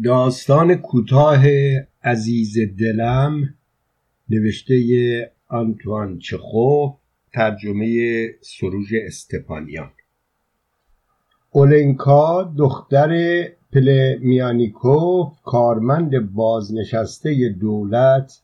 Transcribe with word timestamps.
داستان 0.00 0.74
کوتاه 0.74 1.44
عزیز 2.04 2.58
دلم 2.78 3.54
نوشته 4.30 5.32
آنتوان 5.48 6.18
چخوف 6.18 6.92
ترجمه 7.34 8.26
سروژ 8.40 8.94
استپانیان. 9.06 9.90
اولنکا 11.50 12.52
دختر 12.58 13.42
پلمیانیکوف 13.72 15.28
کارمند 15.44 16.32
بازنشسته 16.34 17.48
دولت 17.48 18.40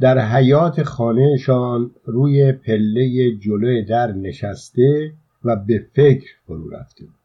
در 0.00 0.18
حیات 0.18 0.82
خانهشان 0.82 1.90
روی 2.04 2.52
پله 2.52 3.36
جلوی 3.36 3.84
در 3.84 4.12
نشسته 4.12 5.12
و 5.44 5.56
به 5.56 5.86
فکر 5.94 6.30
فرو 6.46 6.70
رفته 6.70 7.04
بود. 7.04 7.19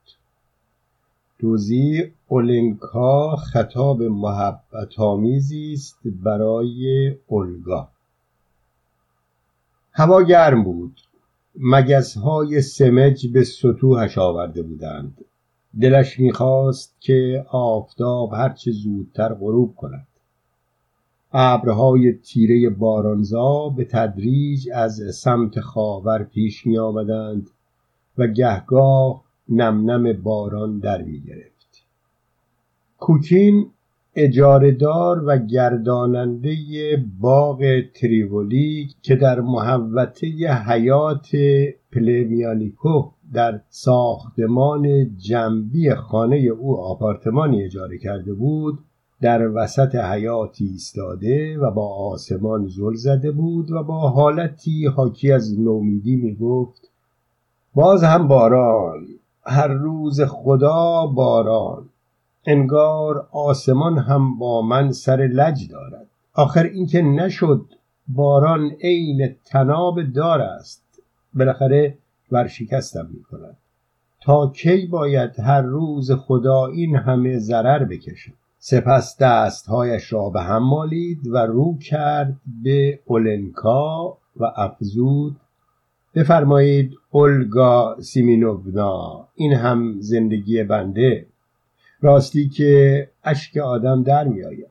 توضیح 1.39 2.11
اولنکا 2.27 3.35
خطاب 3.35 4.03
محبت 4.03 4.99
آمیزی 4.99 5.73
است 5.73 5.99
برای 6.05 7.11
اولگا. 7.27 7.87
هوا 9.91 10.23
گرم 10.23 10.63
بود. 10.63 11.01
مگس 11.59 12.17
های 12.17 12.61
سمج 12.61 13.27
به 13.27 13.43
سطوحش 13.43 14.17
آورده 14.17 14.61
بودند. 14.61 15.25
دلش 15.81 16.19
می‌خواست 16.19 16.95
که 16.99 17.45
آفتاب 17.51 18.33
هرچه 18.33 18.71
زودتر 18.71 19.33
غروب 19.33 19.75
کند. 19.75 20.07
ابرهای 21.33 22.13
تیره 22.13 22.69
بارانزا 22.69 23.69
به 23.69 23.85
تدریج 23.85 24.69
از 24.73 25.01
سمت 25.15 25.59
خاور 25.59 26.23
پیش 26.23 26.65
می 26.65 26.77
آمدند 26.77 27.49
و 28.17 28.27
گهگاه 28.27 29.24
نم 29.49 29.91
نم 29.91 30.13
باران 30.13 30.79
در 30.79 31.01
می 31.01 31.19
گرفت. 31.19 31.85
کوکین 32.97 33.65
اجارهدار 34.15 35.23
و 35.25 35.37
گرداننده 35.37 36.55
باغ 37.19 37.81
تریولی 37.95 38.89
که 39.01 39.15
در 39.15 39.41
محوطه 39.41 40.27
حیات 40.67 41.29
پلمیانیکو 41.91 43.09
در 43.33 43.61
ساختمان 43.69 45.15
جنبی 45.17 45.93
خانه 45.95 46.37
او 46.37 46.77
آپارتمانی 46.77 47.63
اجاره 47.63 47.97
کرده 47.97 48.33
بود 48.33 48.79
در 49.21 49.47
وسط 49.47 49.95
حیاتی 49.95 50.65
ایستاده 50.65 51.57
و 51.57 51.71
با 51.71 51.87
آسمان 51.87 52.67
زل 52.67 52.93
زده 52.93 53.31
بود 53.31 53.71
و 53.71 53.83
با 53.83 54.09
حالتی 54.09 54.85
حاکی 54.85 55.31
از 55.31 55.59
نومیدی 55.59 56.15
می 56.15 56.35
گفت 56.35 56.91
باز 57.73 58.03
هم 58.03 58.27
باران. 58.27 59.07
هر 59.45 59.67
روز 59.67 60.21
خدا 60.21 61.07
باران. 61.07 61.89
انگار 62.45 63.27
آسمان 63.31 63.97
هم 63.97 64.37
با 64.37 64.61
من 64.61 64.91
سر 64.91 65.17
لج 65.17 65.69
دارد. 65.69 66.07
آخر 66.33 66.63
اینکه 66.63 67.01
نشد 67.01 67.65
باران 68.07 68.71
عین 68.81 69.35
تناب 69.45 70.01
دار 70.01 70.41
است. 70.41 70.83
بالاخره 71.33 71.97
ورشکستم 72.31 73.07
می 73.13 73.23
کند 73.23 73.57
تا 74.21 74.47
کی 74.47 74.85
باید 74.85 75.39
هر 75.39 75.61
روز 75.61 76.11
خدا 76.11 76.65
این 76.65 76.95
همه 76.95 77.37
ضرر 77.37 77.83
بکشد؟ 77.83 78.33
سپس 78.57 79.17
دستهایش 79.17 80.13
را 80.13 80.29
به 80.29 80.41
هم 80.41 80.63
مالید 80.63 81.27
و 81.27 81.37
رو 81.37 81.77
کرد 81.77 82.35
به 82.63 82.99
اولنکا 83.05 84.17
و 84.37 84.45
افزود 84.55 85.35
بفرمایید 86.15 86.97
اولگا 87.09 87.97
سیمینوونا. 88.01 89.27
این 89.35 89.53
هم 89.53 89.95
زندگی 89.99 90.63
بنده. 90.63 91.25
راستی 92.01 92.49
که 92.49 93.07
اشک 93.23 93.57
آدم 93.57 94.03
در 94.03 94.27
می 94.27 94.43
آید 94.43 94.67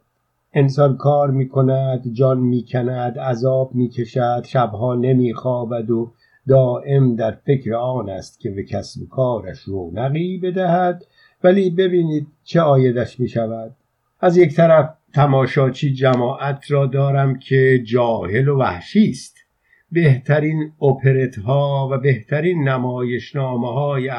انسان 0.52 0.96
کار 0.96 1.30
می 1.30 1.48
کند 1.48 2.12
جان 2.12 2.38
می 2.38 2.64
کند 2.68 3.18
عذاب 3.18 3.74
می 3.74 3.88
کشد 3.88 4.44
شبها 4.44 4.94
نمی 4.94 5.34
خوابد 5.34 5.90
و 5.90 6.12
دائم 6.48 7.16
در 7.16 7.30
فکر 7.30 7.74
آن 7.74 8.10
است 8.10 8.40
که 8.40 8.50
به 8.50 8.62
کسب 8.62 9.08
کارش 9.08 9.62
رونقی 9.62 10.38
بدهد. 10.38 11.04
ولی 11.44 11.70
ببینید 11.70 12.26
چه 12.44 12.60
آیدش 12.60 13.20
می 13.20 13.28
شود 13.28 13.76
از 14.20 14.36
یک 14.36 14.54
طرف 14.54 14.90
تماشاچی 15.14 15.94
جماعت 15.94 16.70
را 16.70 16.86
دارم 16.86 17.38
که 17.38 17.82
جاهل 17.86 18.48
و 18.48 18.58
وحشی 18.58 19.10
است. 19.10 19.43
بهترین 19.92 20.72
اپرت 20.82 21.36
ها 21.36 21.88
و 21.92 21.98
بهترین 21.98 22.68
نمایشنامه 22.68 23.72
های 23.72 24.10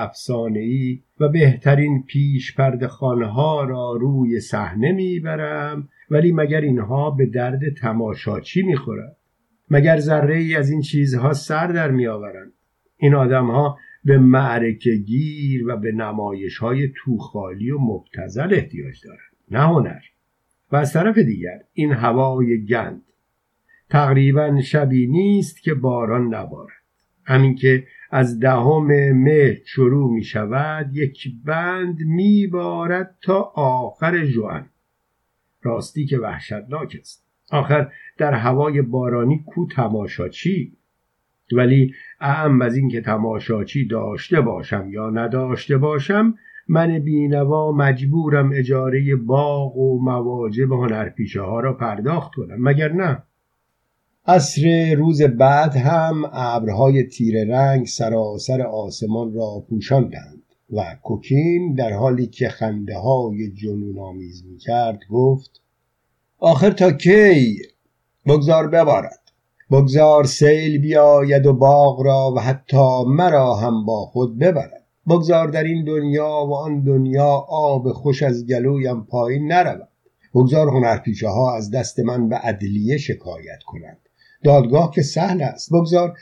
ای 0.55 0.99
و 1.19 1.29
بهترین 1.29 2.03
پیش 2.03 2.55
ها 2.55 3.63
را 3.63 3.97
روی 3.99 4.39
صحنه 4.39 4.91
می‌برم 4.91 5.89
ولی 6.09 6.31
مگر 6.31 6.61
اینها 6.61 7.11
به 7.11 7.25
درد 7.25 7.73
تماشاچی 7.81 8.61
می‌خورد 8.61 9.17
مگر 9.69 9.99
ذره 9.99 10.35
ای 10.35 10.55
از 10.55 10.69
این 10.69 10.81
چیزها 10.81 11.33
سر 11.33 11.67
در 11.67 11.91
میآورند؟ 11.91 12.53
این 12.97 13.15
آدم 13.15 13.45
ها 13.45 13.77
به 14.03 14.17
معرکه 14.17 14.95
گیر 14.95 15.67
و 15.67 15.77
به 15.77 15.91
نمایش 15.91 16.57
های 16.57 16.91
توخالی 16.95 17.71
و 17.71 17.77
مبتزل 17.79 18.53
احتیاج 18.53 19.01
دارند 19.03 19.35
نه 19.51 19.59
هنر. 19.59 20.01
و 20.71 20.75
از 20.75 20.93
طرف 20.93 21.17
دیگر 21.17 21.59
این 21.73 21.91
هوای 21.91 22.65
گند 22.65 23.01
تقریبا 23.89 24.61
شبی 24.61 25.07
نیست 25.07 25.61
که 25.61 25.73
باران 25.73 26.35
نبارد. 26.35 26.73
همین 27.25 27.55
که 27.55 27.87
از 28.11 28.39
دهم 28.39 29.11
مه 29.11 29.61
شروع 29.65 30.13
می 30.13 30.23
شود 30.23 30.89
یک 30.93 31.27
بند 31.45 31.99
می 31.99 32.47
بارد 32.47 33.17
تا 33.21 33.39
آخر 33.55 34.25
جوان. 34.25 34.69
راستی 35.61 36.05
که 36.05 36.17
وحشتناک 36.17 36.97
است. 36.99 37.25
آخر 37.51 37.91
در 38.17 38.33
هوای 38.33 38.81
بارانی 38.81 39.43
کو 39.45 39.67
تماشاچی؟ 39.67 40.77
ولی 41.51 41.93
اعم 42.19 42.61
از 42.61 42.75
اینکه 42.75 43.01
تماشاچی 43.01 43.87
داشته 43.87 44.41
باشم 44.41 44.87
یا 44.89 45.09
نداشته 45.09 45.77
باشم 45.77 46.35
من 46.67 46.99
بینوا 46.99 47.71
مجبورم 47.71 48.51
اجاره 48.53 49.15
باغ 49.15 49.77
و 49.77 50.01
مواجب 50.01 50.71
هنرپیشه 50.71 51.41
ها 51.41 51.59
را 51.59 51.73
پرداخت 51.73 52.35
کنم. 52.35 52.57
مگر 52.59 52.91
نه؟ 52.91 53.23
عصر 54.27 54.93
روز 54.97 55.21
بعد 55.21 55.75
هم 55.75 56.29
ابرهای 56.33 57.03
تیره 57.03 57.45
رنگ 57.45 57.87
سراسر 57.87 58.61
آسمان 58.61 59.33
را 59.33 59.63
پوشاندند 59.69 60.43
و 60.73 60.95
کوکین 61.03 61.73
در 61.73 61.93
حالی 61.93 62.27
که 62.27 62.49
خنده 62.49 62.97
های 62.97 63.51
جنون 63.51 63.99
آمیز 63.99 64.45
می 64.45 64.57
کرد 64.57 64.99
گفت 65.09 65.61
آخر 66.39 66.71
تا 66.71 66.91
کی؟ 66.91 67.61
بگذار 68.25 68.67
ببارد. 68.67 69.19
بگذار 69.71 70.23
سیل 70.23 70.77
بیاید 70.81 71.45
و 71.45 71.53
باغ 71.53 72.01
را 72.01 72.33
و 72.35 72.39
حتی 72.39 73.03
مرا 73.07 73.55
هم 73.55 73.85
با 73.85 74.05
خود 74.05 74.39
ببرد. 74.39 74.83
بگذار 75.07 75.47
در 75.47 75.63
این 75.63 75.85
دنیا 75.85 76.45
و 76.49 76.55
آن 76.55 76.81
دنیا 76.81 77.45
آب 77.49 77.91
خوش 77.91 78.23
از 78.23 78.47
گلویم 78.47 79.03
پایین 79.03 79.51
نرود. 79.51 79.87
بگذار 80.35 80.67
هنرپیشه 80.67 81.27
ها 81.27 81.55
از 81.55 81.71
دست 81.71 81.99
من 81.99 82.29
به 82.29 82.35
عدلیه 82.35 82.97
شکایت 82.97 83.63
کنند. 83.65 83.97
دادگاه 84.45 84.91
که 84.91 85.01
سهل 85.01 85.41
است. 85.41 85.73
بگذار 85.73 86.13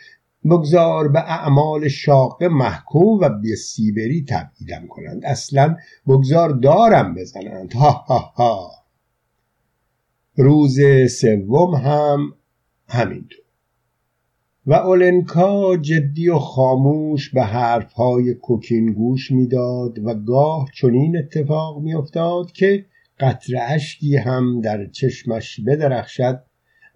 بگذار 0.46 1.08
به 1.08 1.20
اعمال 1.20 1.88
شاقه 1.88 2.48
محکوم 2.48 3.20
و 3.20 3.30
به 3.30 3.56
سیبری 3.56 4.26
تبعیدم 4.30 4.88
کنند. 4.88 5.26
اصلا 5.26 5.76
بگذار 6.08 6.50
دارم 6.50 7.16
بزنند. 7.16 7.74
ها 7.74 7.92
ها 7.92 8.20
ها. 8.20 8.72
روز 10.36 10.80
سوم 11.10 11.76
هم 11.76 12.34
همینطور. 12.88 13.44
و 14.66 14.74
اولنکا 14.74 15.78
جدی 15.78 16.30
و 16.30 16.40
خاموش 16.40 17.30
به 17.30 17.44
حرفهای 17.44 18.34
کوکین 18.34 18.94
گوش 18.94 19.32
می‌داد 19.32 20.00
و 20.06 20.14
گاه 20.14 20.70
چنین 20.74 21.18
اتفاق 21.18 21.82
میافتاد 21.82 22.52
که 22.52 22.86
قطر 23.20 23.54
اشکی 23.62 24.18
هم 24.18 24.62
در 24.62 24.86
چشمش 24.86 25.60
بدرخشد 25.60 26.44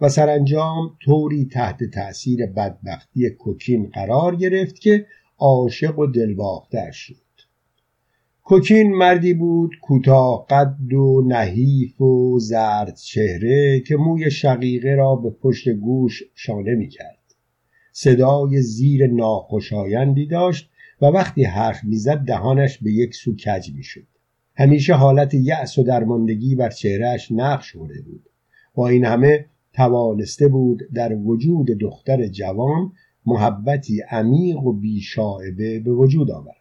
و 0.01 0.09
سرانجام 0.09 0.97
طوری 1.05 1.45
تحت 1.45 1.83
تأثیر 1.83 2.45
بدبختی 2.45 3.29
کوکین 3.29 3.89
قرار 3.93 4.35
گرفت 4.35 4.79
که 4.79 5.05
عاشق 5.37 5.99
و 5.99 6.05
دلباختش 6.05 6.95
شد. 6.95 7.15
کوکین 8.43 8.95
مردی 8.95 9.33
بود 9.33 9.71
کوتاه 9.81 10.45
قد 10.49 10.93
و 10.93 11.23
نحیف 11.27 12.01
و 12.01 12.39
زرد 12.39 12.95
چهره 12.95 13.79
که 13.79 13.95
موی 13.95 14.31
شقیقه 14.31 14.95
را 14.95 15.15
به 15.15 15.29
پشت 15.29 15.69
گوش 15.69 16.23
شانه 16.35 16.75
می 16.75 16.87
کرد. 16.87 17.35
صدای 17.91 18.61
زیر 18.61 19.07
ناخوشایندی 19.07 20.25
داشت 20.25 20.69
و 21.01 21.05
وقتی 21.05 21.43
حرف 21.43 21.83
می‌زد 21.83 22.17
دهانش 22.17 22.77
به 22.77 22.91
یک 22.91 23.15
سو 23.15 23.35
کج 23.35 23.71
می‌شد. 23.75 24.07
همیشه 24.55 24.93
حالت 24.93 25.33
یأس 25.33 25.77
و 25.77 25.83
درماندگی 25.83 26.55
بر 26.55 26.69
چهرهش 26.69 27.31
نقش 27.31 27.75
برده 27.75 28.01
بود. 28.01 28.29
با 28.73 28.87
این 28.87 29.05
همه 29.05 29.45
توانسته 29.77 30.47
بود 30.47 30.79
در 30.93 31.15
وجود 31.15 31.67
دختر 31.67 32.27
جوان 32.27 32.91
محبتی 33.25 34.01
عمیق 34.01 34.63
و 34.63 34.73
بیشاعبه 34.73 35.79
به 35.79 35.91
وجود 35.91 36.31
آورد 36.31 36.55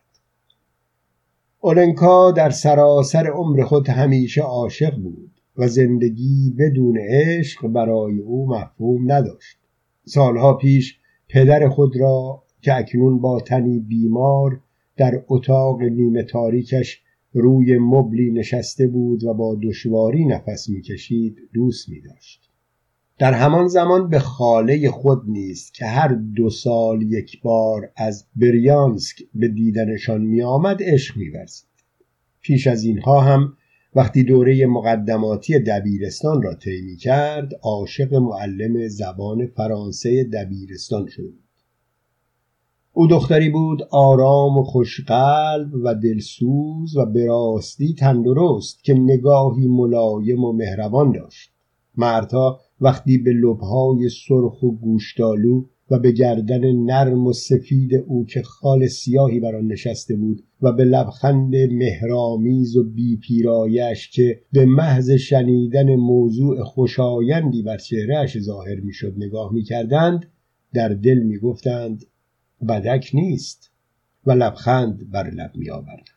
اولنکا 1.61 2.31
در 2.31 2.51
سراسر 2.51 3.27
عمر 3.27 3.63
خود 3.63 3.89
همیشه 3.89 4.43
عاشق 4.43 4.97
بود 4.97 5.31
و 5.57 5.69
زندگی 5.69 6.55
بدون 6.59 6.99
عشق 6.99 7.67
برای 7.67 8.19
او 8.19 8.49
مفهوم 8.49 9.13
نداشت 9.13 9.59
سالها 10.05 10.55
پیش 10.55 10.99
پدر 11.29 11.69
خود 11.69 11.97
را 11.97 12.43
که 12.61 12.77
اکنون 12.77 13.21
با 13.21 13.41
تنی 13.41 13.81
بیمار 13.81 14.61
در 14.97 15.23
اتاق 15.29 15.83
نیمه 15.83 16.23
تاریکش 16.23 17.03
روی 17.33 17.79
مبلی 17.79 18.31
نشسته 18.31 18.87
بود 18.87 19.25
و 19.25 19.35
با 19.35 19.59
دشواری 19.63 20.25
نفس 20.25 20.69
می‌کشید 20.69 21.37
دوست 21.55 21.89
می 21.89 22.01
داشت. 22.01 22.46
در 23.19 23.33
همان 23.33 23.69
زمان 23.69 24.09
به 24.09 24.19
خاله 24.19 24.91
خود 24.91 25.23
نیست 25.27 25.75
که 25.75 25.87
هر 25.87 26.09
دو 26.09 26.51
سال 26.51 27.03
یک 27.03 27.43
بار 27.43 27.91
از 27.97 28.27
بریانسک 28.37 29.23
به 29.35 29.49
دیدنشان 29.49 30.21
می 30.21 30.43
آمد 30.43 30.77
عشق 30.81 31.17
می 31.17 31.31
پیش 32.41 32.67
از 32.67 32.85
اینها 32.85 33.21
هم 33.21 33.53
وقتی 33.95 34.25
دوره 34.25 34.67
مقدماتی 34.67 35.59
دبیرستان 35.59 36.43
را 36.43 36.55
طی 36.55 36.97
کرد 36.97 37.53
عاشق 37.63 38.15
معلم 38.15 38.89
زبان 38.89 39.47
فرانسه 39.47 40.25
دبیرستان 40.25 41.07
شد. 41.07 41.35
او 42.93 43.07
دختری 43.07 43.51
بود 43.51 43.83
آرام 43.91 44.59
و 44.59 44.63
خوشقلب 44.63 45.75
و 45.75 45.95
دلسوز 45.95 46.97
و 46.97 47.07
به 47.07 47.27
راستی 47.27 47.95
تندرست 47.95 48.85
که 48.85 48.95
نگاهی 48.95 49.67
ملایم 49.67 50.45
و 50.45 50.53
مهربان 50.53 51.13
داشت. 51.13 51.51
مردها 51.97 52.61
وقتی 52.81 53.19
به 53.19 53.33
لبهای 53.33 54.09
سرخ 54.09 54.63
و 54.63 54.71
گوشتالو 54.71 55.65
و 55.91 55.99
به 55.99 56.13
گردن 56.13 56.73
نرم 56.73 57.27
و 57.27 57.33
سفید 57.33 57.95
او 57.95 58.27
که 58.27 58.43
خال 58.43 58.87
سیاهی 58.87 59.41
بر 59.41 59.57
آن 59.57 59.67
نشسته 59.67 60.17
بود 60.17 60.43
و 60.63 60.73
به 60.73 60.85
لبخند 60.85 61.57
مهرامیز 61.57 62.77
و 62.77 62.85
بی 62.85 63.17
پیرایش 63.17 64.11
که 64.11 64.41
به 64.53 64.67
محض 64.67 65.11
شنیدن 65.11 65.97
موضوع 65.97 66.65
خوشایندی 66.65 67.63
بر 67.63 67.77
چهرهش 67.77 68.39
ظاهر 68.39 68.81
می‌شد 68.81 69.15
نگاه 69.17 69.53
می‌کردند 69.53 70.27
در 70.73 70.89
دل 70.89 71.19
می‌گفتند 71.19 72.05
بدک 72.69 73.11
نیست 73.15 73.71
و 74.27 74.33
لبخند 74.33 75.11
بر 75.11 75.31
لب 75.31 75.51
میآورد. 75.55 76.16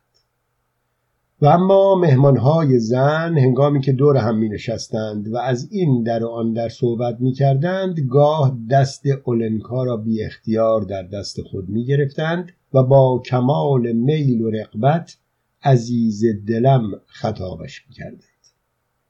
و 1.42 1.46
اما 1.46 1.96
مهمانهای 1.96 2.80
زن 2.80 3.38
هنگامی 3.38 3.82
که 3.82 3.92
دور 3.92 4.18
هم 4.18 4.38
می 4.38 4.50
نشستند 4.50 5.28
و 5.28 5.38
از 5.38 5.68
این 5.72 6.04
در 6.04 6.24
آن 6.24 6.54
در 6.54 6.70
صحبت 6.70 7.18
می 7.20 7.34
کردند 7.34 8.00
گاه 8.00 8.58
دست 8.72 9.04
اولنکا 9.26 9.84
را 9.84 9.98
بی 9.98 10.24
اختیار 10.24 10.82
در 10.82 11.04
دست 11.04 11.42
خود 11.42 11.70
می 11.70 11.86
گرفتند 11.86 12.52
و 12.74 12.84
با 12.84 13.22
کمال 13.26 13.92
میل 13.92 14.42
و 14.42 14.50
رقبت 14.50 15.18
عزیز 15.64 16.24
دلم 16.48 16.82
خطابش 17.06 17.86
می 17.90 17.96
کردند 17.96 18.24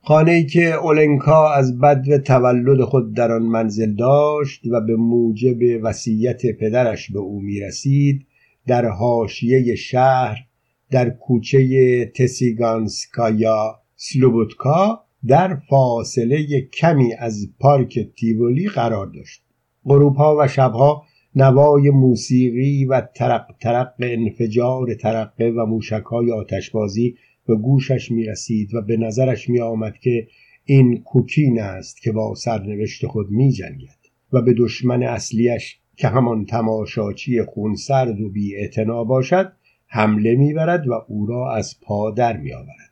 خانه 0.04 0.44
که 0.44 0.74
اولنکا 0.74 1.54
از 1.54 1.80
بد 1.80 2.24
تولد 2.24 2.82
خود 2.82 3.16
در 3.16 3.32
آن 3.32 3.44
منزل 3.44 3.96
داشت 3.96 4.62
و 4.72 4.82
به 4.82 4.96
موجب 4.96 5.58
وصیت 5.84 6.42
پدرش 6.60 7.12
به 7.12 7.20
او 7.20 7.42
می 7.42 7.60
رسید 7.60 8.26
در 8.68 8.86
حاشیه 8.86 9.76
شهر 9.76 10.49
در 10.92 11.10
کوچه 11.10 12.06
تسیگانسکایا 12.06 13.80
سلوبوتکا 13.96 15.04
در 15.28 15.56
فاصله 15.56 16.62
کمی 16.62 17.14
از 17.14 17.50
پارک 17.60 18.00
تیولی 18.00 18.68
قرار 18.68 19.08
داشت. 19.08 19.44
غروبها 19.86 20.38
و 20.40 20.48
شبها 20.48 21.04
نوای 21.36 21.90
موسیقی 21.90 22.86
و 22.86 23.02
ترق 23.02 23.46
ترق 23.62 23.94
انفجار 24.00 24.94
ترقه 24.94 25.46
و 25.46 25.66
موشکهای 25.66 26.32
آتشبازی 26.32 27.16
به 27.48 27.56
گوشش 27.56 28.12
می 28.12 28.26
رسید 28.26 28.74
و 28.74 28.82
به 28.82 28.98
نظرش 28.98 29.50
می 29.50 29.60
آمد 29.60 29.98
که 29.98 30.28
این 30.66 31.02
کوکین 31.04 31.62
است 31.62 32.02
که 32.02 32.12
با 32.12 32.36
سرنوشت 32.36 33.08
خود 33.08 33.32
می 33.32 33.52
جنگد 33.52 34.00
و 34.34 34.42
به 34.42 34.54
دشمن 34.54 35.04
اصلیش 35.04 35.80
که 35.96 36.08
همان 36.08 36.46
تماشاچی 36.46 37.44
خونسرد 37.44 38.22
و 38.22 38.30
بی 38.30 38.70
باشد 39.08 39.52
حمله 39.92 40.36
می‌برد 40.36 40.88
و 40.88 40.94
او 41.08 41.26
را 41.26 41.56
از 41.56 41.76
پا 41.82 42.12
در 42.12 42.38
میآورد. 42.38 42.90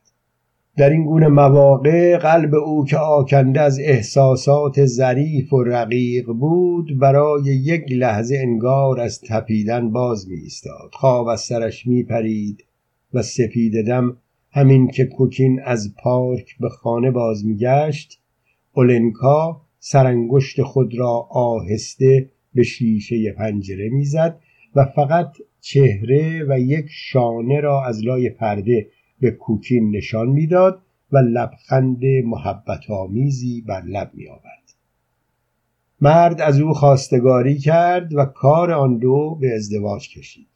در 0.77 0.89
این 0.89 1.05
گونه 1.05 1.27
مواقع 1.27 2.17
قلب 2.17 2.55
او 2.55 2.85
که 2.85 2.97
آکنده 2.97 3.61
از 3.61 3.79
احساسات 3.79 4.85
ظریف 4.85 5.53
و 5.53 5.63
رقیق 5.63 6.25
بود 6.25 6.99
برای 6.99 7.44
یک 7.44 7.83
لحظه 7.91 8.38
انگار 8.38 8.99
از 8.99 9.21
تپیدن 9.21 9.91
باز 9.91 10.29
می 10.29 10.35
ایستاد 10.35 10.89
خواب 10.91 11.27
از 11.27 11.41
سرش 11.41 11.88
می 11.88 12.03
پرید 12.03 12.63
و 13.13 13.21
سپید 13.21 13.88
دم 13.88 14.17
همین 14.51 14.88
که 14.88 15.05
کوکین 15.05 15.61
از 15.65 15.95
پارک 16.03 16.57
به 16.59 16.69
خانه 16.69 17.11
باز 17.11 17.45
می 17.45 17.57
گشت 17.57 18.19
اولنکا 18.73 19.61
سرانگشت 19.79 20.61
خود 20.61 20.95
را 20.99 21.27
آهسته 21.29 22.29
به 22.55 22.63
شیشه 22.63 23.31
پنجره 23.31 23.89
می‌زد 23.89 24.39
و 24.75 24.85
فقط 24.85 25.38
چهره 25.62 26.45
و 26.50 26.59
یک 26.59 26.86
شانه 26.89 27.59
را 27.59 27.86
از 27.86 28.06
لای 28.06 28.30
پرده 28.30 28.88
به 29.19 29.31
کوکین 29.31 29.95
نشان 29.95 30.27
می‌داد 30.27 30.81
و 31.12 31.18
لبخند 31.18 32.06
محبت 32.25 32.89
آمیزی 32.89 33.62
بر 33.62 33.81
لب 33.81 34.12
می 34.13 34.27
آورد. 34.27 34.74
مرد 36.01 36.42
از 36.42 36.59
او 36.59 36.74
خواستگاری 36.74 37.57
کرد 37.57 38.15
و 38.15 38.25
کار 38.25 38.71
آن 38.71 38.98
دو 38.98 39.38
به 39.42 39.56
ازدواج 39.56 40.09
کشید. 40.09 40.48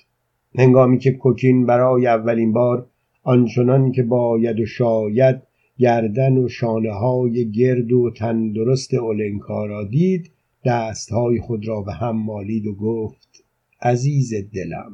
هنگامی 0.55 0.97
که 0.97 1.11
کوکین 1.11 1.65
برای 1.65 2.07
اولین 2.07 2.53
بار 2.53 2.87
آنچنان 3.23 3.91
که 3.91 4.03
باید 4.03 4.59
و 4.59 4.65
شاید 4.65 5.41
گردن 5.77 6.37
و 6.37 6.47
شانه 6.47 6.91
های 6.91 7.51
گرد 7.51 7.91
و 7.91 8.11
تندرست 8.11 8.93
اولنکا 8.93 9.65
را 9.65 9.83
دید 9.83 10.31
دستهای 10.65 11.39
خود 11.39 11.67
را 11.67 11.81
به 11.81 11.93
هم 11.93 12.17
مالید 12.17 12.67
و 12.67 12.75
گفت 12.75 13.43
عزیز 13.81 14.33
دلم. 14.33 14.91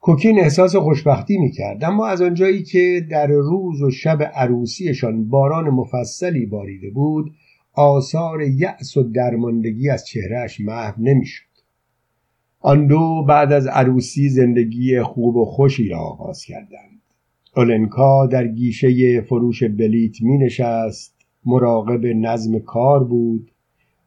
کوکین 0.00 0.40
احساس 0.40 0.76
خوشبختی 0.76 1.38
می‌کرد 1.38 1.84
اما 1.84 2.06
از 2.06 2.22
آنجایی 2.22 2.62
که 2.62 3.06
در 3.10 3.26
روز 3.26 3.82
و 3.82 3.90
شب 3.90 4.22
عروسیشان 4.34 5.28
باران 5.28 5.70
مفصلی 5.70 6.46
باریده 6.46 6.90
بود 6.90 7.32
آثار 7.72 8.42
یأس 8.42 8.96
و 8.96 9.02
درماندگی 9.02 9.90
از 9.90 10.06
چهرهش 10.06 10.60
محو 10.60 11.02
نمی‌شد. 11.02 11.44
آن 12.60 12.86
دو 12.86 13.24
بعد 13.28 13.52
از 13.52 13.66
عروسی 13.66 14.28
زندگی 14.28 15.02
خوب 15.02 15.36
و 15.36 15.44
خوشی 15.44 15.88
را 15.88 15.98
آغاز 15.98 16.44
کردند. 16.44 17.00
اولنکا 17.56 18.26
در 18.26 18.46
گیشه 18.46 19.20
فروش 19.20 19.62
بلیت 19.62 20.22
می 20.22 20.38
نشست 20.38 21.14
مراقب 21.44 22.06
نظم 22.06 22.58
کار 22.58 23.04
بود 23.04 23.49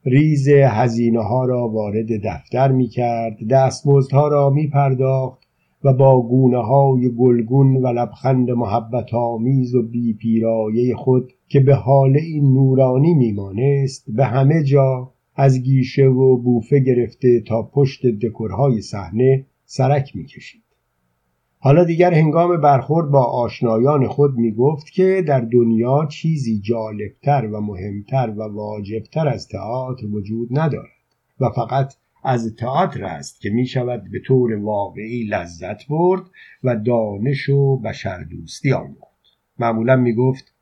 ریز 0.06 0.48
هزینه 0.50 1.24
ها 1.24 1.46
را 1.46 1.68
وارد 1.68 2.08
دفتر 2.24 2.72
می 2.72 2.88
کرد 2.88 3.48
دستمزدها 3.50 4.28
را 4.28 4.50
می 4.50 4.68
پرداخت 4.68 5.44
و 5.84 5.94
با 5.94 6.22
گونه 6.22 6.58
های 6.58 7.10
گلگون 7.10 7.76
و 7.76 7.88
لبخند 7.88 8.52
محبت 8.52 9.14
آمیز 9.14 9.76
و 9.76 9.82
بی 9.82 10.14
پیرایه 10.14 10.96
خود 10.96 11.32
که 11.48 11.60
به 11.60 11.76
حال 11.76 12.18
این 12.18 12.54
نورانی 12.54 13.14
میمانست 13.14 14.06
به 14.08 14.26
همه 14.26 14.64
جا 14.64 15.12
از 15.36 15.62
گیشه 15.62 16.06
و 16.06 16.38
بوفه 16.38 16.80
گرفته 16.80 17.40
تا 17.48 17.64
پشت 17.64 18.06
دکورهای 18.06 18.82
صحنه 18.82 19.46
سرک 19.66 20.16
می‌کشید. 20.16 20.63
حالا 21.66 21.84
دیگر 21.84 22.14
هنگام 22.14 22.62
برخورد 22.62 23.10
با 23.10 23.24
آشنایان 23.24 24.08
خود 24.08 24.34
می 24.36 24.52
گفت 24.52 24.90
که 24.90 25.24
در 25.28 25.42
دنیا 25.42 26.08
چیزی 26.12 26.60
جالبتر 26.60 27.48
و 27.48 27.62
مهمتر 27.62 28.34
و 28.38 28.44
واجبتر 28.44 29.28
از 29.28 29.48
تئاتر 29.48 30.06
وجود 30.06 30.60
ندارد 30.60 30.90
و 31.40 31.50
فقط 31.50 31.94
از 32.24 32.56
تئاتر 32.56 33.06
است 33.06 33.42
که 33.42 33.50
می 33.50 33.66
شود 33.66 34.04
به 34.12 34.20
طور 34.26 34.56
واقعی 34.56 35.24
لذت 35.24 35.88
برد 35.88 36.22
و 36.64 36.76
دانش 36.76 37.50
و 37.50 37.78
بشردوستی 37.78 38.72
آموخت. 38.72 39.38
معمولا 39.60 39.96
می 39.96 40.14
گفت 40.14 40.54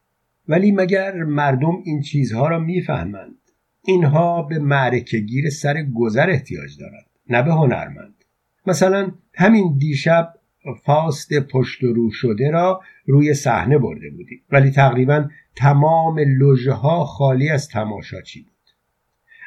ولی 0.48 0.72
مگر 0.72 1.24
مردم 1.24 1.82
این 1.86 2.02
چیزها 2.02 2.48
را 2.48 2.60
می‌فهمند؟ 2.60 3.38
اینها 3.86 4.42
به 4.42 4.60
معرکه 4.60 5.18
گیر 5.18 5.50
سر 5.50 5.84
گذر 5.96 6.30
احتیاج 6.30 6.80
دارد 6.80 7.06
نه 7.30 7.42
به 7.44 7.54
هنرمند. 7.54 8.16
مثلا 8.68 9.12
همین 9.34 9.78
دیشب 9.78 10.34
فاست 10.84 11.34
پشت 11.34 11.84
رو 11.84 12.12
شده 12.12 12.52
را 12.52 12.82
روی 13.06 13.34
صحنه 13.34 13.78
برده 13.78 14.10
بودیم. 14.10 14.42
ولی 14.52 14.72
تقریبا 14.72 15.30
تمام 15.56 16.20
لژه 16.20 16.72
ها 16.72 17.06
خالی 17.06 17.50
از 17.50 17.70
تماشاچی 17.70 18.42
بود. 18.42 18.52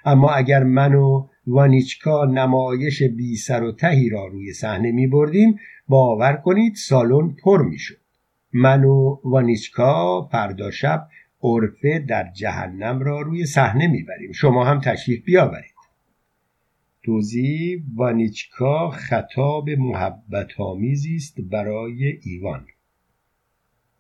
اما 0.05 0.31
اگر 0.31 0.63
من 0.63 0.95
و 0.95 1.29
وانیچکا 1.47 2.25
نمایش 2.25 3.03
بی 3.03 3.37
سر 3.37 3.63
و 3.63 3.73
تهی 3.73 4.09
را 4.09 4.27
روی 4.27 4.53
صحنه 4.53 4.93
می 4.93 5.07
بردیم 5.07 5.59
باور 5.89 6.33
کنید 6.33 6.75
سالن 6.75 7.37
پر 7.45 7.63
می 7.63 7.79
شد. 7.79 8.01
من 8.53 8.85
و 8.85 9.19
وانیچکا 9.25 10.29
فردا 10.33 10.71
شب 10.71 11.07
عرفه 11.43 11.99
در 11.99 12.31
جهنم 12.33 13.01
را 13.01 13.21
روی 13.21 13.47
صحنه 13.47 13.87
می‌بریم 13.87 14.33
شما 14.33 14.65
هم 14.65 14.81
تشریف 14.81 15.25
بیاورید. 15.25 15.74
توضیح 17.05 17.83
وانیچکا 17.97 18.91
خطاب 18.91 19.71
محبت 19.71 20.47
است 21.17 21.37
برای 21.51 22.13
ایوان. 22.23 22.67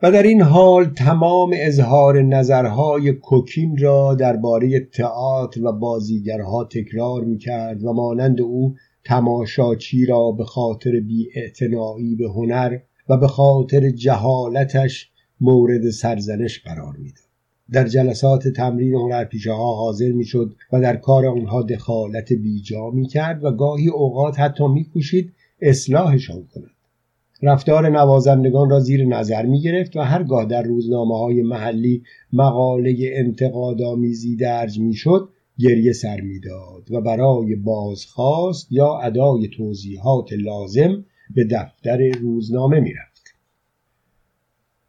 و 0.02 0.10
در 0.12 0.22
این 0.22 0.42
حال 0.42 0.84
تمام 0.84 1.54
اظهار 1.56 2.22
نظرهای 2.22 3.12
کوکین 3.12 3.76
را 3.78 4.14
درباره 4.14 4.80
تئاتر 4.80 5.64
و 5.64 5.72
بازیگرها 5.72 6.64
تکرار 6.64 7.24
می 7.24 7.38
کرد 7.38 7.84
و 7.84 7.92
مانند 7.92 8.40
او 8.40 8.74
تماشاچی 9.04 10.06
را 10.06 10.30
به 10.30 10.44
خاطر 10.44 11.00
بیاعتنایی 11.00 12.16
به 12.16 12.28
هنر 12.28 12.78
و 13.08 13.16
به 13.16 13.28
خاطر 13.28 13.90
جهالتش 13.90 15.10
مورد 15.40 15.90
سرزنش 15.90 16.60
قرار 16.60 16.96
می‌داد. 16.96 17.23
در 17.72 17.88
جلسات 17.88 18.48
تمرین 18.48 18.94
هنرپیشه 18.94 19.52
ها 19.52 19.74
حاضر 19.76 20.12
می‌شد 20.12 20.54
و 20.72 20.80
در 20.80 20.96
کار 20.96 21.26
آنها 21.26 21.62
دخالت 21.62 22.32
بیجا 22.32 22.90
می 22.90 23.06
کرد 23.06 23.44
و 23.44 23.50
گاهی 23.50 23.88
اوقات 23.88 24.40
حتی 24.40 24.68
میکوشید 24.68 25.32
اصلاحشان 25.60 26.46
کند. 26.54 26.70
رفتار 27.42 27.88
نوازندگان 27.88 28.70
را 28.70 28.80
زیر 28.80 29.04
نظر 29.04 29.46
می 29.46 29.60
گرفت 29.60 29.96
و 29.96 30.00
هرگاه 30.00 30.44
در 30.44 30.62
روزنامه 30.62 31.18
های 31.18 31.42
محلی 31.42 32.02
مقاله 32.32 32.96
انتقادآمیزی 33.02 34.36
درج 34.36 34.80
می 34.80 34.94
شد 34.94 35.28
گریه 35.58 35.92
سر 35.92 36.20
می‌داد 36.20 36.90
و 36.90 37.00
برای 37.00 37.56
بازخواست 37.56 38.72
یا 38.72 38.98
ادای 38.98 39.48
توضیحات 39.48 40.32
لازم 40.32 41.04
به 41.34 41.44
دفتر 41.44 42.08
روزنامه 42.08 42.80
می‌رفت. 42.80 43.13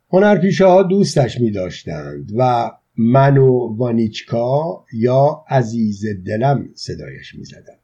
هنرپیشه 0.09 0.65
ها 0.65 0.83
دوستش 0.83 1.41
می 1.41 1.51
داشتند 1.51 2.31
و 2.37 2.71
من 2.97 3.37
و 3.37 3.75
وانیچکا 3.77 4.85
یا 4.93 5.43
عزیز 5.49 6.05
دلم 6.25 6.69
صدایش 6.73 7.35
می 7.35 7.43
زدند. 7.43 7.79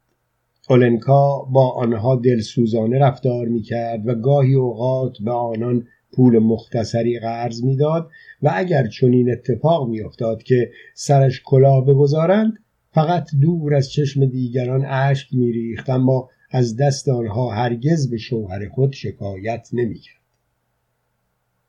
اولنکا 0.70 1.42
با 1.42 1.70
آنها 1.70 2.16
دلسوزانه 2.16 2.98
رفتار 2.98 3.48
می 3.48 3.62
کرد 3.62 4.08
و 4.08 4.14
گاهی 4.14 4.54
اوقات 4.54 5.12
به 5.24 5.30
آنان 5.30 5.86
پول 6.12 6.38
مختصری 6.38 7.18
قرض 7.18 7.64
می‌داد 7.64 8.10
و 8.42 8.50
اگر 8.54 8.86
چنین 8.86 9.30
اتفاق 9.32 9.88
میافتاد 9.88 10.42
که 10.42 10.70
سرش 10.94 11.42
کلاه 11.44 11.86
بگذارند 11.86 12.52
فقط 12.90 13.28
دور 13.40 13.74
از 13.74 13.90
چشم 13.90 14.26
دیگران 14.26 14.84
اشک 14.84 15.34
میریخت 15.34 15.90
اما 15.90 16.28
از 16.50 16.76
دست 16.76 17.08
آنها 17.08 17.50
هرگز 17.50 18.10
به 18.10 18.16
شوهر 18.18 18.68
خود 18.68 18.92
شکایت 18.92 19.68
نمی‌کرد 19.72 20.21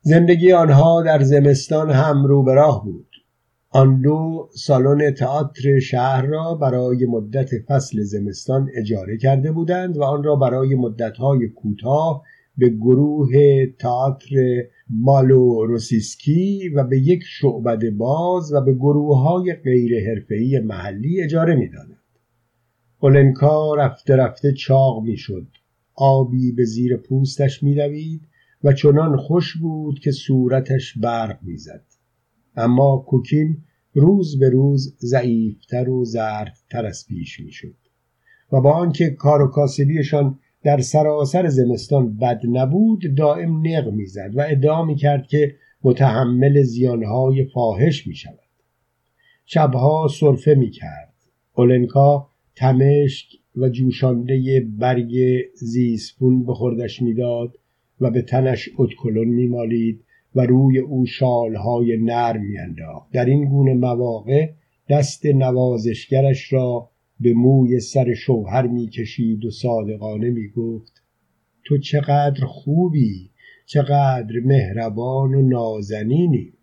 زندگی 0.06 0.52
آنها 0.52 1.04
در 1.04 1.24
زمستان 1.24 1.90
هم 1.90 2.26
رو 2.26 2.44
به 2.44 2.54
راه 2.54 2.84
بود 2.86 3.08
آن 3.70 4.02
دو 4.02 4.50
سالن 4.52 5.12
تئاتر 5.14 5.80
شهر 5.80 6.26
را 6.26 6.56
برای 6.56 7.06
مدت 7.06 7.50
فصل 7.68 8.02
زمستان 8.02 8.70
اجاره 8.76 9.18
کرده 9.18 9.52
بودند 9.52 9.98
و 9.98 10.04
آن 10.04 10.24
را 10.24 10.36
برای 10.36 10.76
مدتهای 10.76 11.48
کوتاه 11.48 12.24
به 12.58 12.70
گروه 12.70 13.30
تئاتر 13.80 14.36
مالو 14.90 15.66
روسیسکی 15.66 16.70
و 16.70 16.84
به 16.84 17.00
یک 17.00 17.24
شعبد 17.24 17.90
باز 17.90 18.54
و 18.54 18.62
به 18.62 18.74
گروه 18.74 19.20
های 19.20 19.54
غیر 19.54 20.10
حرفه‌ای 20.10 20.60
محلی 20.60 21.22
اجاره 21.22 21.56
می‌دادند. 21.56 21.98
اولنکا 23.00 23.76
رفته 23.76 24.16
رفته 24.16 24.52
چاق 24.52 25.04
می‌شد 25.04 25.48
آبی 25.96 26.52
به 26.52 26.66
زیر 26.66 26.98
پوستش 26.98 27.64
میدوید 27.64 28.22
و 28.64 28.74
چنان 28.74 29.18
خوش 29.18 29.58
بود 29.58 30.00
که 30.00 30.12
صورتش 30.12 30.98
برق 30.98 31.40
می‌زد. 31.42 31.86
اما 32.56 32.98
کوکین 33.08 33.58
روز 33.94 34.40
به 34.40 34.50
روز 34.50 34.96
ضعیفتر 35.00 35.90
و 35.90 36.06
زردتر 36.06 36.86
از 36.86 37.06
پیش 37.08 37.40
می‌شد. 37.40 37.76
و 38.52 38.62
با 38.62 38.72
آنکه 38.72 39.10
کار 39.10 39.42
و 39.42 39.48
کاسبیشان 39.48 40.40
در 40.64 40.80
سراسر 40.80 41.48
زمستان 41.48 42.18
بد 42.18 42.42
نبود 42.50 43.16
دائم 43.16 43.68
نق 43.68 43.90
می‌زد 43.90 44.32
و 44.34 44.46
ادعا 44.48 44.86
می‌کرد 44.86 45.28
که 45.28 45.56
متحمل 45.84 46.62
زیانهای 46.64 47.46
فاحش 47.46 48.08
می 48.08 48.16
شود 48.16 48.40
شبها 49.46 50.08
صرفه 50.20 50.56
می 50.56 50.70
کرد 50.70 51.14
اولنکا 51.54 52.30
تمشک 52.56 53.28
و 53.56 53.70
جوشانده 53.70 54.68
برگ 54.78 55.16
زیسپون 55.56 56.46
به 56.46 56.54
خوردش 56.54 57.02
می‌داد. 57.02 57.58
و 58.04 58.10
به 58.10 58.22
تنش 58.22 58.70
اتکلون 58.78 59.28
میمالید 59.28 60.04
و 60.36 60.42
روی 60.42 60.80
او 60.80 61.06
شالهای 61.06 61.98
نرم 61.98 62.46
میانداخت. 62.46 63.12
در 63.12 63.26
این 63.26 63.46
گونه 63.46 63.74
مواقع 63.74 64.50
دست 64.90 65.26
نوازشگرش 65.26 66.54
را 66.54 66.90
به 67.20 67.34
موی 67.34 67.80
سر 67.80 68.14
شوهر 68.14 68.68
می‌کشید 68.68 69.46
و 69.46 69.52
صادقانه 69.52 70.30
می‌گفت 70.30 71.04
تو 71.66 71.78
چقدر 71.78 72.46
خوبی 72.46 73.32
چقدر 73.66 74.40
مهربان 74.46 75.34
و 75.34 75.42
نازنینی. 75.42 76.54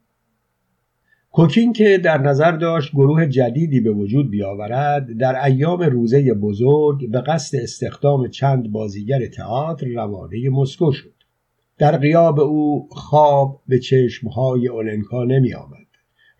کوکین 1.32 1.72
که 1.72 1.98
در 1.98 2.18
نظر 2.18 2.52
داشت 2.52 2.92
گروه 2.92 3.26
جدیدی 3.26 3.80
به 3.80 3.92
وجود 3.92 4.30
بیاورد 4.30 5.18
در 5.18 5.44
ایام 5.44 5.82
روزه 5.82 6.34
بزرگ 6.34 7.10
به 7.10 7.20
قصد 7.20 7.58
استخدام 7.58 8.28
چند 8.28 8.72
بازیگر 8.72 9.26
تئاتر 9.26 9.86
روانه 9.86 10.50
مسکو 10.50 10.92
شد. 10.92 11.19
در 11.80 11.96
قیاب 11.96 12.40
او 12.40 12.88
خواب 12.90 13.62
به 13.68 13.78
چشمهای 13.78 14.68
اولنکا 14.68 15.24
نمی 15.24 15.54
آمد 15.54 15.86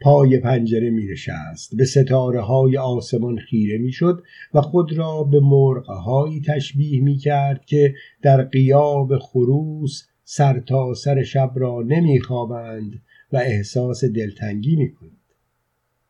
پای 0.01 0.39
پنجره 0.39 0.91
می 0.91 1.07
نشست 1.07 1.77
به 1.77 1.85
ستاره 1.85 2.41
های 2.41 2.77
آسمان 2.77 3.39
خیره 3.39 3.79
می 3.79 3.93
شد 3.93 4.23
و 4.55 4.61
خود 4.61 4.93
را 4.93 5.25
به 5.25 5.41
مرغهایی 5.41 6.41
تشبیه 6.41 7.03
می 7.03 7.17
کرد 7.17 7.65
که 7.65 7.95
در 8.23 8.43
قیاب 8.43 9.19
خروس 9.19 10.03
سر 10.25 10.61
تا 10.61 10.95
سر 10.95 11.23
شب 11.23 11.53
را 11.55 11.83
نمی 11.87 12.21
خوابند 12.21 13.03
و 13.33 13.37
احساس 13.37 14.05
دلتنگی 14.05 14.77
می 14.77 14.93
کند. 14.93 15.11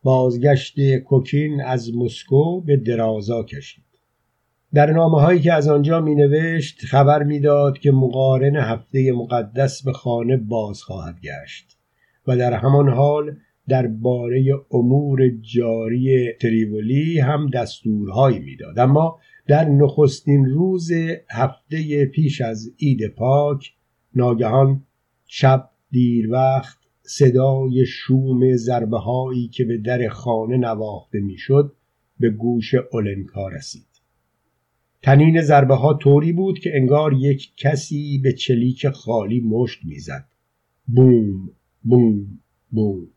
بازگشت 0.02 0.96
کوکین 0.96 1.60
از 1.60 1.94
مسکو 1.94 2.60
به 2.60 2.76
درازا 2.76 3.42
کشید. 3.42 3.89
در 4.74 4.92
نامه 4.92 5.20
هایی 5.20 5.40
که 5.40 5.52
از 5.52 5.68
آنجا 5.68 6.00
می 6.00 6.14
نوشت 6.14 6.80
خبر 6.80 7.22
می‌داد 7.22 7.78
که 7.78 7.90
مقارن 7.90 8.56
هفته 8.56 9.12
مقدس 9.12 9.82
به 9.82 9.92
خانه 9.92 10.36
باز 10.36 10.82
خواهد 10.82 11.20
گشت 11.20 11.78
و 12.26 12.36
در 12.36 12.52
همان 12.52 12.88
حال 12.88 13.36
درباره 13.68 14.44
امور 14.70 15.28
جاری 15.28 16.32
تریولی 16.40 17.18
هم 17.18 17.50
دستورهایی 17.50 18.38
می‌داد. 18.38 18.78
اما 18.78 19.18
در 19.46 19.68
نخستین 19.68 20.44
روز 20.44 20.90
هفته 21.30 22.06
پیش 22.06 22.40
از 22.40 22.72
عید 22.80 23.08
پاک 23.08 23.72
ناگهان 24.14 24.82
شب 25.26 25.70
دیر 25.90 26.30
وقت 26.30 26.78
صدای 27.02 27.86
شوم 27.86 28.56
ضربه 28.56 28.98
هایی 28.98 29.48
که 29.48 29.64
به 29.64 29.78
در 29.78 30.08
خانه 30.08 30.56
نواخته 30.56 31.20
می‌شد 31.20 31.72
به 32.20 32.30
گوش 32.30 32.74
اولنکا 32.92 33.48
رسید. 33.48 33.89
تنین 35.02 35.42
ضربه 35.42 35.74
ها 35.74 35.94
طوری 35.94 36.32
بود 36.32 36.58
که 36.58 36.70
انگار 36.74 37.12
یک 37.12 37.52
کسی 37.56 38.18
به 38.18 38.32
چلیک 38.32 38.88
خالی 38.88 39.40
مشت 39.40 39.84
می‌زد. 39.84 40.28
بوم 40.86 41.50
بوم 41.82 42.38
بوم. 42.70 43.08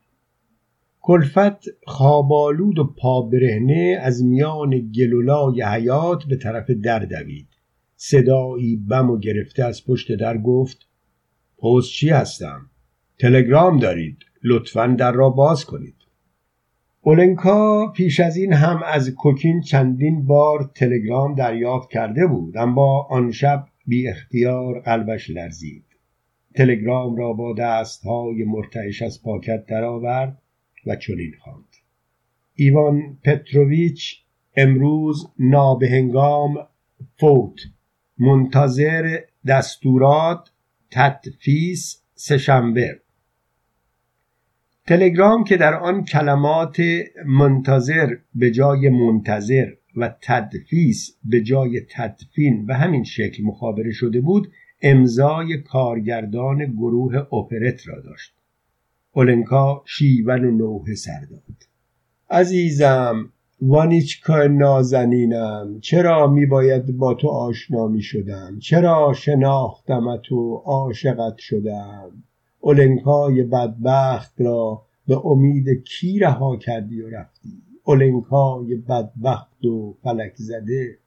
کلفت 1.02 1.66
خوابالود 1.84 2.80
و 2.80 2.84
پابرهنه 2.84 4.00
از 4.02 4.24
میان 4.24 4.92
گلولای 4.92 5.62
حیات 5.64 6.24
به 6.26 6.36
طرف 6.36 6.70
در 6.70 7.00
دوید. 7.00 7.48
صدایی 7.96 8.76
بم 8.76 9.10
و 9.10 9.20
گرفته 9.20 9.64
از 9.64 9.86
پشت 9.86 10.16
در 10.16 10.38
گفت 10.38 10.88
پست 11.58 11.92
چی 11.92 12.10
هستم؟ 12.10 12.70
تلگرام 13.20 13.80
دارید. 13.80 14.18
لطفا 14.44 14.88
در 14.88 15.12
را 15.12 15.30
باز 15.30 15.66
کنید. 15.66 15.96
اولنکا 17.06 17.92
پیش 17.92 18.20
از 18.20 18.38
این 18.38 18.54
هم 18.54 18.82
از 18.86 19.10
کوکین 19.10 19.62
چندین 19.62 20.26
بار 20.26 20.72
تلگرام 20.76 21.36
دریافت 21.36 21.90
کرده 21.90 22.28
بود 22.28 22.58
اما 22.58 23.08
آن 23.10 23.32
شب 23.32 23.66
بی 23.86 24.08
اختیار 24.08 24.80
قلبش 24.80 25.30
لرزید. 25.30 25.86
تلگرام 26.56 27.16
را 27.16 27.34
با 27.34 27.54
دستهای 27.54 28.44
مرتعش 28.44 29.02
از 29.02 29.24
پاکت 29.24 29.66
درآورد 29.66 30.42
و 30.86 30.96
چنین 30.96 31.32
خواند. 31.40 31.76
ایوان 32.56 33.18
پتروویچ 33.24 34.24
امروز 34.58 35.28
نابهنگام 35.40 36.68
فوت. 37.20 37.60
منتظر 38.18 39.20
دستورات 39.48 40.52
تدفیس 40.92 42.04
سهشنبه. 42.16 43.03
تلگرام 44.88 45.44
که 45.44 45.58
در 45.58 45.74
آن 45.74 46.06
کلمات 46.06 46.78
منتظر 47.26 48.16
به 48.36 48.52
جای 48.52 48.90
منتظر 48.90 49.72
و 49.98 50.16
تدفیس 50.22 51.18
به 51.24 51.42
جای 51.42 51.82
تدفین 51.92 52.66
به 52.66 52.76
همین 52.76 53.04
شکل 53.04 53.44
مخابره 53.44 53.92
شده 53.92 54.22
بود 54.22 54.52
امضای 54.82 55.58
کارگردان 55.58 56.66
گروه 56.66 57.16
اپرت 57.16 57.88
را 57.88 58.02
داشت. 58.02 58.34
اولنکا 59.12 59.84
شیون 59.86 60.46
و 60.46 60.52
نوه 60.52 60.96
سر 60.96 61.20
داد. 61.32 61.68
عزیزم 62.30 63.30
وانیچکا 63.62 64.48
نازنینم 64.48 65.80
چرا 65.82 66.28
میباید 66.28 66.98
با 66.98 67.14
تو 67.14 67.28
آشنا 67.28 67.88
می 67.88 68.02
شدم 68.02 68.60
چرا 68.60 69.14
شناختمت 69.14 70.32
و 70.32 70.56
عاشقت 70.66 71.38
شدم؟ 71.38 72.24
اولنکای 72.66 73.44
بدبخت 73.44 74.42
را 74.42 74.82
به 75.08 75.26
امید 75.26 75.84
کی 75.84 76.20
رها 76.20 76.58
کردی 76.58 77.02
و 77.02 77.10
رفتی؟ 77.10 77.62
اولنکای 77.84 78.76
بدبخت 78.76 79.66
و 79.66 79.96
فلک 80.04 80.34
زده. 80.36 80.98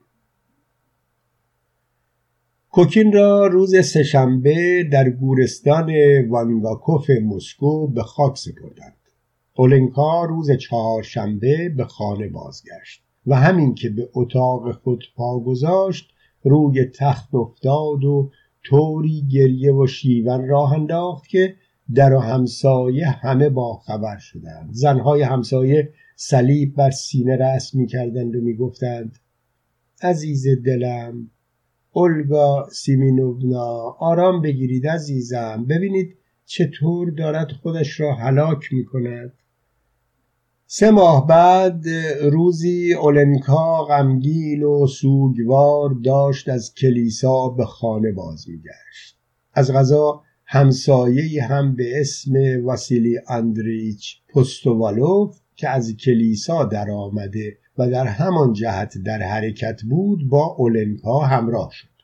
کوکین 2.71 3.13
را 3.13 3.47
روز 3.47 3.87
سهشنبه 3.87 4.85
در 4.93 5.11
گورستان 5.11 5.93
وانگاکوف 6.29 7.11
مسکو 7.11 7.87
به 7.87 8.03
خاک 8.03 8.39
سپردند. 8.39 8.97
اولنکا 9.55 10.25
روز 10.25 10.51
چهارشنبه 10.51 11.69
به 11.69 11.85
خانه 11.85 12.29
بازگشت 12.29 13.03
و 13.27 13.37
همین 13.37 13.75
که 13.75 13.91
به 13.91 14.09
اتاق 14.15 14.73
خود 14.73 15.05
پا 15.17 15.41
گذاشت 15.41 16.11
روی 16.45 16.85
تخت 16.85 17.35
افتاد 17.35 18.05
و 18.05 18.31
طوری 18.68 19.23
گریه 19.32 19.73
و 19.73 19.87
شیون 19.87 20.49
راه 20.49 20.73
انداخت 20.73 21.28
که 21.28 21.54
در 21.94 22.14
و 22.14 22.18
همسایه 22.18 23.08
همه 23.08 23.49
با 23.49 23.76
خبر 23.76 24.18
شدند. 24.18 24.68
زنهای 24.73 25.23
همسایه 25.23 25.92
صلیب 26.16 26.75
بر 26.75 26.90
سینه 26.90 27.37
رسم 27.37 27.78
می 27.78 27.87
کردند 27.87 28.37
و 28.37 28.40
می 28.40 28.56
گفتند 28.56 29.18
عزیز 30.02 30.46
دلم 30.64 31.30
اولگا 31.92 32.68
سیمینوونا 32.73 33.96
آرام 33.99 34.42
بگیرید 34.42 34.87
عزیزم. 34.87 35.66
ببینید 35.68 36.16
چطور 36.46 37.11
دارد 37.11 37.52
خودش 37.52 38.00
را 38.00 38.14
هلاک 38.14 38.73
می 38.73 38.85
کند 38.85 39.32
سه 40.68 40.90
ماه 40.90 41.26
بعد 41.26 41.88
روزی 42.23 42.94
اولنکا 42.94 43.85
غمگین 43.85 44.62
و 44.62 44.87
سوگوار 44.87 45.90
داشت 46.04 46.49
از 46.49 46.75
کلیسا 46.75 47.49
به 47.49 47.64
خانه 47.64 48.12
باز 48.12 48.49
میگشت. 48.49 49.18
از 49.52 49.73
غذا 49.73 50.23
همسایه 50.44 51.44
هم 51.44 51.76
به 51.76 52.00
اسم 52.00 52.32
واسیلی 52.64 53.18
اندریچ 53.28 54.16
پستوالوف 54.35 55.40
که 55.56 55.68
از 55.68 55.96
کلیسا 55.96 56.64
در 56.64 56.90
آمده 56.90 57.58
و 57.78 57.90
در 57.90 58.06
همان 58.06 58.52
جهت 58.52 58.99
در 58.99 59.23
حرکت 59.23 59.82
بود 59.82 60.28
با 60.28 60.54
اولنکا 60.58 61.18
همراه 61.18 61.70
شد. 61.73 61.96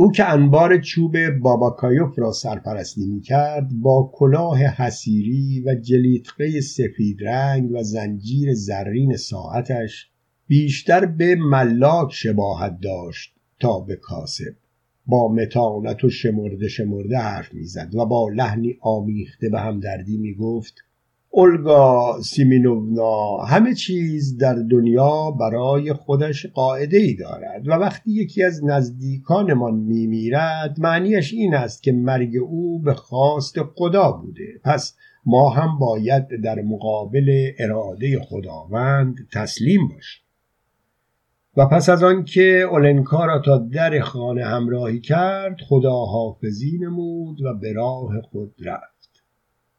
او 0.00 0.12
که 0.12 0.28
انبار 0.28 0.80
چوب 0.80 1.30
باباکایوف 1.30 2.18
را 2.18 2.32
سرپرستی 2.32 3.06
می 3.06 3.20
کرد 3.20 3.70
با 3.72 4.10
کلاه 4.14 4.58
حسیری 4.58 5.62
و 5.66 5.74
جلیتقه 5.74 6.60
سفید 6.60 7.24
رنگ 7.24 7.70
و 7.72 7.82
زنجیر 7.82 8.54
زرین 8.54 9.16
ساعتش 9.16 10.10
بیشتر 10.46 11.06
به 11.06 11.34
ملاک 11.34 12.12
شباهت 12.12 12.80
داشت 12.80 13.34
تا 13.60 13.80
به 13.80 13.96
کاسب. 13.96 14.54
با 15.06 15.32
متانت 15.32 16.04
و 16.04 16.10
شمرده 16.10 16.68
شمرده 16.68 17.18
حرف 17.18 17.54
می‌زد 17.54 17.94
و 17.94 18.06
با 18.06 18.28
لحنی 18.28 18.76
آمیخته 18.80 19.48
به 19.48 19.60
همدردی 19.60 20.16
می‌گفت 20.16 20.74
اولگا 21.30 22.20
سیمینوونا 22.22 23.36
همه 23.36 23.74
چیز 23.74 24.36
در 24.36 24.54
دنیا 24.54 25.30
برای 25.30 25.92
خودش 25.92 26.46
قاعده 26.46 26.96
ای 26.96 27.14
دارد 27.14 27.68
و 27.68 27.72
وقتی 27.72 28.10
یکی 28.10 28.42
از 28.42 28.64
نزدیکانمان 28.64 29.74
میمیرد 29.74 30.80
معنیش 30.80 31.32
این 31.32 31.54
است 31.54 31.82
که 31.82 31.92
مرگ 31.92 32.36
او 32.36 32.78
به 32.78 32.94
خواست 32.94 33.62
خدا 33.62 34.12
بوده. 34.12 34.60
پس 34.64 34.96
ما 35.26 35.50
هم 35.50 35.78
باید 35.78 36.28
در 36.44 36.62
مقابل 36.62 37.50
اراده 37.58 38.20
خداوند 38.20 39.16
تسلیم 39.32 39.88
باشیم. 39.88 40.22
و 41.56 41.66
پس 41.66 41.88
از 41.88 42.02
آنکه 42.02 42.68
اولنکا 42.70 43.24
را 43.24 43.42
تا 43.44 43.58
در 43.58 44.00
خانه 44.00 44.44
همراهی 44.44 45.00
کرد 45.00 45.56
خدا 45.68 46.04
حافظی 46.04 46.78
نمود 46.78 47.42
و 47.42 47.54
به 47.54 47.72
راه 47.72 48.20
خود 48.20 48.54
رفت. 48.64 48.97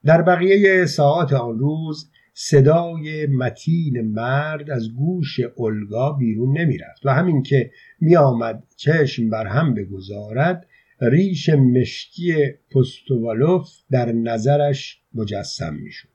در 0.06 0.22
بقیه 0.22 0.86
ساعات 0.86 1.34
آن 1.34 1.60
روز 1.60 2.12
صدای 2.34 3.25
متین 3.25 4.01
مرد 4.01 4.70
از 4.72 4.94
گوش 4.94 5.40
اولگا 5.55 6.12
بیرون 6.12 6.57
نمی‌رفت 6.57 7.05
و 7.05 7.09
همین 7.09 7.44
که 7.44 7.72
میآمد 8.00 8.64
چشم 8.75 9.29
بر 9.29 9.48
هم 9.48 9.74
بگذارد 9.74 10.68
ریش 11.01 11.50
مشکی 11.50 12.33
پستوالوف 12.72 13.70
در 13.92 14.12
نظرش 14.12 15.01
مجسم 15.14 15.74
می‌شد. 15.74 16.09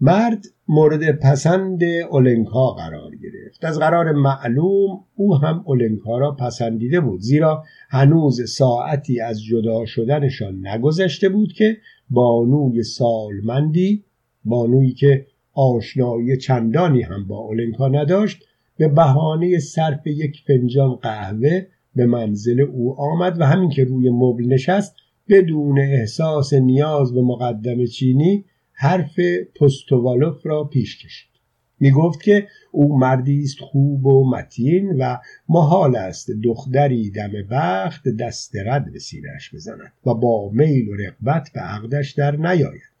مرد 0.00 0.44
مورد 0.68 1.18
پسند 1.18 1.84
اولنکا 1.84 2.70
قرار 2.70 3.10
گرفت. 3.16 3.64
از 3.64 3.78
قرار 3.78 4.12
معلوم 4.12 5.04
او 5.14 5.36
هم 5.36 5.62
اولنکا 5.66 6.18
را 6.18 6.32
پسندیده 6.32 7.00
بود 7.00 7.20
زیرا 7.20 7.64
هنوز 7.90 8.50
ساعتی 8.50 9.20
از 9.20 9.42
جدا 9.44 9.86
شدنشان 9.86 10.66
نگذشته 10.66 11.28
بود 11.28 11.52
که 11.52 11.76
بانوی 12.10 12.82
سالمندی 12.82 14.04
بانویی 14.44 14.92
که 14.92 15.26
آشنایی 15.52 16.36
چندانی 16.36 17.02
هم 17.02 17.26
با 17.26 17.38
اولنکا 17.38 17.88
نداشت 17.88 18.44
به 18.76 18.88
بهانه 18.88 19.58
صرف 19.58 20.06
یک 20.06 20.42
فنجان 20.46 20.94
قهوه 20.94 21.66
به 21.94 22.06
منزل 22.06 22.60
او 22.60 23.00
آمد 23.00 23.40
و 23.40 23.44
همین 23.44 23.70
که 23.70 23.84
روی 23.84 24.10
مبل 24.10 24.44
نشست 24.46 24.96
بدون 25.28 25.78
احساس 25.78 26.52
نیاز 26.52 27.14
به 27.14 27.22
مقدم 27.22 27.84
چینی 27.84 28.44
حرف 28.72 29.20
پستوالوف 29.60 30.46
را 30.46 30.64
پیش 30.64 31.04
کشید. 31.04 31.35
می 31.80 31.90
گفت 31.90 32.22
که 32.22 32.48
او 32.70 32.98
مردی 32.98 33.42
است 33.42 33.58
خوب 33.60 34.06
و 34.06 34.30
متین 34.30 34.96
و 34.98 35.18
محال 35.48 35.96
است 35.96 36.30
دختری 36.30 37.10
دم 37.10 37.32
بخت 37.50 38.08
دست 38.08 38.56
رد 38.66 38.92
به 38.92 38.98
سینهش 38.98 39.54
بزند 39.54 39.92
و 40.06 40.14
با 40.14 40.50
میل 40.52 40.88
و 40.88 40.94
رقبت 40.94 41.50
به 41.54 41.60
عقدش 41.60 42.12
در 42.12 42.36
نیاید. 42.36 42.96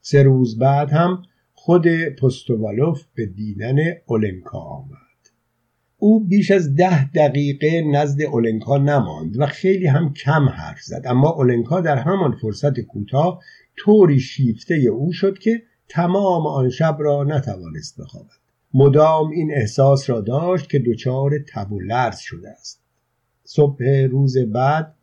سه 0.00 0.22
روز 0.22 0.58
بعد 0.58 0.90
هم 0.90 1.22
خود 1.52 1.88
پستوالوف 1.88 3.04
به 3.14 3.26
دیدن 3.26 3.76
اولنکا 4.06 4.58
آمد. 4.58 5.04
او 5.98 6.24
بیش 6.24 6.50
از 6.50 6.74
ده 6.74 7.10
دقیقه 7.10 7.82
نزد 7.92 8.22
اولنکا 8.22 8.78
نماند 8.78 9.40
و 9.40 9.46
خیلی 9.46 9.86
هم 9.86 10.12
کم 10.12 10.48
حرف 10.48 10.80
زد 10.80 11.02
اما 11.04 11.30
اولنکا 11.30 11.80
در 11.80 11.96
همان 11.96 12.36
فرصت 12.36 12.80
کوتاه 12.80 13.40
طوری 13.76 14.20
شیفته 14.20 14.74
او 14.74 15.12
شد 15.12 15.38
که 15.38 15.62
تمام 15.88 16.46
آن 16.46 16.70
شب 16.70 16.96
را 17.00 17.24
نتوانست 17.24 18.00
بخوابد. 18.00 18.44
مدام 18.74 19.30
این 19.30 19.52
احساس 19.54 20.10
را 20.10 20.20
داشت 20.20 20.70
که 20.70 20.78
دچار 20.78 21.38
تب 21.48 21.72
و 21.72 21.80
لرز 21.80 22.18
شده 22.18 22.50
است. 22.50 22.80
صبح 23.44 23.84
روز 24.10 24.38
بعد 24.38 24.94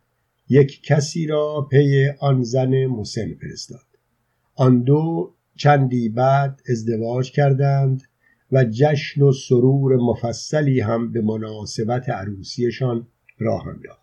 یک 0.48 0.82
کسی 0.82 1.26
را 1.26 1.68
پی 1.70 2.08
آن 2.20 2.42
زن 2.42 2.86
مسن 2.86 3.34
فرستاد. 3.34 3.86
آن 4.54 4.82
دو 4.82 5.34
چندی 5.56 6.08
بعد 6.08 6.60
ازدواج 6.70 7.30
کردند 7.30 8.02
و 8.52 8.64
جشن 8.64 9.22
و 9.22 9.32
سرور 9.32 9.96
مفصلی 9.96 10.80
هم 10.80 11.12
به 11.12 11.20
مناسبت 11.20 12.08
عروسیشان 12.08 13.06
راه 13.38 13.66
انداختند. 13.66 14.02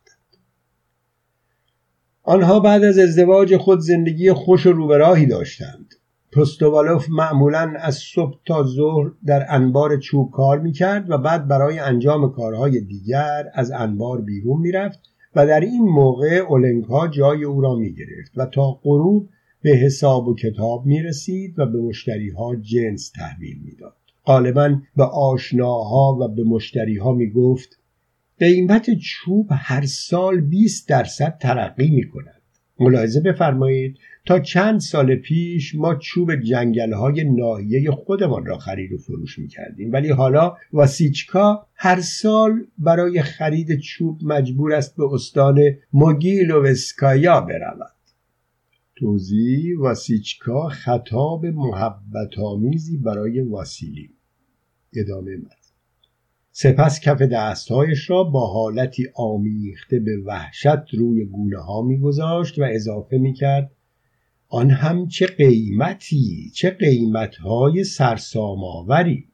آنها 2.24 2.60
بعد 2.60 2.84
از 2.84 2.98
ازدواج 2.98 3.58
خود 3.58 3.80
زندگی 3.80 4.34
خوش 4.34 4.66
و 4.66 4.72
روبراهی 4.72 5.26
داشتند. 5.26 5.96
پستوالوف 6.32 7.10
معمولا 7.10 7.74
از 7.80 7.96
صبح 7.96 8.38
تا 8.46 8.64
ظهر 8.64 9.12
در 9.26 9.46
انبار 9.50 9.98
چوب 9.98 10.32
کار 10.32 10.60
می‌کرد 10.60 11.10
و 11.10 11.18
بعد 11.18 11.48
برای 11.48 11.80
انجام 11.80 12.32
کارهای 12.32 12.82
دیگر 12.82 13.46
از 13.54 13.72
انبار 13.72 14.22
بیرون 14.22 14.62
می‌رفت 14.62 15.00
و 15.36 15.48
در 15.48 15.60
این 15.60 15.84
موقع 15.84 16.46
اولنکا 16.50 17.08
جای 17.08 17.44
او 17.44 17.62
را 17.62 17.76
می‌گرفت 17.76 18.32
و 18.36 18.46
تا 18.46 18.72
غروب 18.84 19.30
به 19.62 19.70
حساب 19.70 20.28
و 20.28 20.36
کتاب 20.36 20.86
می‌رسید 20.86 21.60
و 21.60 21.66
به 21.66 21.82
مشتریها 21.82 22.56
جنس 22.56 23.12
تحویل 23.12 23.58
می‌داد. 23.66 23.96
غالبا 24.26 24.76
به 24.96 25.04
آشناها 25.04 26.18
و 26.22 26.28
به 26.28 26.44
مشتریها 26.44 27.12
می‌گفت 27.12 27.80
قیمت 28.40 28.90
چوب 28.94 29.48
هر 29.52 29.86
سال 29.86 30.42
20 30.42 30.90
درصد 30.90 31.38
ترقی 31.42 31.90
می 31.90 32.10
کند 32.10 32.39
ملاحظه 32.80 33.20
بفرمایید. 33.22 33.98
تا 34.26 34.40
چند 34.40 34.80
سال 34.80 35.16
پیش 35.16 35.76
ما 35.76 35.96
چوب 35.96 36.36
جنگل 36.36 36.94
های 36.94 37.24
ناحیه 37.24 37.92
خودمان 37.92 38.46
را 38.46 38.58
خرید 38.58 38.94
و 38.94 38.98
فروش 38.98 39.40
می 39.40 39.48
کردیم 39.48 39.92
ولی 39.92 40.10
حالا 40.10 40.56
واسیچکا 40.74 41.68
هر 41.76 42.02
سال 42.02 42.66
برای 42.78 43.22
خرید 43.22 43.80
چوب 43.80 44.20
مجبور 44.24 44.74
است 44.74 44.96
به 44.96 45.14
استان 45.14 45.60
موگیل 45.94 46.52
و 46.52 46.64
وسکایا 46.64 47.42
برود. 47.42 47.92
توضیح 48.96 49.80
واسیچکا 49.80 50.70
خطاب 50.70 51.46
محبت 51.46 52.40
آمیزی 52.44 52.98
برای 52.98 53.42
واسیلی 53.42 54.10
ادامه 54.94 55.38
من 55.38 55.59
سپس 56.52 57.00
کف 57.00 57.22
دستهایش 57.22 58.10
را 58.10 58.24
با 58.24 58.48
حالتی 58.48 59.08
آمیخته 59.16 60.00
به 60.00 60.18
وحشت 60.26 60.94
روی 60.94 61.26
گونه 61.26 61.58
ها 61.58 61.82
میگذاشت 61.82 62.60
و 62.60 62.64
اضافه 62.64 63.18
می‌کرد 63.18 63.72
آن 64.48 64.70
هم 64.70 65.08
چه 65.08 65.28
قیمتی 65.28 66.52
چه 66.56 66.70
قیمت 66.70 67.36
های 67.36 67.84
سرسام 67.84 68.64
آوری 68.64 69.26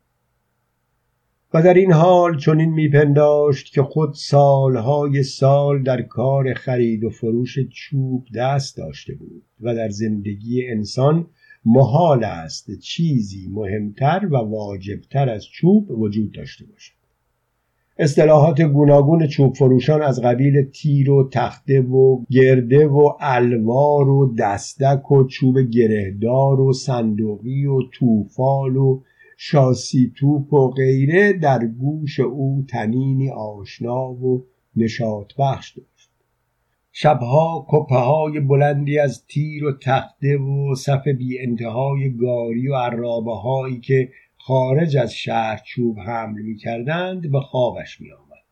و 1.53 1.61
در 1.61 1.73
این 1.73 1.91
حال 1.91 2.37
چنین 2.37 2.69
میپنداشت 2.69 3.73
که 3.73 3.83
خود 3.83 4.13
سالهای 4.13 5.23
سال 5.23 5.83
در 5.83 6.01
کار 6.01 6.53
خرید 6.53 7.03
و 7.03 7.09
فروش 7.09 7.59
چوب 7.59 8.25
دست 8.35 8.77
داشته 8.77 9.15
بود 9.15 9.43
و 9.61 9.75
در 9.75 9.89
زندگی 9.89 10.67
انسان 10.67 11.27
محال 11.65 12.23
است 12.23 12.79
چیزی 12.79 13.47
مهمتر 13.51 14.27
و 14.31 14.35
واجبتر 14.35 15.29
از 15.29 15.45
چوب 15.45 15.91
وجود 15.91 16.31
داشته 16.31 16.65
باشد. 16.65 16.94
اصطلاحات 17.97 18.61
گوناگون 18.61 19.27
چوب 19.27 19.53
فروشان 19.53 20.01
از 20.01 20.21
قبیل 20.21 20.69
تیر 20.69 21.11
و 21.11 21.29
تخته 21.29 21.81
و 21.81 22.25
گرده 22.31 22.87
و 22.87 23.11
الوار 23.19 24.09
و 24.09 24.35
دستک 24.39 25.11
و 25.11 25.27
چوب 25.27 25.59
گرهدار 25.59 26.61
و 26.61 26.73
صندوقی 26.73 27.65
و 27.65 27.81
توفال 27.91 28.75
و 28.75 29.01
شاسی 29.37 30.13
توپ 30.15 30.53
و 30.53 30.69
غیره 30.69 31.33
در 31.33 31.65
گوش 31.65 32.19
او 32.19 32.65
تنینی 32.69 33.29
آشنا 33.29 34.11
و 34.11 34.43
نشاط 34.75 35.31
بخش 35.39 35.77
داشت. 35.77 36.09
شبها 36.91 37.65
کپه 37.69 37.95
های 37.95 38.39
بلندی 38.39 38.99
از 38.99 39.25
تیر 39.25 39.65
و 39.65 39.71
تخته 39.81 40.37
و 40.37 40.75
صف 40.75 41.07
بی 41.07 41.39
انتهای 41.39 42.17
گاری 42.17 42.67
و 42.67 42.75
عرابه 42.75 43.35
هایی 43.35 43.79
که 43.79 44.09
خارج 44.47 44.97
از 44.97 45.13
شهر 45.13 45.61
چوب 45.65 45.99
حمل 45.99 46.41
می 46.41 46.55
کردند 46.55 47.31
به 47.31 47.39
خوابش 47.39 48.01
می 48.01 48.11
آمد. 48.11 48.43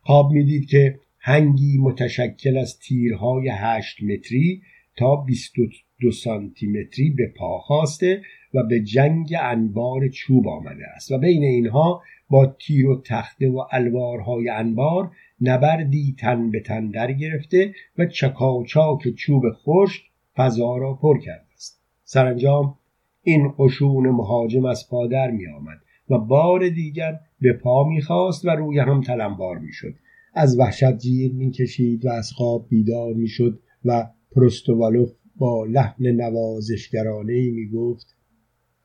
خواب 0.00 0.30
می 0.32 0.44
دید 0.44 0.68
که 0.68 1.00
هنگی 1.18 1.78
متشکل 1.78 2.56
از 2.56 2.78
تیرهای 2.78 3.48
هشت 3.48 4.02
متری 4.02 4.62
تا 4.96 5.16
22 5.16 6.12
سانتی 6.12 6.66
متری 6.66 7.10
به 7.10 7.32
پا 7.36 7.58
خواسته 7.58 8.22
و 8.54 8.62
به 8.62 8.80
جنگ 8.80 9.34
انبار 9.42 10.08
چوب 10.08 10.48
آمده 10.48 10.86
است 10.96 11.12
و 11.12 11.18
بین 11.18 11.44
اینها 11.44 12.02
با 12.28 12.46
تیر 12.46 12.86
و 12.86 13.02
تخته 13.04 13.48
و 13.48 13.64
الوارهای 13.72 14.48
انبار 14.48 15.10
نبردی 15.40 16.16
تن 16.18 16.50
به 16.50 16.60
تن 16.60 16.90
در 16.90 17.12
گرفته 17.12 17.74
و 17.98 18.06
چکاچاک 18.06 19.08
چوب 19.08 19.44
خشک 19.50 20.02
فضا 20.36 20.76
را 20.76 20.94
پر 20.94 21.20
کرده 21.20 21.52
است 21.54 21.80
سرانجام 22.04 22.76
این 23.22 23.52
قشون 23.58 24.10
مهاجم 24.10 24.64
از 24.64 24.88
پادر 24.88 25.30
می 25.30 25.46
آمد 25.46 25.78
و 26.10 26.18
بار 26.18 26.68
دیگر 26.68 27.20
به 27.40 27.52
پا 27.52 27.84
می 27.84 28.02
خواست 28.02 28.44
و 28.44 28.50
روی 28.50 28.78
هم 28.78 29.00
تلمبار 29.00 29.58
می 29.58 29.72
شد 29.72 29.94
از 30.34 30.58
وحشت 30.58 30.98
جیر 30.98 31.32
می 31.34 31.50
کشید 31.50 32.06
و 32.06 32.08
از 32.08 32.32
خواب 32.32 32.66
بیدار 32.68 33.14
می 33.14 33.28
شد 33.28 33.60
و 33.84 34.10
پروستوالوف 34.32 35.12
با 35.36 35.64
لحن 35.64 36.06
نوازشگرانه 36.06 37.50
می 37.50 37.68
گفت 37.68 38.16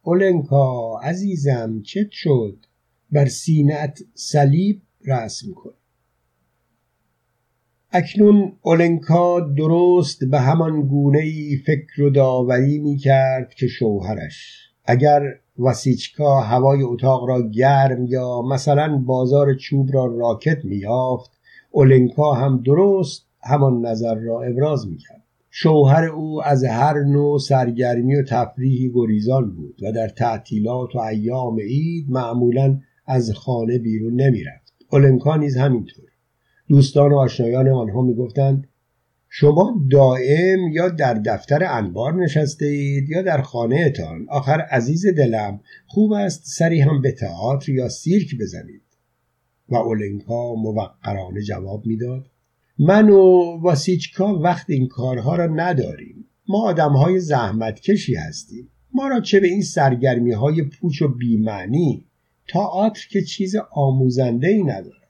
اولنکا 0.01 0.99
عزیزم 0.99 1.81
چت 1.81 2.11
شد؟ 2.11 2.65
بر 3.11 3.25
سینت 3.25 3.99
صلیب 4.13 4.81
رسم 5.05 5.51
کن. 5.51 5.73
اکنون 7.97 8.51
اولنکا 8.61 9.39
درست 9.39 10.23
به 10.23 10.39
همان 10.39 10.81
گونه 10.81 11.19
ای 11.19 11.57
فکر 11.65 12.01
و 12.01 12.09
داوری 12.09 12.79
می 12.79 12.97
کرد 12.97 13.53
که 13.53 13.67
شوهرش. 13.67 14.69
اگر 14.85 15.21
وسیچکا 15.59 16.41
هوای 16.41 16.81
اتاق 16.81 17.29
را 17.29 17.49
گرم 17.49 18.05
یا 18.05 18.41
مثلا 18.41 18.97
بازار 18.97 19.53
چوب 19.53 19.89
را 19.93 20.05
راکت 20.05 20.65
می 20.65 20.75
یافت 20.75 21.31
اولنکا 21.71 22.33
هم 22.33 22.61
درست 22.65 23.25
همان 23.43 23.85
نظر 23.85 24.15
را 24.15 24.41
ابراز 24.41 24.87
می 24.87 24.97
کرد 24.97 25.23
شوهر 25.49 26.03
او 26.03 26.43
از 26.43 26.63
هر 26.63 27.03
نوع 27.03 27.39
سرگرمی 27.39 28.15
و 28.15 28.23
تفریحی 28.23 28.91
گریزان 28.93 29.55
بود 29.55 29.83
و 29.83 29.91
در 29.91 30.07
تعطیلات 30.07 30.95
و 30.95 30.99
ایام 30.99 31.59
عید 31.59 32.05
معمولا 32.09 32.79
از 33.05 33.31
خانه 33.31 33.77
بیرون 33.77 34.21
نمی‌رفت. 34.21 34.73
اولنکا 34.91 35.35
نیز 35.35 35.57
همینطور. 35.57 36.05
دوستان 36.67 37.11
و 37.11 37.15
آشنایان 37.15 37.69
آنها 37.69 38.01
می‌گفتند 38.01 38.67
شما 39.29 39.81
دائم 39.91 40.59
یا 40.71 40.89
در 40.89 41.13
دفتر 41.13 41.63
انبار 41.63 42.13
نشسته 42.23 42.65
اید 42.65 43.09
یا 43.09 43.21
در 43.21 43.41
خانه 43.41 43.83
اتان 43.87 44.25
آخر 44.29 44.61
عزیز 44.61 45.05
دلم 45.07 45.59
خوب 45.87 46.11
است 46.11 46.41
سری 46.45 46.79
هم 46.79 47.01
به 47.01 47.11
تئاتر 47.11 47.71
یا 47.71 47.89
سیرک 47.89 48.35
بزنید. 48.39 48.81
و 49.69 49.75
اولنکا 49.75 50.55
موقرانه 50.55 51.41
جواب 51.41 51.85
می‌داد 51.85 52.25
من 52.79 53.09
و 53.09 53.57
واسیچکا 53.61 54.39
وقت 54.39 54.69
این 54.69 54.87
کارها 54.87 55.35
را 55.35 55.45
نداریم. 55.45 56.25
ما 56.47 56.63
آدم 56.63 56.91
های 56.91 57.19
زحمت 57.19 57.79
کشی 57.79 58.15
هستیم. 58.15 58.69
ما 58.93 59.07
را 59.07 59.19
چه 59.19 59.39
به 59.39 59.47
این 59.47 59.61
سرگرمی 59.61 60.31
های 60.31 60.61
پوچ 60.61 61.01
و 61.01 61.07
بیمعنی؟ 61.07 62.05
تئاتر 62.47 63.07
که 63.09 63.21
چیز 63.21 63.55
آموزنده 63.71 64.47
ای 64.47 64.63
ندارد. 64.63 65.04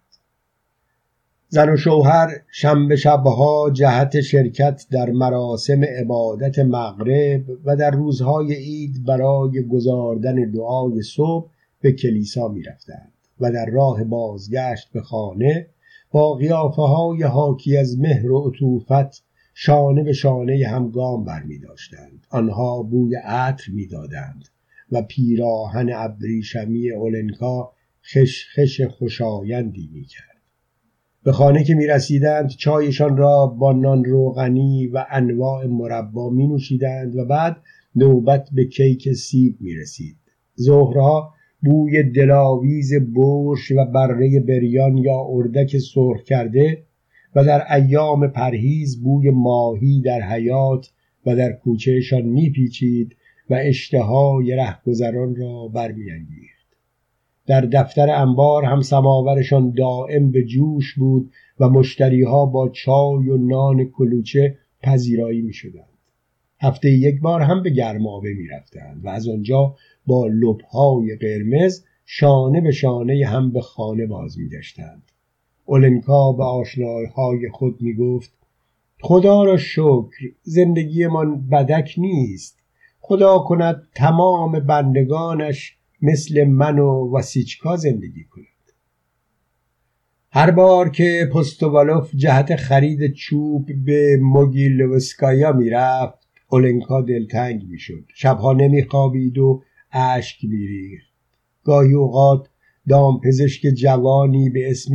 زن 1.50 1.70
و 1.70 1.78
شوهر 1.78 2.30
شنبه 2.52 2.96
شبها 2.96 3.70
جهت 3.74 4.22
شرکت 4.22 4.86
در 4.92 5.10
مراسم 5.10 5.84
عبادت 5.84 6.60
مغرب 6.60 7.44
و 7.66 7.76
در 7.76 7.92
روزهای 7.92 8.54
عید 8.54 9.06
برای 9.06 9.68
گذاردن 9.68 10.52
دعای 10.52 11.02
صبح 11.02 11.50
به 11.82 11.92
کلیسا 11.92 12.48
می 12.48 12.64
رفتند 12.64 13.12
و 13.40 13.52
در 13.52 13.66
راه 13.66 14.04
بازگشت 14.04 14.92
به 14.94 15.02
خانه 15.02 15.68
با 16.12 16.34
قیافه 16.34 16.82
های 16.82 17.24
حاکی 17.24 17.78
از 17.78 18.00
مهر 18.00 18.32
و 18.32 18.48
عطوفت 18.48 19.24
شانه 19.54 20.04
به 20.04 20.14
شانه 20.14 20.68
هم 20.68 20.92
گام 20.92 21.26
بر 21.26 21.44
می 21.44 21.60
داشتند. 21.60 22.28
آنها 22.30 22.84
بوی 22.84 23.16
عطر 23.16 23.72
می 23.72 23.88
دادند 23.88 24.48
و 24.92 25.02
پیراهن 25.02 25.90
ابریشمی 25.96 26.92
اولنکا 26.92 27.74
خش 28.14 28.46
خش 28.56 28.82
خوشایندی 28.82 29.90
می 29.94 30.04
کرد. 30.04 30.35
به 31.26 31.32
خانه 31.32 31.64
که 31.64 31.76
می 31.76 31.88
رسیدند 31.88 32.50
چایشان 32.50 33.18
را 33.18 33.46
با 33.46 33.74
نان 33.74 34.04
روغنی 34.04 34.88
و 34.88 35.06
انواع 35.12 35.66
مربا 35.66 36.30
می 36.30 36.48
نوشیدند 36.48 37.16
و 37.16 37.26
بعد 37.26 37.58
نوبت 37.96 38.50
به 38.52 38.66
کیک 38.66 39.14
سیب 39.14 39.56
می 39.60 39.76
رسید. 39.76 40.16
ظهرها 40.62 41.34
بوی 41.64 42.04
دلاویز 42.04 42.94
برش 42.94 43.72
و 43.72 43.86
بره 43.86 44.40
بریان 44.40 44.98
یا 44.98 45.26
اردک 45.30 45.78
سرخ 45.78 46.24
کرده 46.24 46.84
و 47.36 47.44
در 47.44 47.74
ایام 47.74 48.28
پرهیز 48.28 49.04
بوی 49.04 49.30
ماهی 49.30 50.02
در 50.02 50.22
حیات 50.22 50.92
و 51.26 51.36
در 51.36 51.52
کوچهشان 51.52 52.22
میپیچید 52.22 53.16
و 53.50 53.54
اشتهای 53.54 54.56
رهگذران 54.56 55.36
را 55.36 55.68
برمیانگیخت 55.68 56.55
در 57.48 57.62
دفتر 57.62 58.10
انبار 58.10 58.66
هم 58.66 58.82
سماورشان 58.82 59.72
دائم 59.72 60.32
به 60.32 60.44
جوش 60.44 60.96
بود 60.96 61.32
و 61.60 61.70
مشتریها 61.70 62.46
با 62.46 62.70
چای 62.70 63.30
و 63.30 63.38
نان 63.38 63.86
کلوچه 63.86 64.58
پذیرایی 64.84 65.42
می 65.42 65.54
شدند. 65.54 65.86
هفته 66.62 66.92
یک 66.92 67.22
بار 67.22 67.42
هم 67.42 67.64
به 67.64 67.70
گرمابه 67.70 68.34
می 68.34 68.48
رفتند 68.48 69.06
و 69.06 69.10
از 69.10 69.28
آنجا 69.28 69.76
با 70.08 70.28
لبهای 70.28 71.16
قرمز 71.16 71.84
شانه 72.06 72.62
به 72.62 72.72
شانه 72.72 73.26
هم 73.28 73.52
به 73.52 73.62
خانه 73.62 74.06
باز 74.06 74.40
می 74.40 74.50
گشتند. 74.50 75.04
اولنکا 75.66 76.32
به 76.32 76.44
آشنایهای 76.44 77.50
خود 77.50 77.82
می 77.82 77.94
گفت 77.94 78.32
خدا 79.02 79.44
را 79.44 79.58
شکر 79.58 80.32
زندگیمان 80.42 81.50
بدک 81.50 81.94
نیست 81.98 82.60
خدا 83.00 83.40
کند 83.40 83.88
تمام 83.96 84.60
بندگانش 84.60 85.78
مثل 86.06 86.44
من 86.44 86.80
و 86.80 87.12
وسیچکا 87.18 87.76
زندگی 87.76 88.24
کند. 88.24 88.46
هر 90.32 90.52
بار 90.52 90.90
که 90.90 91.30
پستوالوف 91.34 92.16
جهت 92.16 92.56
خرید 92.56 93.14
چوب 93.14 93.70
به 93.86 94.18
موگیلوسکایا 94.22 95.52
می‌رفت 95.52 96.20
اولنکا 96.50 97.02
دلتنگ 97.02 97.64
می‌شد. 97.70 98.04
شبها 98.14 98.54
نمیخوابید 98.54 99.38
و 99.38 99.64
اشک 99.92 100.44
میریخت. 100.44 101.14
گاهی 101.64 101.94
اوقات 101.94 102.50
دامپزشک 102.90 103.62
جوانی 103.62 104.50
به 104.50 104.72
اسم 104.72 104.94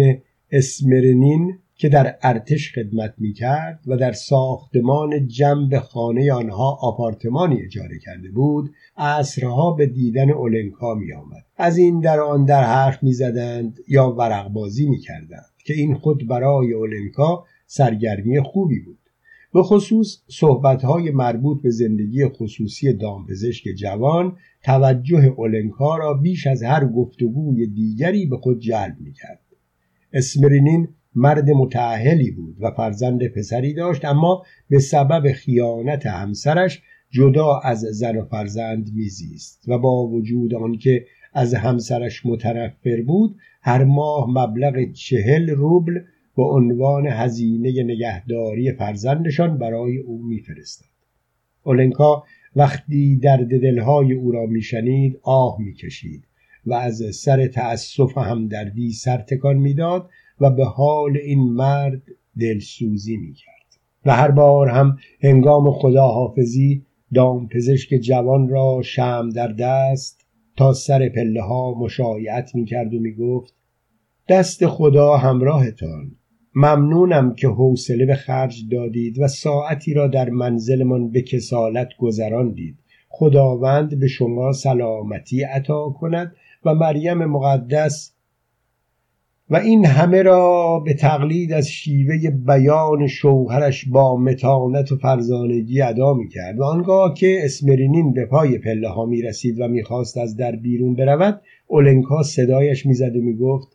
اسمرنین 0.50 1.58
که 1.80 1.88
در 1.88 2.16
ارتش 2.22 2.72
خدمت 2.74 3.14
می 3.18 3.32
کرد 3.32 3.80
و 3.86 3.96
در 3.96 4.12
ساختمان 4.12 5.28
جنب 5.28 5.78
خانه 5.78 6.32
آنها 6.32 6.78
آپارتمانی 6.82 7.62
اجاره 7.62 7.98
کرده 7.98 8.30
بود 8.30 8.70
عصرها 8.96 9.70
به 9.70 9.86
دیدن 9.86 10.30
اولنکا 10.30 10.94
می 10.94 11.12
آمد. 11.12 11.44
از 11.56 11.78
این 11.78 12.00
در 12.00 12.20
آن 12.20 12.44
در 12.44 12.64
حرف 12.64 13.02
می 13.02 13.12
زدند 13.12 13.78
یا 13.88 14.10
ورق 14.10 14.48
بازی 14.48 14.88
می 14.88 14.98
کردند 14.98 15.52
که 15.64 15.74
این 15.74 15.94
خود 15.94 16.28
برای 16.28 16.72
اولنکا 16.72 17.44
سرگرمی 17.66 18.40
خوبی 18.40 18.80
بود 18.80 18.98
به 19.54 19.62
خصوص 19.62 20.18
صحبتهای 20.28 21.10
مربوط 21.10 21.62
به 21.62 21.70
زندگی 21.70 22.28
خصوصی 22.28 22.92
دامپزشک 22.92 23.64
جوان 23.78 24.36
توجه 24.64 25.34
اولنکا 25.36 25.96
را 25.96 26.14
بیش 26.14 26.46
از 26.46 26.62
هر 26.62 26.86
گفتگوی 26.86 27.66
دیگری 27.66 28.26
به 28.26 28.36
خود 28.36 28.60
جلب 28.60 28.96
می‌کرد 29.00 29.40
اسمرینین 30.12 30.88
مرد 31.14 31.50
متعهلی 31.50 32.30
بود 32.30 32.56
و 32.60 32.70
فرزند 32.70 33.26
پسری 33.26 33.74
داشت 33.74 34.04
اما 34.04 34.42
به 34.68 34.78
سبب 34.78 35.32
خیانت 35.32 36.06
همسرش 36.06 36.82
جدا 37.10 37.60
از 37.64 37.80
زن 37.80 38.16
و 38.16 38.24
فرزند 38.24 38.90
میزیست 38.94 39.64
و 39.68 39.78
با 39.78 40.06
وجود 40.06 40.54
آنکه 40.54 41.06
از 41.32 41.54
همسرش 41.54 42.26
متنفر 42.26 43.02
بود 43.06 43.36
هر 43.62 43.84
ماه 43.84 44.30
مبلغ 44.30 44.92
چهل 44.92 45.50
روبل 45.50 46.00
به 46.36 46.42
عنوان 46.42 47.06
هزینه 47.06 47.82
نگهداری 47.82 48.72
فرزندشان 48.72 49.58
برای 49.58 49.98
او 49.98 50.22
میفرستاد. 50.22 50.88
اولنکا 51.62 52.24
وقتی 52.56 53.16
درد 53.16 53.60
دلهای 53.60 54.12
او 54.12 54.32
را 54.32 54.46
میشنید 54.46 55.18
آه 55.22 55.56
می‌کشید 55.60 56.24
و 56.66 56.74
از 56.74 57.02
سر 57.12 57.46
تأسف 57.46 58.18
همدردی 58.18 58.92
سر 58.92 59.16
تکان 59.16 59.56
می‌داد 59.56 60.10
و 60.40 60.50
به 60.50 60.64
حال 60.64 61.16
این 61.16 61.52
مرد 61.52 62.02
دلسوزی 62.40 63.16
می‌کرد. 63.16 63.60
و 64.04 64.16
هر 64.16 64.30
بار 64.30 64.68
هم 64.68 64.96
هنگام 65.22 65.70
خداحافظی 65.72 66.86
دام 67.14 67.48
پزشک 67.48 67.94
جوان 67.94 68.48
را 68.48 68.82
شم 68.84 69.28
در 69.34 69.48
دست 69.48 70.26
تا 70.56 70.72
سر 70.72 71.08
پله 71.08 71.42
ها 71.42 71.74
مشایعت 71.74 72.54
می 72.54 72.64
کرد 72.64 72.94
و 72.94 72.98
می 73.00 73.14
گفت 73.14 73.54
دست 74.28 74.66
خدا 74.66 75.16
همراهتان. 75.16 76.16
ممنونم 76.54 77.34
که 77.34 77.48
حوصله 77.48 78.06
به 78.06 78.14
خرج 78.14 78.62
دادید 78.70 79.18
و 79.18 79.28
ساعتی 79.28 79.94
را 79.94 80.06
در 80.06 80.30
منزلمان 80.30 81.10
به 81.10 81.22
کسالت 81.22 81.88
گذراندید. 81.98 82.78
خداوند 83.08 83.98
به 83.98 84.08
شما 84.08 84.52
سلامتی 84.52 85.42
عطا 85.42 85.90
کند 85.90 86.36
و 86.64 86.74
مریم 86.74 87.24
مقدس 87.24 88.14
و 89.50 89.56
این 89.56 89.86
همه 89.86 90.22
را 90.22 90.78
به 90.84 90.94
تقلید 90.94 91.52
از 91.52 91.68
شیوه 91.68 92.30
بیان 92.30 93.06
شوهرش 93.06 93.88
با 93.88 94.16
متانت 94.16 94.92
و 94.92 94.96
فرزانگی 94.96 95.82
ادا 95.82 96.14
می 96.14 96.28
کرد 96.28 96.58
و 96.58 96.64
آنگاه 96.64 97.14
که 97.14 97.38
اسمرینین 97.42 98.12
به 98.12 98.26
پای 98.26 98.58
پله 98.58 98.88
ها 98.88 99.06
می 99.06 99.22
رسید 99.22 99.60
و 99.60 99.68
می‌خواست 99.68 100.18
از 100.18 100.36
در 100.36 100.56
بیرون 100.56 100.94
برود 100.94 101.40
اولنکا 101.66 102.22
صدایش 102.22 102.86
می‌زد 102.86 103.16
و 103.16 103.20
می‌گفت 103.20 103.68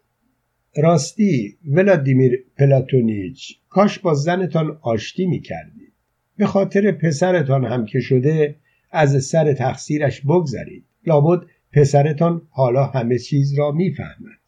راستی 0.77 1.57
ولادیمیر 1.65 2.43
پلاتونیچ 2.57 3.57
کاش 3.69 3.99
با 3.99 4.13
زنتان 4.13 4.77
آشتی 4.81 5.25
می 5.25 5.39
کردید 5.39 5.93
به 6.37 6.45
خاطر 6.45 6.91
پسرتان 6.91 7.65
هم 7.65 7.85
که 7.85 7.99
شده 7.99 8.55
از 8.91 9.25
سر 9.25 9.53
تقصیرش 9.53 10.21
بگذرید. 10.21 10.85
لابد 11.07 11.45
پسرتان 11.73 12.41
حالا 12.49 12.85
همه 12.85 13.19
چیز 13.19 13.59
را 13.59 13.71
می‌فهمد 13.71 14.44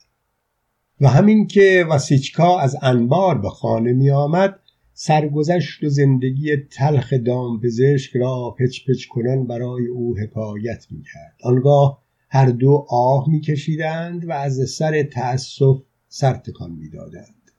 و 1.01 1.07
همین 1.07 1.47
که 1.47 1.85
واسیچکا 1.89 2.59
از 2.59 2.75
انبار 2.81 3.37
به 3.37 3.49
خانه 3.49 3.93
می 3.93 4.11
آمد 4.11 4.59
سرگذشت 4.93 5.83
و 5.83 5.89
زندگی 5.89 6.57
تلخ 6.57 7.13
دامپزشک 7.13 8.15
را 8.15 8.55
پچ 8.59 8.89
پچ 8.89 9.05
کنن 9.05 9.47
برای 9.47 9.87
او 9.87 10.17
حکایت 10.17 10.85
می 10.91 11.03
کرد. 11.03 11.35
آنگاه 11.43 12.03
هر 12.29 12.45
دو 12.45 12.85
آه 12.89 13.29
می 13.29 13.41
کشیدند 13.41 14.29
و 14.29 14.31
از 14.31 14.69
سر 14.69 15.03
تأسف 15.03 15.77
سر 16.07 16.33
تکان 16.33 16.71
می 16.71 16.89
دادند. 16.89 17.51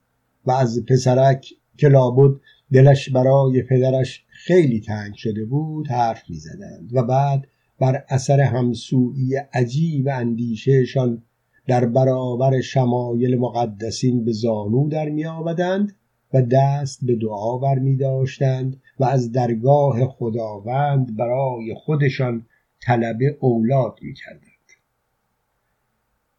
و 0.47 0.51
از 0.51 0.85
پسرک 0.85 1.47
که 1.77 1.89
لابد 1.89 2.41
دلش 2.73 3.11
برای 3.11 3.63
پدرش 3.63 4.25
خیلی 4.29 4.81
تنگ 4.81 5.15
شده 5.15 5.45
بود 5.45 5.89
حرف 5.89 6.23
می 6.31 6.37
زدند 6.37 6.91
و 6.93 7.03
بعد 7.03 7.47
بر 7.81 8.05
اثر 8.09 8.41
همسویی 8.41 9.37
عجیب 9.53 10.09
اندیشهشان 10.09 11.23
در 11.69 11.87
برابر 11.87 12.61
شمایل 12.61 13.39
مقدسین 13.39 14.25
به 14.25 14.33
زانو 14.33 14.89
در 14.89 15.09
می 15.09 15.27
آمدند 15.27 15.97
و 16.35 16.43
دست 16.43 17.05
به 17.05 17.17
دعا 17.17 17.59
بر 17.59 17.79
می 17.79 17.97
داشتند 17.97 18.83
و 18.99 19.05
از 19.05 19.33
درگاه 19.33 20.07
خداوند 20.07 21.17
برای 21.17 21.75
خودشان 21.75 22.47
طلب 22.83 23.19
اولاد 23.41 23.99
می 24.03 24.15
کردند. 24.15 24.43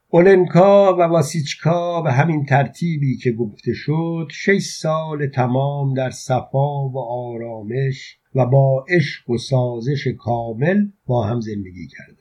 اولنکا 0.10 0.96
و 0.96 1.02
واسیچکا 1.02 2.02
به 2.02 2.12
همین 2.12 2.46
ترتیبی 2.46 3.18
که 3.18 3.32
گفته 3.32 3.74
شد 3.74 4.28
شش 4.32 4.62
سال 4.62 5.28
تمام 5.28 5.94
در 5.94 6.10
صفا 6.10 6.89
و 6.89 7.00
آرامش 7.00 8.18
و 8.36 8.46
با 8.46 8.86
عشق 8.89 9.30
و 9.30 9.38
سازش 9.38 10.08
کامل 10.08 10.88
با 11.06 11.24
هم 11.24 11.39
زندگی 11.39 11.88
کردند 11.88 12.18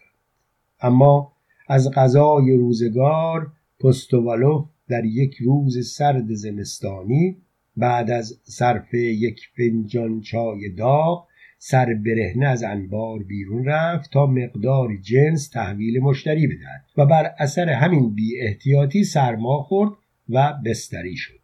اما 0.81 1.38
از 1.68 1.90
غذای 1.90 2.57
روزگار 2.57 3.52
پستوالوف 3.81 4.64
در 4.88 5.04
یک 5.04 5.35
روز 5.35 5.90
سرد 5.90 6.35
زمستانی 6.35 7.37
بعد 7.76 8.11
از 8.11 8.40
صرف 8.42 8.94
یک 8.94 9.40
فنجان 9.57 10.20
چای 10.20 10.68
داغ 10.68 11.28
سر 11.59 11.94
برهنه 11.94 12.46
از 12.46 12.62
انبار 12.62 13.22
بیرون 13.22 13.64
رفت 13.64 14.12
تا 14.12 14.26
مقدار 14.26 14.96
جنس 14.96 15.48
تحویل 15.48 16.00
مشتری 16.00 16.46
بدهد 16.46 16.85
و 16.96 17.07
بر 17.07 17.31
اثر 17.38 17.68
همین 17.68 18.14
بی 18.14 18.40
احتیاطی 18.40 19.04
سرما 19.04 19.62
خورد 19.62 19.92
و 20.28 20.54
بستری 20.64 21.16
شد. 21.16 21.38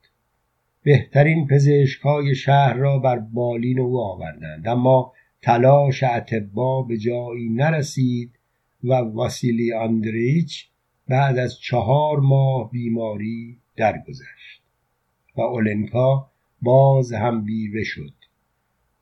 بهترین 0.82 1.46
پزشکای 1.46 2.34
شهر 2.34 2.74
را 2.74 2.98
بر 2.98 3.18
بالین 3.18 3.80
او 3.80 4.00
آوردند 4.00 4.68
اما 4.68 5.12
تلاش 5.42 6.02
اطبا 6.02 6.82
به 6.82 6.96
جایی 6.96 7.48
نرسید 7.48 8.38
و 8.84 8.94
واسیلی 8.94 9.72
آندریچ 9.72 10.68
بعد 11.08 11.38
از 11.38 11.58
چهار 11.60 12.20
ماه 12.20 12.70
بیماری 12.70 13.58
درگذشت 13.76 14.62
و 15.36 15.40
اولنکا 15.40 16.30
باز 16.62 17.12
هم 17.12 17.44
بیوه 17.44 17.82
شد. 17.82 18.12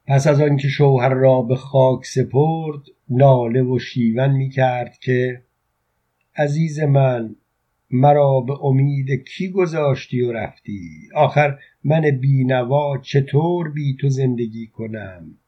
پس 0.06 0.26
از 0.26 0.40
آنکه 0.40 0.68
شوهر 0.68 1.08
را 1.08 1.42
به 1.42 1.56
خاک 1.56 2.06
سپرد 2.06 2.82
ناله 3.08 3.62
و 3.62 3.78
شیون 3.78 4.30
می 4.30 4.50
کرد 4.50 4.98
که 4.98 5.42
عزیز 6.36 6.80
من 6.80 7.36
مرا 7.90 8.40
به 8.40 8.64
امید 8.64 9.10
کی 9.10 9.50
گذاشتی 9.50 10.20
و 10.20 10.32
رفتی؟ 10.32 11.08
آخر 11.14 11.58
من 11.84 12.00
بینوا 12.20 12.98
چطور 12.98 13.70
بی 13.70 13.96
تو 14.00 14.08
زندگی 14.08 14.66
کنم؟ 14.66 15.38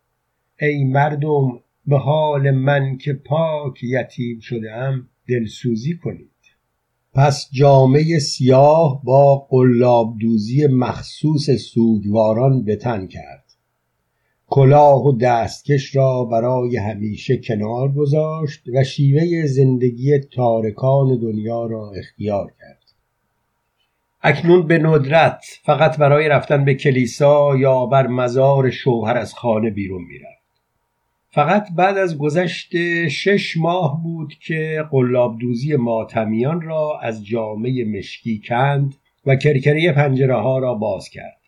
ای 0.61 0.85
مردم 0.85 1.61
به 1.87 1.99
حال 1.99 2.51
من 2.51 2.97
که 2.97 3.12
پاک 3.12 3.83
یتیم 3.83 4.40
شدم 4.40 5.09
دلسوزی 5.29 5.97
کنید. 5.97 6.31
پس 7.14 7.49
جامعه 7.53 8.18
سیاه 8.18 9.01
با 9.05 9.47
قلاب 9.51 10.14
دوزی 10.20 10.66
مخصوص 10.66 11.51
سوگواران 11.51 12.64
به 12.64 12.77
تن 12.77 13.07
کرد. 13.07 13.44
کلاه 14.47 15.07
و 15.07 15.18
دستکش 15.18 15.97
را 15.97 16.25
برای 16.25 16.77
همیشه 16.77 17.37
کنار 17.37 17.92
گذاشت 17.92 18.62
و 18.75 18.85
شیوه 18.85 19.47
زندگی 19.47 20.18
تارکان 20.18 21.20
دنیا 21.20 21.66
را 21.66 21.92
اختیار 21.97 22.53
کرد. 22.61 22.83
اکنون 24.23 24.66
به 24.66 24.79
ندرت 24.79 25.44
فقط 25.64 25.99
برای 25.99 26.29
رفتن 26.29 26.64
به 26.64 26.75
کلیسا 26.75 27.57
یا 27.57 27.87
بر 27.87 28.07
مزار 28.07 28.70
شوهر 28.70 29.16
از 29.16 29.35
خانه 29.35 29.70
بیرون 29.70 30.03
می‌رفت. 30.03 30.43
فقط 31.35 31.68
بعد 31.77 31.99
از 31.99 32.18
گذشت 32.18 32.73
شش 33.09 33.57
ماه 33.57 34.03
بود 34.03 34.35
که 34.35 34.85
قلاب 34.90 35.38
دوزی 35.38 35.77
ماتمیان 35.77 36.61
را 36.61 36.99
از 37.03 37.27
جامعه 37.27 37.85
مشکی 37.85 38.42
کند 38.44 38.94
و 39.27 39.37
کرکری 39.37 39.92
پنجره 39.92 40.35
ها 40.35 40.59
را 40.59 40.75
باز 40.75 41.09
کرد. 41.09 41.40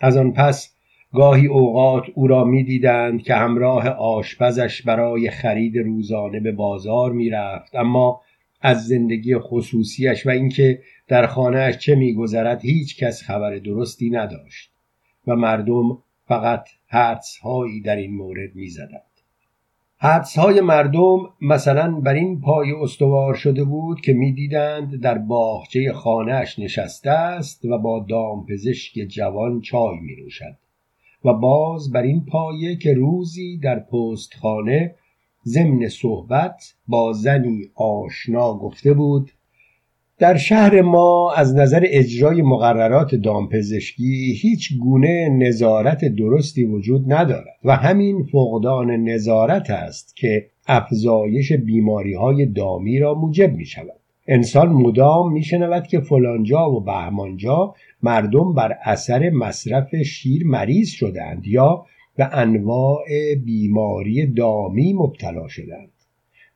از 0.00 0.16
آن 0.16 0.32
پس 0.32 0.74
گاهی 1.12 1.46
اوقات 1.46 2.04
او 2.14 2.26
را 2.26 2.44
می‌دیدند 2.44 3.22
که 3.22 3.34
همراه 3.34 3.88
آشپزش 3.88 4.82
برای 4.82 5.30
خرید 5.30 5.78
روزانه 5.78 6.40
به 6.40 6.52
بازار 6.52 7.12
می‌رفت 7.12 7.76
اما 7.76 8.20
از 8.60 8.86
زندگی 8.86 9.38
خصوصیش 9.38 10.26
و 10.26 10.30
اینکه 10.30 10.82
در 11.08 11.26
خانهاش 11.26 11.78
چه 11.78 11.94
میگذرد 11.94 12.64
هیچ 12.64 13.04
کس 13.04 13.22
خبر 13.22 13.54
درستی 13.54 14.10
نداشت 14.10 14.70
و 15.26 15.36
مردم 15.36 15.98
فقط 16.28 16.68
حدس 16.86 17.38
هایی 17.38 17.80
در 17.80 17.96
این 17.96 18.16
مورد 18.16 18.54
می‌زدند. 18.54 19.07
حدس 20.00 20.38
های 20.38 20.60
مردم 20.60 21.18
مثلا 21.40 22.00
بر 22.00 22.14
این 22.14 22.40
پای 22.40 22.72
استوار 22.72 23.34
شده 23.34 23.64
بود 23.64 24.00
که 24.00 24.12
می‌دیدند 24.12 25.00
در 25.00 25.18
باغچه 25.18 25.92
خانهاش 25.92 26.58
نشسته 26.58 27.10
است 27.10 27.64
و 27.64 27.78
با 27.78 28.06
دامپزشک 28.08 28.94
جوان 28.94 29.60
چای 29.60 29.96
می 30.00 30.16
نوشد 30.16 30.56
و 31.24 31.32
باز 31.32 31.92
بر 31.92 32.02
این 32.02 32.24
پایه 32.24 32.76
که 32.76 32.94
روزی 32.94 33.58
در 33.58 33.78
پست 33.78 34.34
خانه 34.34 34.94
ضمن 35.44 35.88
صحبت 35.88 36.74
با 36.88 37.12
زنی 37.12 37.70
آشنا 37.74 38.54
گفته 38.54 38.94
بود 38.94 39.30
در 40.18 40.36
شهر 40.36 40.82
ما 40.82 41.32
از 41.32 41.56
نظر 41.56 41.82
اجرای 41.86 42.42
مقررات 42.42 43.14
دامپزشکی 43.14 44.38
هیچ 44.42 44.78
گونه 44.78 45.28
نظارت 45.28 46.04
درستی 46.04 46.64
وجود 46.64 47.12
ندارد 47.12 47.58
و 47.64 47.76
همین 47.76 48.22
فقدان 48.22 48.90
نظارت 48.90 49.70
است 49.70 50.16
که 50.16 50.46
افزایش 50.66 51.52
بیماری 51.52 52.14
های 52.14 52.46
دامی 52.46 52.98
را 52.98 53.14
موجب 53.14 53.52
می 53.52 53.66
شود 53.66 54.00
انسان 54.28 54.68
مدام 54.68 55.32
می 55.32 55.42
شنود 55.42 55.86
که 55.86 56.00
فلانجا 56.00 56.70
و 56.70 56.80
بهمانجا 56.80 57.74
مردم 58.02 58.54
بر 58.54 58.78
اثر 58.84 59.30
مصرف 59.30 59.96
شیر 59.96 60.46
مریض 60.46 60.88
شدند 60.88 61.46
یا 61.46 61.84
به 62.16 62.36
انواع 62.36 63.04
بیماری 63.44 64.26
دامی 64.26 64.92
مبتلا 64.92 65.48
شدند 65.48 65.90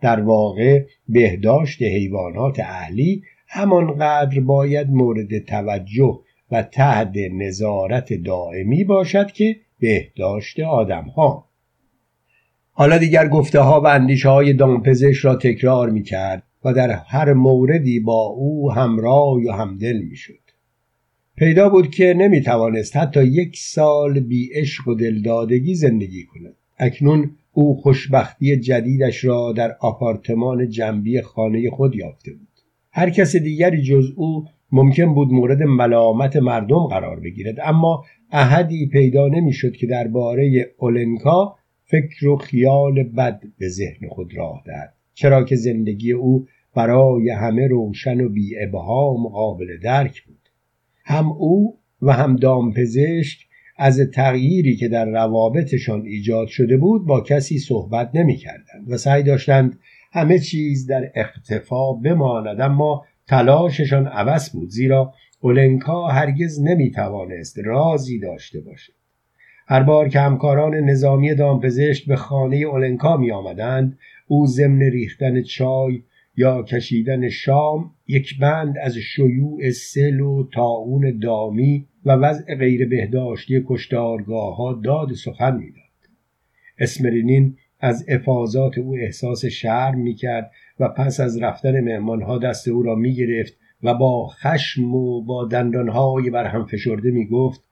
در 0.01 0.21
واقع 0.21 0.85
بهداشت 1.09 1.83
حیوانات 1.83 2.61
اهلی 2.61 3.23
همانقدر 3.55 4.41
باید 4.41 4.91
مورد 4.91 5.39
توجه 5.39 6.19
و 6.51 6.63
تحت 6.63 7.13
نظارت 7.33 8.13
دائمی 8.13 8.85
باشد 8.85 9.33
که 9.33 9.57
بهداشت 9.81 10.61
آدم 10.61 11.05
ها. 11.05 11.49
حالا 12.73 12.99
دیگر 12.99 13.29
گفته 13.29 13.61
ها 13.61 13.81
و 13.81 13.87
اندیشه 13.87 14.29
های 14.29 14.53
دامپزش 14.53 15.25
را 15.25 15.35
تکرار 15.35 15.91
می 15.91 16.03
کرد 16.03 16.43
و 16.65 16.73
در 16.73 16.91
هر 16.91 17.33
موردی 17.33 18.01
با 18.01 18.23
او 18.23 18.73
همراه 18.73 19.35
و 19.35 19.51
همدل 19.51 19.99
می 19.99 20.17
شد. 20.17 20.41
پیدا 21.37 21.69
بود 21.69 21.91
که 21.91 22.15
نمی 22.15 22.43
توانست 22.43 22.97
حتی 22.97 23.25
یک 23.25 23.57
سال 23.57 24.21
بی 24.21 24.51
عشق 24.55 24.89
و 24.89 24.95
دلدادگی 24.95 25.75
زندگی 25.75 26.25
کند. 26.25 26.55
اکنون 26.79 27.31
او 27.53 27.81
خوشبختی 27.81 28.57
جدیدش 28.57 29.25
را 29.25 29.53
در 29.53 29.77
آپارتمان 29.81 30.69
جنبی 30.69 31.21
خانه 31.21 31.71
خود 31.71 31.95
یافته 31.95 32.33
بود. 32.33 32.52
هر 32.93 33.11
کس 33.11 33.37
دیگری 33.37 33.83
جز 33.83 34.13
او 34.17 34.45
ممکن 34.73 35.15
بود 35.15 35.33
مورد 35.33 35.63
ملامت 35.63 36.37
مردم 36.37 36.87
قرار 36.87 37.21
بگیرد. 37.21 37.61
اما 37.65 38.05
احدی 38.31 38.87
پیدا 38.87 39.29
نمی‌شد 39.29 39.73
که 39.73 39.87
درباره 39.87 40.71
اولنکا 40.79 41.57
فکر 41.85 42.29
و 42.29 42.37
خیال 42.37 43.03
بد 43.03 43.43
به 43.59 43.69
ذهن 43.69 44.09
خود 44.09 44.37
راه 44.37 44.63
دهد. 44.67 44.95
چرا 45.15 45.45
که 45.45 45.57
زندگی 45.57 46.13
او 46.13 46.47
برای 46.75 47.31
همه 47.31 47.67
روشن 47.67 48.21
و 48.21 48.29
بی 48.29 48.59
ابهام 48.59 49.29
قابل 49.29 49.67
درک 49.83 50.23
بود. 50.23 50.49
هم 51.05 51.33
او 51.33 51.79
و 52.03 52.13
هم 52.13 52.37
دامپزشک 52.37 53.39
از 53.77 54.01
تغییری 54.01 54.77
که 54.77 54.89
در 54.89 55.05
روابطشان 55.05 56.03
ایجاد 56.07 56.49
شده 56.49 56.77
بود 56.77 57.07
با 57.07 57.21
کسی 57.21 57.59
صحبت 57.59 58.11
نمی 58.15 58.37
کردند 58.37 58.87
و 58.89 58.97
سعی 58.97 59.23
داشتند 59.23 59.79
همه 60.13 60.39
چیز 60.39 60.87
در 60.87 61.11
اختفا 61.15 61.93
بماند 61.93 62.61
اما 62.61 63.05
تلاششان 63.27 64.07
عوض 64.07 64.51
بود 64.51 64.69
زیرا 64.69 65.15
اولنکا 65.41 66.09
هرگز 66.09 66.61
نمی 66.61 66.91
توانست 66.91 67.59
رازی 67.59 68.19
داشته 68.19 68.61
باشد. 68.61 68.93
هر 69.67 69.83
بار 69.83 70.09
که 70.09 70.21
همکاران 70.21 70.75
نظامی 70.75 71.35
دامپزشک 71.35 72.07
به 72.07 72.17
خانه 72.17 72.57
اولنکا 72.57 73.17
می 73.17 73.33
آمدند 73.33 73.99
او 74.27 74.47
ضمن 74.47 74.83
ریختن 74.83 75.43
چای 75.43 76.03
یا 76.37 76.63
کشیدن 76.63 77.29
شام 77.29 77.91
یک 78.09 78.39
بند 78.39 78.79
از 78.79 78.97
شیوع 78.97 79.71
سل 79.71 80.21
و 80.21 80.49
تاون 80.55 81.19
دامی 81.19 81.87
و 82.05 82.13
وضع 82.13 82.55
غیر 82.55 82.89
بهداشتی 82.89 83.65
کشتارگاه 83.69 84.57
ها 84.57 84.81
داد 84.85 85.13
سخن 85.13 85.57
می‌داد. 85.57 85.83
اسمرینین 86.79 87.57
از 87.83 88.05
افاظات 88.09 88.79
او 88.79 88.97
احساس 88.97 89.45
شرم 89.45 89.99
می‌کرد 89.99 90.51
و 90.81 90.89
پس 90.89 91.21
از 91.21 91.39
رفتن 91.39 91.81
مهمانها 91.81 92.39
دست 92.39 92.69
او 92.69 92.83
را 92.83 92.95
می‌گرفت 92.95 93.53
و 93.83 93.95
با 93.95 94.27
خشم 94.29 94.95
و 94.95 95.23
با 95.23 95.45
دندانهای 95.45 96.31
برهم 96.31 96.67
فشرده 96.67 97.11
می‌گفت 97.11 97.65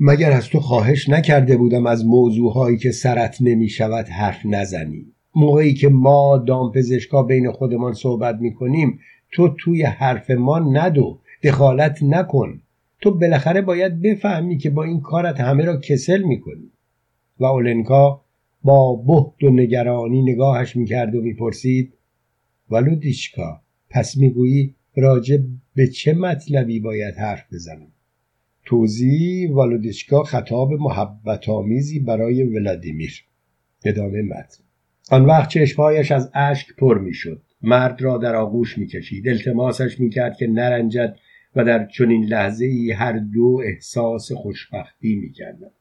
مگر 0.00 0.32
از 0.32 0.48
تو 0.48 0.60
خواهش 0.60 1.08
نکرده 1.08 1.56
بودم 1.56 1.86
از 1.86 2.06
موضوعهایی 2.06 2.76
که 2.76 2.90
سرت 2.90 3.36
نمی‌شود 3.40 4.08
حرف 4.08 4.46
نزنی؟ 4.46 5.06
موقعی 5.34 5.74
که 5.74 5.88
ما 5.88 6.38
دامپزشکا 6.38 7.22
بین 7.22 7.50
خودمان 7.50 7.92
صحبت 7.92 8.36
می‌کنیم 8.40 8.98
تو 9.32 9.48
توی 9.48 9.82
حرف 9.82 10.30
ما 10.30 10.58
ندو 10.58 11.18
دخالت 11.42 12.02
نکن. 12.02 12.60
تو 13.00 13.18
بالاخره 13.18 13.62
باید 13.62 14.02
بفهمی 14.02 14.58
که 14.58 14.70
با 14.70 14.84
این 14.84 15.00
کارت 15.00 15.40
همه 15.40 15.64
را 15.64 15.76
کسل 15.80 16.22
می‌کنی. 16.22 16.70
و 17.40 17.44
اولنکا 17.44 18.23
با 18.64 18.96
بهت 18.96 19.50
و 19.50 19.54
نگرانی 19.54 20.22
نگاهش 20.22 20.76
می‌کرد 20.76 21.14
و 21.14 21.20
می‌پرسید 21.20 21.92
ولودیشکا 22.70 23.60
پس 23.90 24.16
می‌گویی 24.16 24.74
راجع 24.96 25.38
به 25.74 25.86
چه 25.86 26.14
مطلبی 26.14 26.80
باید 26.80 27.14
حرف 27.14 27.52
بزنم؟ 27.52 27.92
توضیح 28.64 29.52
والودیشکا 29.52 30.22
خطاب 30.22 30.72
محبت 30.72 31.48
آمیزی 31.48 31.98
برای 32.00 32.42
ولادیمیر. 32.42 33.24
ادامه 33.84 34.22
متن. 34.22 34.64
آن 35.10 35.24
وقت 35.24 35.48
چشمهایش 35.48 36.12
از 36.12 36.30
اشک 36.34 36.76
پر 36.76 36.98
می‌شد. 36.98 37.42
مرد 37.62 38.02
را 38.02 38.18
در 38.18 38.36
آغوش 38.36 38.78
می‌کشید. 38.78 39.28
التماسش 39.28 40.00
می‌کرد 40.00 40.36
که 40.36 40.46
نرنجد 40.46 41.16
و 41.56 41.64
در 41.64 41.86
چنین 41.86 42.24
لحظه 42.24 42.64
ای 42.64 42.90
هر 42.90 43.12
دو 43.12 43.62
احساس 43.64 44.32
خوشبختی 44.32 45.14
می‌کردند. 45.14 45.72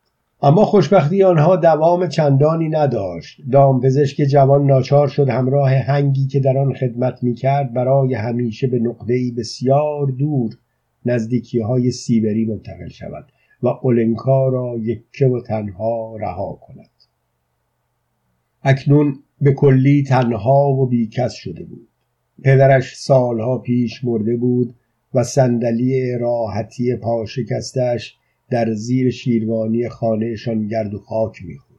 اما 0.45 0.65
خوشبختی 0.65 1.23
آنها 1.23 1.56
دوام 1.56 2.08
چندانی 2.08 2.69
نداشت. 2.69 3.41
دام 3.51 3.82
پزشک 3.82 4.23
جوان 4.23 4.65
ناچار 4.65 5.08
شد 5.08 5.29
همراه 5.29 5.73
هنگی 5.73 6.27
که 6.27 6.39
در 6.39 6.58
آن 6.58 6.73
خدمت 6.73 7.23
می‌کرد 7.23 7.73
برای 7.73 8.13
همیشه 8.13 8.67
به 8.67 8.79
نقطه‌ای 8.79 9.32
بسیار 9.32 10.08
دور 10.08 10.58
نزدیکی 11.06 11.60
های 11.60 11.91
سیبری 11.91 12.45
منتقل 12.45 12.88
شود 12.88 13.25
و 13.63 13.67
اولنکا 13.67 14.47
را 14.47 14.75
یکه 14.82 15.27
و 15.27 15.41
تنها 15.41 16.15
رها 16.17 16.60
کند. 16.62 16.89
اکنون 18.63 19.19
به 19.41 19.53
کلی 19.53 20.03
تنها 20.03 20.69
و 20.69 20.86
بیکس 20.86 21.34
شده 21.34 21.63
بود. 21.63 21.88
پدرش 22.43 22.95
سالها 22.95 23.58
پیش 23.58 24.03
مرده 24.03 24.36
بود 24.36 24.75
و 25.13 25.23
صندلی 25.23 26.17
راحتی 26.17 26.95
پاشکستش 26.95 28.17
در 28.49 28.73
زیر 28.73 29.10
شیروانی 29.10 29.89
خانهشان 29.89 30.67
گرد 30.67 30.93
و 30.93 30.99
خاک 30.99 31.45
می‌خورد 31.45 31.73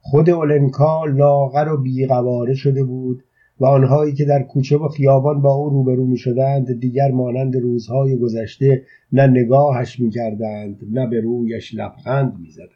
خود 0.00 0.30
اولنکا 0.30 1.04
لاغر 1.04 1.68
و 1.72 1.76
بیقواره 1.76 2.54
شده 2.54 2.84
بود 2.84 3.24
و 3.60 3.66
آنهایی 3.66 4.12
که 4.12 4.24
در 4.24 4.42
کوچه 4.42 4.76
و 4.76 4.88
خیابان 4.88 5.42
با 5.42 5.54
او 5.54 5.70
روبرو 5.70 6.06
می 6.06 6.18
شدند 6.18 6.80
دیگر 6.80 7.10
مانند 7.10 7.56
روزهای 7.56 8.16
گذشته 8.16 8.82
نه 9.12 9.26
نگاهش 9.26 10.00
می 10.00 10.10
کردند 10.10 10.78
نه 10.92 11.06
به 11.06 11.20
رویش 11.20 11.74
لبخند 11.74 12.38
می 12.40 12.50
زدند. 12.50 12.68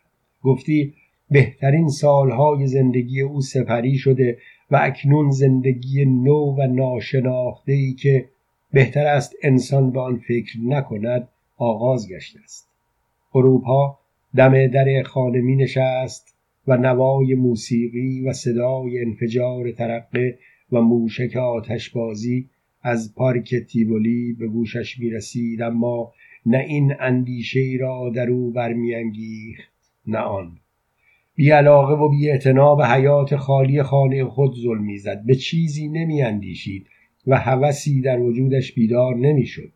گفتی 0.43 0.93
بهترین 1.31 1.89
سالهای 1.89 2.67
زندگی 2.67 3.21
او 3.21 3.41
سپری 3.41 3.99
شده 3.99 4.39
و 4.71 4.79
اکنون 4.83 5.31
زندگی 5.31 6.05
نو 6.05 6.55
و 6.59 6.67
ناشناخته 6.67 7.73
ای 7.73 7.93
که 7.93 8.29
بهتر 8.73 9.07
است 9.07 9.33
انسان 9.43 9.91
به 9.91 10.01
آن 10.01 10.17
فکر 10.29 10.59
نکند 10.65 11.29
آغاز 11.57 12.09
گشته 12.09 12.41
است 12.45 12.66
اروپا 13.37 13.99
دم 14.37 14.67
در 14.67 15.03
خانه 15.03 15.41
می 15.41 15.57
نشست 15.57 16.37
و 16.67 16.77
نوای 16.77 17.35
موسیقی 17.35 18.21
و 18.21 18.33
صدای 18.33 19.01
انفجار 19.01 19.71
ترقه 19.71 20.39
و 20.73 20.81
موشک 20.81 21.37
آتشبازی 21.37 22.49
از 22.83 23.15
پارک 23.15 23.55
تیبولی 23.55 24.33
به 24.33 24.47
گوشش 24.47 24.99
می 24.99 25.11
رسید 25.11 25.63
اما 25.63 26.13
نه 26.47 26.59
این 26.59 26.95
اندیشه 27.01 27.77
را 27.81 28.13
در 28.15 28.31
او 28.31 28.51
برمیانگیخت 28.51 29.73
نه 30.07 30.19
آن. 30.19 30.59
بی 31.35 31.51
علاقه 31.51 31.95
و 31.95 32.09
بی 32.09 32.39
به 32.79 32.87
حیات 32.87 33.37
خالی 33.37 33.83
خانه 33.83 34.25
خود 34.25 34.55
ظلم 34.55 34.97
زد 34.97 35.23
به 35.27 35.35
چیزی 35.35 35.89
نمی 35.89 36.23
اندیشید 36.23 36.87
و 37.27 37.39
هوسی 37.39 38.01
در 38.01 38.21
وجودش 38.21 38.73
بیدار 38.73 39.17
نمی‌شد. 39.17 39.73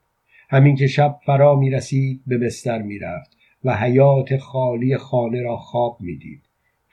همین 0.50 0.76
که 0.76 0.86
شب 0.86 1.18
فرا 1.26 1.56
می 1.56 1.70
رسید 1.70 2.20
به 2.26 2.38
بستر 2.38 2.82
می 2.82 2.98
رفت 2.98 3.39
و 3.64 3.76
حیات 3.76 4.36
خالی 4.36 4.96
خانه 4.96 5.42
را 5.42 5.56
خواب 5.56 5.96
می‌دید. 6.00 6.42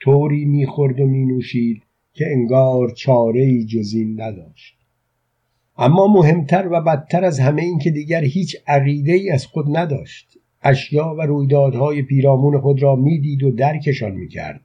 طوری 0.00 0.44
می‌خورد 0.44 1.00
و 1.00 1.06
مینوشید 1.06 1.82
که 2.12 2.26
انگار 2.26 2.90
چاره 2.90 3.42
ای 3.42 3.64
جز 3.64 3.94
این 3.94 4.20
نداشت. 4.20 4.78
اما 5.76 6.06
مهمتر 6.06 6.68
و 6.72 6.80
بدتر 6.80 7.24
از 7.24 7.40
همه 7.40 7.62
این 7.62 7.78
که 7.78 7.90
دیگر 7.90 8.24
هیچ 8.24 8.56
عقیده 8.66 9.12
ای 9.12 9.30
از 9.30 9.46
خود 9.46 9.76
نداشت. 9.76 10.38
اشیا 10.62 11.14
و 11.18 11.22
رویدادهای 11.22 12.02
پیرامون 12.02 12.60
خود 12.60 12.82
را 12.82 12.96
می‌دید 12.96 13.42
و 13.42 13.50
درکشان 13.50 14.12
می‌کرد. 14.12 14.60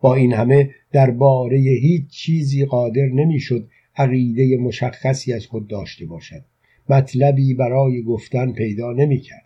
با 0.00 0.14
این 0.14 0.32
همه 0.32 0.70
درباره 0.92 1.58
هیچ 1.58 2.10
چیزی 2.10 2.64
قادر 2.64 3.06
نمی‌شد 3.06 3.68
عقیده 3.96 4.56
مشخصی 4.56 5.32
از 5.32 5.46
خود 5.46 5.68
داشته 5.68 6.06
باشد. 6.06 6.44
مطلبی 6.88 7.54
برای 7.54 8.02
گفتن 8.02 8.52
پیدا 8.52 8.92
نمی‌کرد. 8.92 9.43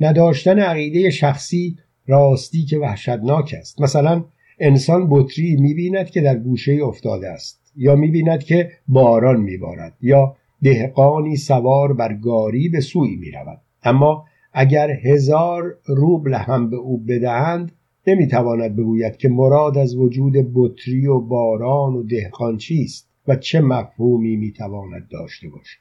نداشتن 0.00 0.58
عقیده 0.58 1.10
شخصی 1.10 1.76
راستی 2.06 2.64
که 2.64 2.78
وحشتناک 2.78 3.54
است. 3.58 3.80
مثلا 3.80 4.24
انسان 4.58 5.06
بطری 5.10 5.56
می‌بیند 5.56 6.10
که 6.10 6.20
در 6.20 6.38
گوشه 6.38 6.78
افتاده 6.84 7.28
است 7.28 7.72
یا 7.76 7.96
می‌بیند 7.96 8.44
که 8.44 8.70
باران 8.88 9.40
میبارد 9.40 9.94
یا 10.00 10.36
دهقانی 10.62 11.36
سوار 11.36 11.92
بر 11.92 12.14
گاری 12.14 12.68
به 12.68 12.80
سوی 12.80 13.16
می‌رود. 13.16 13.60
اما 13.82 14.24
اگر 14.52 14.90
هزار 14.90 15.78
روبل 15.86 16.34
هم 16.34 16.70
به 16.70 16.76
او 16.76 16.98
بدهند 16.98 17.72
نمی‌تواند 18.06 18.76
بگوید 18.76 19.16
که 19.16 19.28
مراد 19.28 19.78
از 19.78 19.96
وجود 19.96 20.34
بطری 20.54 21.06
و 21.06 21.20
باران 21.20 21.94
و 21.94 22.02
دهقان 22.02 22.56
چیست 22.56 23.08
و 23.28 23.36
چه 23.36 23.60
مفهومی 23.60 24.36
می‌تواند 24.36 25.08
داشته 25.10 25.48
باشد. 25.48 25.78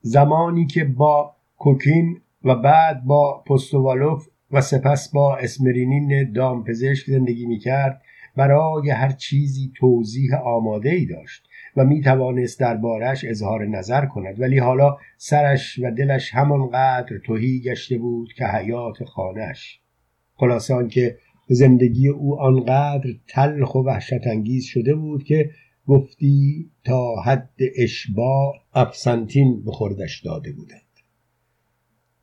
زمانی 0.00 0.66
که 0.66 0.84
با 0.84 1.34
کوکین 1.58 2.20
و 2.44 2.54
بعد 2.54 3.04
با 3.04 3.44
پستوالوف 3.46 4.26
و 4.50 4.60
سپس 4.60 5.10
با 5.12 5.36
اسمرینین 5.36 6.32
دامپزشک 6.32 7.06
زندگی 7.06 7.46
می‌کرد 7.46 8.02
برای 8.36 8.90
هر 8.90 9.10
چیزی 9.10 9.72
توضیح 9.76 10.34
آماده 10.34 10.90
ای 10.90 11.06
داشت 11.06 11.48
و 11.76 11.84
می 11.84 12.00
توانست 12.00 12.60
دربارش 12.60 13.24
اظهار 13.24 13.66
نظر 13.66 14.06
کند. 14.06 14.40
ولی 14.40 14.58
حالا 14.58 14.96
سرش 15.16 15.78
و 15.78 15.90
دلش 15.90 16.34
همانقدر 16.34 17.18
توهی 17.26 17.60
گشته 17.60 17.98
بود 17.98 18.32
که 18.32 18.44
حیات 18.44 19.04
خانهش 19.04 19.80
خلاصه 20.34 20.88
که 20.88 21.18
زندگی 21.48 22.08
او 22.08 22.40
آنقدر 22.40 23.10
تلخ 23.28 23.74
و 23.74 23.78
وحشت 23.78 24.26
انگیز 24.26 24.64
شده 24.64 24.94
بود 24.94 25.24
که 25.24 25.50
گفتی 25.86 26.70
تا 26.84 27.20
حد 27.24 27.54
اشباع 27.78 28.54
افسنتین 28.74 29.64
به 29.64 29.72
خوردش 29.72 30.22
داده 30.24 30.52
بودند 30.52 30.87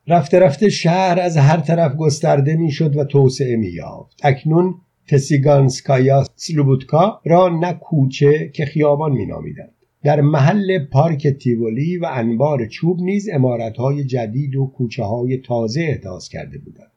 رفته 0.08 0.40
رفته 0.40 0.70
شهر 0.70 1.20
از 1.20 1.38
هر 1.38 1.58
طرف 1.58 1.96
گسترده 1.96 2.56
می‌شد 2.56 2.96
و 2.96 3.04
توسعه 3.04 3.56
مییافت. 3.56 4.20
اکنون 4.24 4.76
تسیگانسکایا 5.08 6.24
سلوبوتکا 6.36 7.22
را 7.26 7.50
نه 7.50 7.74
کوچه 7.74 8.50
که 8.54 8.66
خیابان 8.66 9.12
مینامیدند. 9.12 9.72
در 10.04 10.22
محل 10.22 10.86
پارک 10.86 11.28
تیولی 11.28 11.98
و 11.98 12.10
انبار 12.12 12.66
چوب 12.66 13.02
نیز 13.02 13.30
امارتهای 13.34 14.04
جدید 14.04 14.56
و 14.56 14.66
کوچه 14.66 15.04
های 15.04 15.38
تازه 15.38 15.82
احداث 15.82 16.30
کرده 16.30 16.58
بودند. 16.58 16.92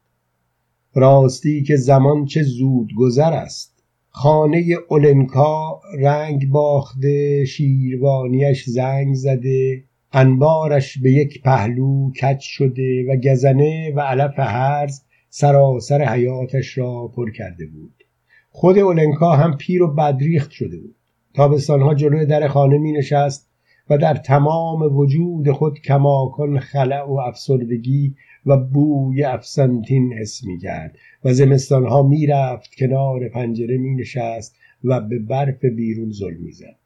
راستی 0.95 1.63
که 1.63 1.77
زمان 1.77 2.25
چه 2.25 2.43
زود 2.43 2.89
گذر 2.97 3.33
است 3.33 3.79
خانه 4.11 4.65
اولنکا 4.89 5.81
رنگ 5.99 6.49
باخته 6.49 7.45
شیروانیش 7.45 8.65
زنگ 8.65 9.15
زده 9.15 9.85
انبارش 10.13 10.99
به 10.99 11.13
یک 11.13 11.43
پهلو 11.43 12.11
کچ 12.11 12.41
شده 12.41 13.07
و 13.09 13.17
گزنه 13.17 13.93
و 13.97 14.01
علف 14.01 14.39
هرز 14.39 15.03
سراسر 15.31 16.05
حیاتش 16.05 16.79
را 16.79 17.09
پر 17.17 17.31
کرده 17.31 17.67
بود 17.67 18.05
خود 18.51 18.79
اولنکا 18.79 19.37
هم 19.37 19.57
پیر 19.57 19.83
و 19.83 19.95
بدریخت 19.95 20.51
شده 20.51 20.79
بود 20.79 20.95
تابستانها 21.35 21.95
جلوی 21.95 22.27
در 22.27 22.49
خانه 22.49 22.79
می 22.79 22.93
نشست 22.93 23.49
و 23.91 23.99
در 23.99 24.15
تمام 24.15 24.97
وجود 24.97 25.51
خود 25.51 25.79
کماکن 25.79 26.59
خلع 26.59 27.03
و 27.03 27.13
افسردگی 27.13 28.15
و 28.47 28.57
بوی 28.57 29.25
افسنتین 29.25 30.13
حس 30.13 30.45
می 30.45 30.59
کرد 30.59 30.97
و 31.25 31.33
زمستانها 31.33 32.03
می 32.03 32.27
رفت 32.27 32.75
کنار 32.79 33.29
پنجره 33.29 33.79
می 33.79 33.95
نشست 33.95 34.57
و 34.85 35.01
به 35.01 35.19
برف 35.19 35.65
بیرون 35.65 36.11
زل 36.11 36.35
می 36.35 36.53
زد. 36.53 36.77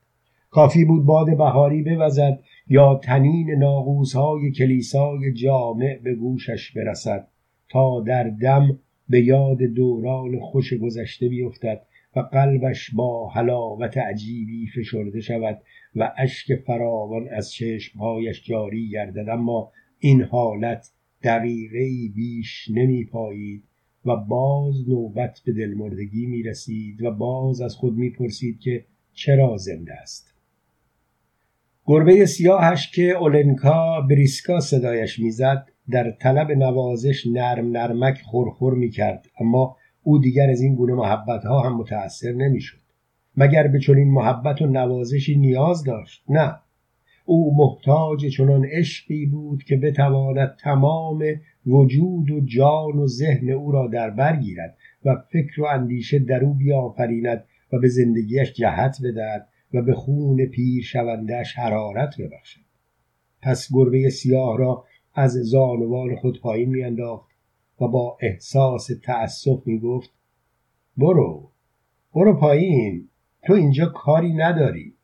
کافی 0.51 0.85
بود 0.85 1.05
باد 1.05 1.37
بهاری 1.37 1.83
بوزد 1.83 2.39
یا 2.69 3.01
تنین 3.05 3.51
ناغوزهای 3.51 4.51
کلیسای 4.51 5.33
جامع 5.33 5.99
به 6.03 6.15
گوشش 6.15 6.73
برسد 6.73 7.29
تا 7.69 8.01
در 8.01 8.29
دم 8.29 8.79
به 9.09 9.21
یاد 9.21 9.63
دوران 9.63 10.41
خوش 10.41 10.75
گذشته 10.75 11.29
بیفتد 11.29 11.87
و 12.17 12.21
قلبش 12.21 12.91
با 12.95 13.31
حلاوت 13.31 13.99
عجیبی 13.99 14.67
فشرده 14.67 15.21
شود 15.21 15.63
و 15.97 16.13
اشک 16.17 16.55
فراوان 16.55 17.29
از 17.29 17.53
چشمهایش 17.53 18.45
جاری 18.45 18.89
گردد. 18.89 19.29
اما 19.29 19.73
این 19.99 20.23
حالت 20.23 20.93
دقیقه 21.23 22.13
بیش 22.15 22.71
نمی 22.75 23.05
پایید 23.05 23.65
و 24.05 24.17
باز 24.17 24.89
نوبت 24.89 25.41
به 25.47 25.53
دلمردگی 25.53 26.27
می 26.27 26.43
رسید 26.43 27.03
و 27.03 27.11
باز 27.11 27.61
از 27.61 27.77
خود 27.77 27.97
می 27.97 28.11
پرسید 28.11 28.61
که 28.61 28.85
چرا 29.13 29.57
زنده 29.57 29.95
است. 29.95 30.32
گربه 31.87 32.26
سیاهش 32.26 32.91
که 32.91 33.11
اولنکا 33.11 34.01
بریسکا 34.01 34.61
صدایش 34.61 35.18
می‌زد 35.18 35.68
در 35.91 36.11
طلب 36.11 36.51
نوازش 36.51 37.26
نرم 37.26 37.70
نرمک 37.70 38.20
خورخور 38.22 38.74
می 38.74 38.91
کرد 38.91 39.26
اما 39.41 39.76
او 40.03 40.18
دیگر 40.18 40.51
از 40.51 40.61
این 40.61 40.74
گونه 40.74 40.95
محبت 40.95 41.45
ها 41.45 41.61
هم 41.61 41.76
متأثر 41.76 42.33
نمی‌شد. 42.33 42.78
مگر 43.37 43.68
به 43.68 43.78
چنین 43.78 44.11
محبت 44.11 44.62
و 44.62 44.66
نوازشی 44.66 45.37
نیاز 45.37 45.85
داشت؟ 45.85 46.24
نه. 46.28 46.55
او 47.24 47.57
محتاج 47.57 48.26
چنان 48.26 48.64
عشقی 48.64 49.26
بود 49.26 49.62
که 49.62 49.76
بتواند 49.76 50.57
تمام 50.61 51.24
وجود 51.66 52.30
و 52.30 52.41
جان 52.41 52.99
و 52.99 53.07
ذهن 53.07 53.51
او 53.51 53.72
را 53.72 53.87
در 53.87 54.11
بر 54.11 54.37
گیرد 54.37 54.76
و 55.05 55.16
فکر 55.33 55.61
و 55.61 55.64
اندیشه 55.64 56.18
در 56.18 56.45
او 56.45 56.55
بیافریند 56.55 57.45
و 57.72 57.78
به 57.78 57.89
زندگیش 57.89 58.53
جهت 58.53 58.97
بدهد. 59.05 59.49
و 59.75 59.83
به 59.83 59.95
خون 59.95 60.47
پیر 60.47 60.83
شوندهش 60.83 61.57
حرارت 61.57 62.16
ببخشد. 62.18 62.61
پس 63.43 63.68
گربه 63.73 64.11
سیاه 64.11 64.59
را 64.59 64.85
از 65.14 65.33
زانوان 65.33 66.16
خود 66.16 66.41
پایین 66.41 66.68
میانداخت 66.68 67.31
و 67.81 67.89
با 67.89 68.18
احساس 68.20 68.91
تأسف 69.05 69.66
می‌گفت 69.66 70.11
برو 70.97 71.51
برو 72.14 72.37
پایین 72.37 73.09
تو 73.47 73.53
اینجا 73.53 73.87
کاری 73.87 74.33
نداری. 74.33 74.95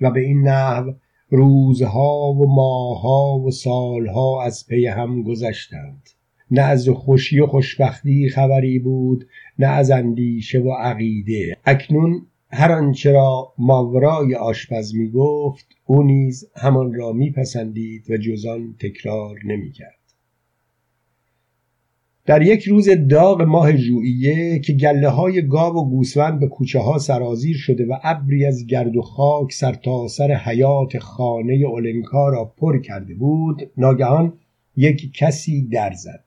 و 0.00 0.10
به 0.10 0.20
این 0.20 0.48
نحو 0.48 0.92
روزها 1.30 2.32
و 2.32 2.54
ماهها 2.54 3.38
و 3.38 3.50
سالها 3.50 4.42
از 4.42 4.66
پی 4.66 4.86
هم 4.86 5.22
گذشتند. 5.22 6.08
نه 6.50 6.62
از 6.62 6.88
خوشی 6.88 7.40
و 7.40 7.46
خوشبختی 7.46 8.28
خبری 8.28 8.78
بود 8.78 9.28
نه 9.58 9.66
از 9.66 9.90
اندیشه 9.90 10.58
و 10.58 10.72
عقیده. 10.72 11.56
اکنون 11.64 12.26
هر 12.54 12.72
آنچه 12.72 13.12
را 13.12 13.52
ماورای 13.58 14.34
آشپز 14.34 14.94
می 14.94 15.10
گفت 15.10 15.66
او 15.86 16.02
نیز 16.02 16.50
همان 16.56 16.94
را 16.94 17.12
میپسندید 17.12 18.10
و 18.10 18.16
جزان 18.16 18.74
تکرار 18.80 19.38
نمی 19.44 19.72
کرد. 19.72 19.98
در 22.26 22.42
یک 22.42 22.64
روز 22.64 22.88
داغ 23.10 23.42
ماه 23.42 23.76
ژوئیه 23.76 24.58
که 24.58 24.72
گله 24.72 25.08
های 25.08 25.46
گاو 25.48 25.76
و 25.76 25.90
گوسفند 25.90 26.40
به 26.40 26.48
کوچه 26.48 26.78
ها 26.78 26.98
سرازیر 26.98 27.56
شده 27.56 27.86
و 27.86 27.98
ابری 28.02 28.46
از 28.46 28.66
گرد 28.66 28.96
و 28.96 29.02
خاک 29.02 29.52
سرتاسر 29.52 30.28
سر 30.28 30.34
حیات 30.34 30.98
خانه 30.98 31.54
اولنکا 31.54 32.28
را 32.28 32.44
پر 32.44 32.80
کرده 32.80 33.14
بود 33.14 33.70
ناگهان 33.76 34.32
یک 34.76 35.12
کسی 35.14 35.68
در 35.68 35.92
زد 35.92 36.24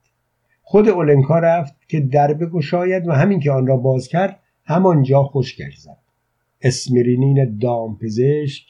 خود 0.62 0.90
اولنکا 0.90 1.40
رفت 1.40 1.74
که 1.90 2.00
در 2.00 2.34
بگشاید 2.34 3.08
و 3.08 3.12
همین 3.12 3.40
که 3.40 3.52
آن 3.52 3.68
را 3.68 3.78
باز 3.78 4.08
کرد 4.08 4.40
همانجا 4.64 5.24
خشکش 5.24 5.78
زد 5.78 6.05
اسمرینین 6.62 7.58
دامپزشک 7.58 8.66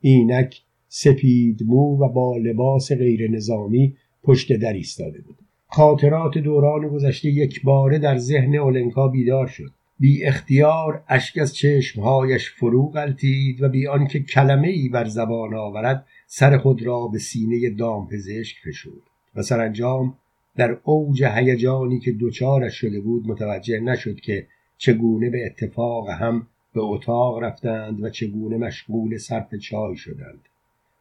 اینک 0.00 0.62
سپید 0.88 1.62
مو 1.66 1.98
و 1.98 2.08
با 2.08 2.36
لباس 2.36 2.92
غیر 2.92 3.30
نظامی 3.30 3.96
پشت 4.22 4.52
در 4.52 4.72
ایستاده 4.72 5.20
بود. 5.20 5.36
خاطرات 5.66 6.38
دوران 6.38 6.88
گذشته 6.88 7.28
یک 7.28 7.62
باره 7.62 7.98
در 7.98 8.18
ذهن 8.18 8.56
اولنکا 8.56 9.08
بیدار 9.08 9.46
شد. 9.46 9.70
بی 10.00 10.24
اختیار 10.24 11.04
اشک 11.08 11.38
از 11.38 11.54
چشمهایش 11.54 12.50
فرو 12.50 12.88
غلطید 12.88 13.62
و 13.62 13.68
بی 13.68 13.86
آنکه 13.86 14.20
کلمه 14.20 14.68
ای 14.68 14.88
بر 14.88 15.04
زبان 15.04 15.54
آورد 15.54 16.06
سر 16.26 16.58
خود 16.58 16.82
را 16.82 17.08
به 17.08 17.18
سینه 17.18 17.70
دامپزشک 17.70 18.56
فشرد 18.64 19.02
و 19.34 19.42
سرانجام 19.42 20.14
در 20.56 20.78
اوج 20.84 21.24
هیجانی 21.24 21.98
که 22.00 22.12
دوچارش 22.12 22.74
شده 22.74 23.00
بود 23.00 23.26
متوجه 23.26 23.80
نشد 23.80 24.20
که 24.20 24.46
چگونه 24.78 25.30
به 25.30 25.46
اتفاق 25.46 26.08
هم 26.08 26.46
به 26.74 26.80
اتاق 26.80 27.42
رفتند 27.42 28.02
و 28.02 28.10
چگونه 28.10 28.56
مشغول 28.56 29.16
صرف 29.16 29.54
چای 29.54 29.96
شدند. 29.96 30.40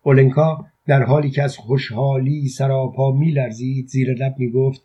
اولنکا 0.04 0.66
در 0.88 1.04
حالی 1.04 1.30
که 1.30 1.44
از 1.44 1.58
خوشحالی 1.58 2.48
سراپا 2.48 3.12
میلرزید 3.12 3.88
زیر 3.88 4.14
لب 4.14 4.36
می‌گفت 4.38 4.84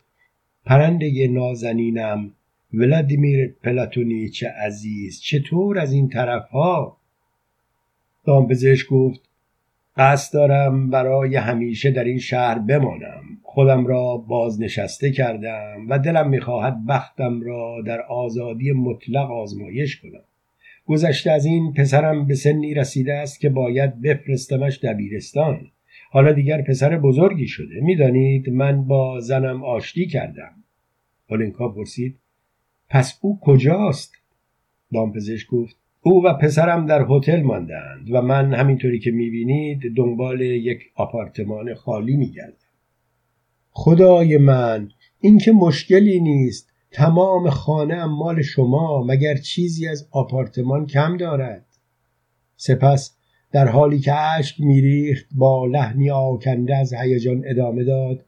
پرنده 0.65 1.27
نازنینم 1.27 2.31
ولادیمیر 2.73 3.55
پلاتونیچ 3.63 4.43
عزیز 4.43 5.21
چطور 5.21 5.79
از 5.79 5.93
این 5.93 6.09
طرف 6.09 6.49
ها 6.49 6.97
دامپزشک 8.25 8.87
گفت 8.87 9.29
قصد 9.97 10.33
دارم 10.33 10.89
برای 10.89 11.35
همیشه 11.35 11.91
در 11.91 12.03
این 12.03 12.19
شهر 12.19 12.59
بمانم. 12.59 13.23
خودم 13.43 13.87
را 13.87 14.17
بازنشسته 14.17 15.11
کردم 15.11 15.85
و 15.89 15.99
دلم 15.99 16.29
می‌خواهد 16.29 16.85
بختم 16.85 17.41
را 17.41 17.81
در 17.85 18.01
آزادی 18.01 18.71
مطلق 18.71 19.31
آزمایش 19.31 20.01
کنم. 20.01 20.23
گذشته 20.85 21.31
از 21.31 21.45
این 21.45 21.73
پسرم 21.73 22.27
به 22.27 22.35
سنی 22.35 22.73
رسیده 22.73 23.13
است 23.13 23.39
که 23.39 23.49
باید 23.49 24.01
بفرستمش 24.01 24.79
دبیرستان. 24.83 25.71
حالا 26.11 26.31
دیگر 26.31 26.61
پسر 26.61 26.97
بزرگی 26.97 27.47
شده 27.47 27.81
می‌دانید؟ 27.81 28.49
من 28.49 28.83
با 28.83 29.19
زنم 29.19 29.63
آشتی 29.63 30.07
کردم. 30.07 30.51
اولنکا 31.29 31.69
پرسید 31.69 32.15
پس 32.89 33.19
او 33.21 33.39
کجاست؟ 33.41 34.13
دامپزشک 34.93 35.47
گفت 35.47 35.75
او 36.01 36.25
و 36.25 36.33
پسرم 36.33 36.85
در 36.85 37.05
هتل 37.09 37.41
ماندند 37.41 38.11
و 38.11 38.21
من 38.21 38.53
همینطوری 38.53 38.99
که 38.99 39.11
می‌بینید 39.11 39.81
دنبال 39.95 40.41
یک 40.41 40.79
آپارتمان 40.95 41.73
خالی 41.73 42.15
میگردم. 42.15 42.53
خدای 43.69 44.37
من 44.37 44.89
این 45.19 45.37
که 45.37 45.51
مشکلی 45.51 46.19
نیست. 46.19 46.71
تمام 46.95 47.49
خانه 47.49 48.05
مال 48.05 48.41
شما 48.41 49.03
مگر 49.03 49.37
چیزی 49.37 49.87
از 49.87 50.07
آپارتمان 50.11 50.85
کم 50.85 51.17
دارد؟ 51.17 51.65
سپس 52.57 53.15
در 53.51 53.67
حالی 53.67 53.99
که 53.99 54.13
اشک 54.13 54.61
میریخت 54.61 55.25
با 55.31 55.65
لحنی 55.65 56.11
آکنده 56.11 56.75
از 56.75 56.93
هیجان 56.93 57.43
ادامه 57.45 57.83
داد. 57.83 58.25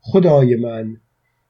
خدای 0.00 0.56
من 0.56 0.96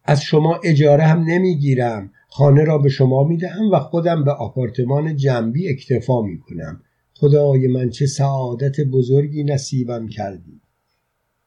از 0.05 0.23
شما 0.23 0.61
اجاره 0.65 1.05
هم 1.05 1.25
نمی‌گیرم. 1.25 2.11
خانه 2.29 2.65
را 2.65 2.79
به 2.79 2.89
شما 2.89 3.25
می‌دهم 3.25 3.71
و 3.71 3.79
خودم 3.79 4.25
به 4.25 4.33
آپارتمان 4.33 5.17
جنبی 5.17 5.69
اکتفا 5.69 6.23
می‌کنم. 6.23 6.81
خدای 7.15 7.67
من 7.67 7.91
چه 7.91 8.07
سعادت 8.07 8.81
بزرگی 8.81 9.45
نصیبم 9.45 10.09
کردی. 10.09 10.61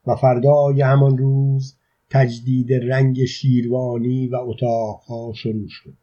و 0.08 0.16
فردای 0.16 0.82
همان 0.82 1.18
روز 1.18 1.76
تجدید 2.12 2.74
رنگ 2.74 3.26
شیروانی 3.26 4.28
و 4.28 4.36
اتاقها 4.36 5.34
شروع 5.36 5.68
شد. 5.70 5.94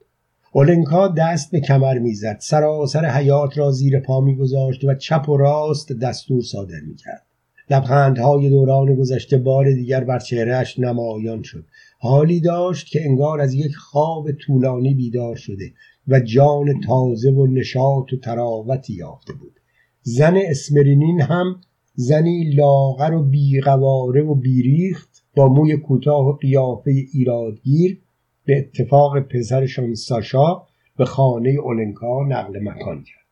اولنکا 0.53 1.09
دست 1.09 1.51
به 1.51 1.61
کمر 1.61 1.99
می‌زد. 1.99 2.37
سراسر 2.41 3.05
حیات 3.05 3.59
را 3.59 3.71
زیر 3.71 4.01
پا 4.01 4.21
میگذاشت 4.21 4.85
و 4.85 4.95
چپ 4.95 5.29
و 5.29 5.37
راست 5.37 5.93
دستور 5.93 6.43
صادر 6.43 6.81
می‌کرد. 6.89 7.27
لبخندهای 7.71 8.51
دوران 8.51 8.95
گذشته 8.95 9.39
بار 9.39 9.73
دیگر 9.73 10.05
بر 10.05 10.19
چهرهش 10.19 10.79
نمایان 10.79 11.43
شد. 11.43 11.65
حالی 11.99 12.41
داشت 12.41 12.87
که 12.87 13.05
انگار 13.05 13.41
از 13.41 13.55
یک 13.55 13.77
خواب 13.77 14.33
طولانی 14.33 14.95
بیدار 14.95 15.37
شده 15.37 15.73
و 16.09 16.21
جان 16.21 16.81
تازه 16.87 17.31
و 17.31 17.47
نشاط 17.47 18.13
و 18.13 18.17
تراوتی 18.17 18.95
یافته 18.95 19.33
بود. 19.33 19.61
زن 20.03 20.37
اسمرینین 20.37 21.21
هم 21.21 21.61
زنی 21.95 22.51
لاغر 22.51 23.15
و 23.15 23.23
بیقواره 23.23 24.23
و 24.23 24.35
بیریخت 24.35 25.08
با 25.39 25.49
موی 25.49 25.77
کوتاه 25.77 26.29
و 26.29 26.33
قیافه 26.33 26.91
ایرادگیر 27.13 27.99
به 28.45 28.59
اتفاق 28.59 29.21
پسرشان 29.21 29.95
ساشا 29.95 30.63
به 30.97 31.05
خانه 31.05 31.51
اولنکا 31.51 32.25
نقل 32.25 32.63
مکان 32.63 33.05
کرد. 33.05 33.27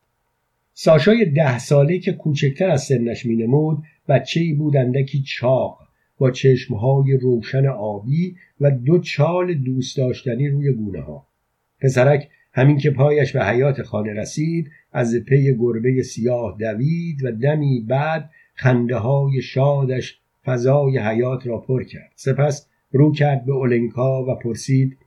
ساشای 0.73 1.25
ده 1.25 1.59
ساله 1.59 1.99
که 1.99 2.13
کوچکتر 2.13 2.69
از 2.69 2.83
سنش 2.83 3.25
مینمود 3.25 3.83
بچه 4.07 4.39
ای 4.39 4.53
بود 4.53 4.77
اندکی 4.77 5.23
چاق 5.27 5.79
با 6.17 6.31
چشمهای 6.31 7.17
روشن 7.17 7.65
آبی 7.65 8.35
و 8.61 8.71
دو 8.71 8.99
چال 8.99 9.53
دوست 9.53 9.97
داشتنی 9.97 10.49
روی 10.49 10.71
گونه 10.71 11.01
ها 11.01 11.27
پسرک 11.81 12.29
همین 12.53 12.77
که 12.77 12.91
پایش 12.91 13.31
به 13.31 13.45
حیات 13.45 13.81
خانه 13.81 14.13
رسید 14.13 14.71
از 14.91 15.15
پی 15.15 15.55
گربه 15.57 16.01
سیاه 16.01 16.57
دوید 16.59 17.25
و 17.25 17.31
دمی 17.31 17.85
بعد 17.87 18.29
خنده 18.55 18.95
های 18.95 19.41
شادش 19.41 20.21
فضای 20.47 20.97
حیات 20.97 21.47
را 21.47 21.57
پر 21.57 21.83
کرد. 21.83 22.11
سپس 22.15 22.67
رو 22.91 23.11
کرد 23.11 23.45
به 23.45 23.51
اولنکا 23.51 24.25
و 24.25 24.35
پرسید 24.35 24.97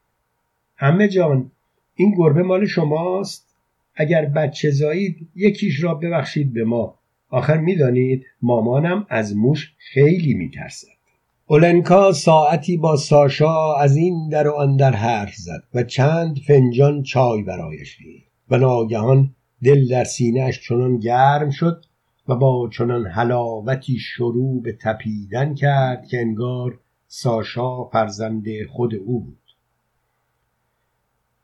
همه 0.76 1.08
جان 1.08 1.50
این 1.94 2.14
گربه 2.16 2.42
مال 2.42 2.66
شماست؟ 2.66 3.56
اگر 3.94 4.24
بچه 4.24 4.70
زایید 4.70 5.28
یکیش 5.34 5.84
را 5.84 5.94
ببخشید 5.94 6.52
به 6.52 6.64
ما. 6.64 6.94
آخر 7.28 7.56
می‌دانید 7.56 8.26
مامانم 8.42 9.06
از 9.08 9.36
موش 9.36 9.72
خیلی 9.78 10.34
میترسد. 10.34 10.88
اولنکا 11.46 12.12
ساعتی 12.12 12.76
با 12.76 12.96
ساشا 12.96 13.74
از 13.74 13.96
این 13.96 14.28
در 14.28 14.48
و 14.48 14.52
آن 14.52 14.76
در 14.76 14.92
حرف 14.92 15.34
زد 15.34 15.62
و 15.74 15.82
چند 15.82 16.38
فنجان 16.46 17.02
چای 17.02 17.42
برایش 17.42 17.98
ریخت 18.00 18.26
و 18.50 18.56
ناگهان 18.58 19.34
دل 19.64 19.88
در 19.88 20.04
سینهاش 20.04 20.68
چنان 20.68 20.98
گرم 20.98 21.50
شد 21.50 21.84
و 22.30 22.34
با 22.34 22.68
چنان 22.72 23.06
حلاوتی 23.06 23.98
شروع 23.98 24.62
به 24.62 24.72
تپیدن 24.72 25.54
کرد 25.54 26.06
که 26.06 26.20
انگار 26.20 26.78
ساشا 27.06 27.84
فرزند 27.84 28.44
خود 28.72 28.94
او 28.94 29.20
بود. 29.20 29.36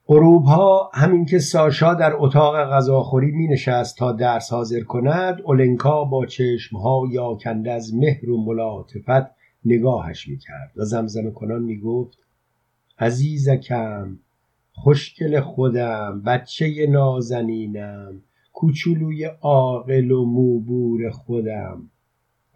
غروب 0.09 0.45
ها 0.45 0.91
همین 0.95 1.25
که 1.25 1.39
ساشا 1.39 1.95
در 1.95 2.13
اتاق 2.17 2.57
غذاخوری 2.57 3.31
می 3.31 3.49
نشست 3.49 3.97
تا 3.97 4.13
درس 4.13 4.53
حاضر 4.53 4.81
کند 4.81 5.41
اولنکا 5.45 6.05
با 6.05 6.27
چشم 6.27 6.77
ها 6.77 7.03
یاکنده 7.11 7.73
از 7.73 7.95
مهر 7.95 8.31
و 8.31 8.45
ملاطفت 8.45 9.31
نگاهش 9.65 10.29
می 10.29 10.39
کرد 10.39 10.73
و 10.77 10.85
زمزمه 10.85 11.31
کنان 11.31 11.63
می 11.63 11.81
گفت 11.81 12.19
عزیزکم 12.99 14.19
خوشگل 14.73 15.41
خودم 15.41 16.23
بچه 16.27 16.87
نازنینم 16.87 18.23
کوچولوی 18.59 19.25
عاقل 19.25 20.11
و 20.11 20.25
موبور 20.25 21.11
خودم. 21.11 21.91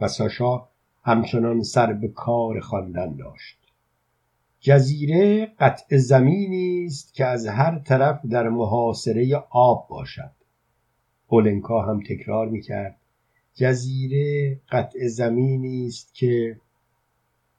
و 0.01 0.09
ساشا 0.09 0.69
همچنان 1.03 1.63
سر 1.63 1.93
به 1.93 2.09
کار 2.09 2.61
خواندن 2.61 3.17
داشت. 3.17 3.59
جزیره 4.61 5.47
قطع 5.59 5.97
زمینی 5.97 6.85
است 6.85 7.15
که 7.15 7.27
از 7.27 7.47
هر 7.47 7.79
طرف 7.79 8.27
در 8.27 8.49
محاصره 8.49 9.37
آب 9.51 9.87
باشد. 9.89 10.31
اولنکا 11.27 11.83
هم 11.83 12.03
تکرار 12.03 12.49
می‌کرد 12.49 12.97
جزیره 13.55 14.61
قطع 14.71 15.07
زمینی 15.07 15.87
است 15.87 16.15
که 16.15 16.61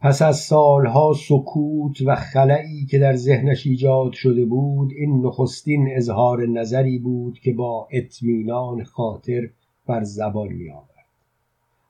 پس 0.02 0.22
از 0.22 0.38
سالها 0.39 1.14
سکوت 1.14 2.02
و 2.06 2.16
خلایی 2.16 2.86
که 2.86 2.99
در 2.99 3.16
ذهنش 3.16 3.68
ایجاد 3.68 4.14
شده 4.14 4.45
بود 4.45 4.91
این 4.91 5.26
نخستین 5.26 5.89
اظهار 5.95 6.47
نظری 6.47 6.99
بود 6.99 7.39
که 7.39 7.54
با 7.54 7.88
اطمینان 7.91 8.84
خاطر 8.84 9.49
بر 9.88 10.04
زبان 10.04 10.47
می 10.47 10.70
آورد. 10.70 10.88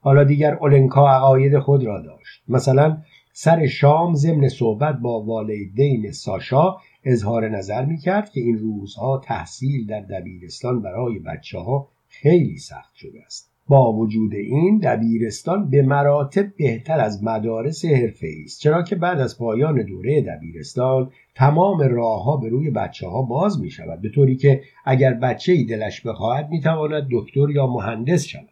حالا 0.01 0.24
دیگر 0.24 0.53
اولنکا 0.53 1.09
عقاید 1.09 1.59
خود 1.59 1.84
را 1.84 2.01
داشت 2.01 2.43
مثلا 2.47 2.97
سر 3.34 3.68
شام 3.68 4.16
ضمن 4.16 4.47
صحبت 4.47 4.95
با 4.95 5.22
والدین 5.22 6.12
ساشا 6.12 6.78
اظهار 7.03 7.49
نظر 7.49 7.86
می 7.86 7.97
کرد 7.97 8.30
که 8.30 8.41
این 8.41 8.57
روزها 8.57 9.22
تحصیل 9.26 9.88
در 9.88 10.01
دبیرستان 10.01 10.82
برای 10.82 11.20
بچه 11.20 11.59
ها 11.59 11.88
خیلی 12.07 12.57
سخت 12.57 12.95
شده 12.95 13.24
است 13.26 13.51
با 13.72 13.93
وجود 13.93 14.34
این 14.34 14.78
دبیرستان 14.78 15.69
به 15.69 15.82
مراتب 15.82 16.55
بهتر 16.57 16.99
از 16.99 17.24
مدارس 17.24 17.86
حرفه 17.86 18.28
است 18.45 18.61
چرا 18.61 18.84
که 18.84 18.95
بعد 18.95 19.19
از 19.19 19.38
پایان 19.38 19.82
دوره 19.86 20.22
دبیرستان 20.22 21.11
تمام 21.36 21.82
راهها 21.82 22.38
به 22.38 22.49
روی 22.49 22.69
بچه 22.69 23.07
ها 23.07 23.22
باز 23.22 23.61
می 23.61 23.69
شود 23.69 24.01
به 24.01 24.09
طوری 24.09 24.36
که 24.36 24.61
اگر 24.86 25.13
بچه 25.13 25.51
ای 25.51 25.63
دلش 25.63 26.01
بخواهد 26.01 26.49
می 26.49 26.61
تواند 26.61 27.07
دکتر 27.11 27.49
یا 27.49 27.67
مهندس 27.67 28.26
شود. 28.26 28.49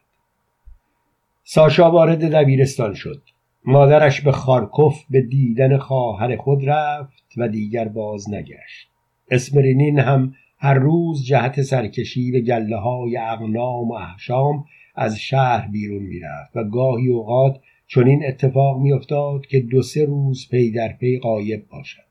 ساشا 1.44 1.92
وارد 1.92 2.36
دبیرستان 2.36 2.94
شد. 2.94 3.22
مادرش 3.66 4.22
به 4.22 4.32
خارکوف 4.32 5.04
به 5.10 5.22
دیدن 5.22 5.78
خواهر 5.78 6.36
خود 6.36 6.70
رفت 6.70 7.34
و 7.38 7.48
دیگر 7.48 7.88
باز 7.88 8.30
نگشت. 8.30 8.90
اسمرینین 9.32 10.00
هم 10.00 10.34
هر 10.58 10.74
روز 10.74 11.26
جهت 11.26 11.62
سرکشی 11.62 12.32
به 12.32 12.42
گله 12.42 12.78
های 12.78 13.18
اغنام 13.18 13.90
و 13.90 13.94
احشام 13.94 14.66
از 15.02 15.16
شهر 15.20 15.68
بیرون 15.68 16.04
می‌رفت 16.04 16.52
و 16.56 16.64
گاهی 16.64 17.08
اوقات 17.08 17.60
چنین 17.88 18.26
اتفاق 18.26 18.80
میافتاد 18.80 19.46
که 19.46 19.60
دو 19.60 19.82
سه 19.82 20.06
روز 20.06 20.48
پی 20.52 20.72
در 20.72 20.88
پی 20.88 21.20
قایب 21.20 21.68
باشد. 21.68 22.10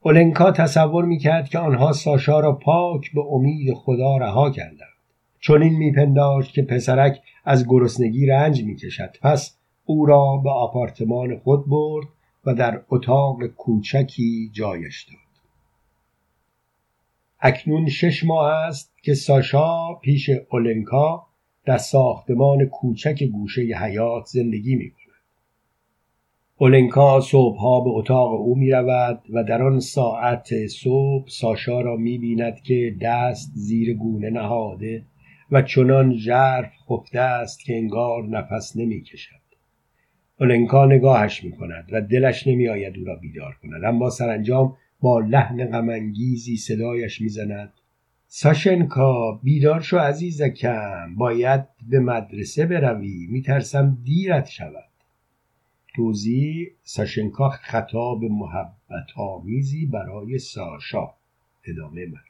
اولنکا 0.00 0.52
تصور 0.52 1.04
می‌کرد 1.04 1.48
که 1.48 1.58
آنها 1.58 1.92
ساشا 1.92 2.40
را 2.40 2.52
پاک 2.52 3.12
به 3.12 3.20
امید 3.20 3.74
خدا 3.74 4.16
رها 4.16 4.50
کردند. 4.50 4.96
چنین 5.40 5.76
میپنداشت 5.76 6.54
که 6.54 6.62
پسرک 6.62 7.20
از 7.44 7.66
گرسنگی 7.68 8.26
رنج 8.26 8.64
می‌کشد. 8.64 9.16
پس 9.22 9.56
او 9.84 10.06
را 10.06 10.36
به 10.36 10.50
آپارتمان 10.50 11.36
خود 11.36 11.68
برد 11.68 12.06
و 12.44 12.54
در 12.54 12.80
اتاق 12.88 13.46
کوچکی 13.46 14.50
جایش 14.52 15.04
داد. 15.04 15.16
اکنون 17.40 17.88
شش 17.88 18.24
ماه 18.24 18.52
است 18.52 18.92
که 19.02 19.14
ساشا 19.14 19.94
پیش 19.94 20.30
اولنکا 20.50 21.26
در 21.66 21.78
ساختمان 21.78 22.64
کوچک 22.64 23.22
گوشه 23.22 23.62
حیات 23.62 24.26
زندگی 24.26 24.76
می 24.76 24.90
کند. 24.90 25.06
اولنکا 26.58 27.20
صبحها 27.20 27.80
به 27.80 27.90
اتاق 27.90 28.32
او 28.32 28.56
می 28.56 28.70
رود 28.70 29.22
و 29.30 29.44
در 29.44 29.62
آن 29.62 29.80
ساعت 29.80 30.66
صبح 30.66 31.28
ساشا 31.28 31.80
را 31.80 31.96
می 31.96 32.18
بیند 32.18 32.60
که 32.60 32.96
دست 33.00 33.52
زیر 33.54 33.96
گونه 33.96 34.30
نهاده 34.30 35.04
و 35.50 35.62
چنان 35.62 36.14
ژرف 36.14 36.72
خفته 36.90 37.20
است 37.20 37.64
که 37.64 37.76
انگار 37.76 38.28
نفس 38.28 38.76
نمی 38.76 39.02
کشد. 39.02 39.46
اولنکا 40.40 40.86
نگاهش 40.86 41.44
می 41.44 41.52
کند 41.52 41.88
و 41.92 42.00
دلش 42.00 42.46
نمی 42.46 42.68
آید 42.68 42.98
او 42.98 43.04
را 43.04 43.16
بیدار 43.16 43.56
کند 43.62 43.84
اما 43.84 44.10
سرانجام 44.10 44.76
با 45.00 45.20
لحن 45.20 45.70
غمانگیزی 45.70 46.56
صدایش 46.56 47.20
می‌زند 47.20 47.72
ساشنکا 48.28 49.40
بیدار 49.42 49.80
شو 49.80 49.98
عزیزکم. 49.98 51.14
باید 51.16 51.64
به 51.88 52.00
مدرسه 52.00 52.66
بروی. 52.66 53.26
میترسم 53.30 53.98
دیرت 54.04 54.46
شود. 54.46 54.90
توضیح 55.96 56.66
ساشنکا 56.82 57.48
خطاب 57.48 58.24
محبت 58.24 59.06
آمیزی 59.16 59.86
برای 59.86 60.38
ساشا. 60.38 61.10
ادامه 61.64 62.06
من 62.06 62.20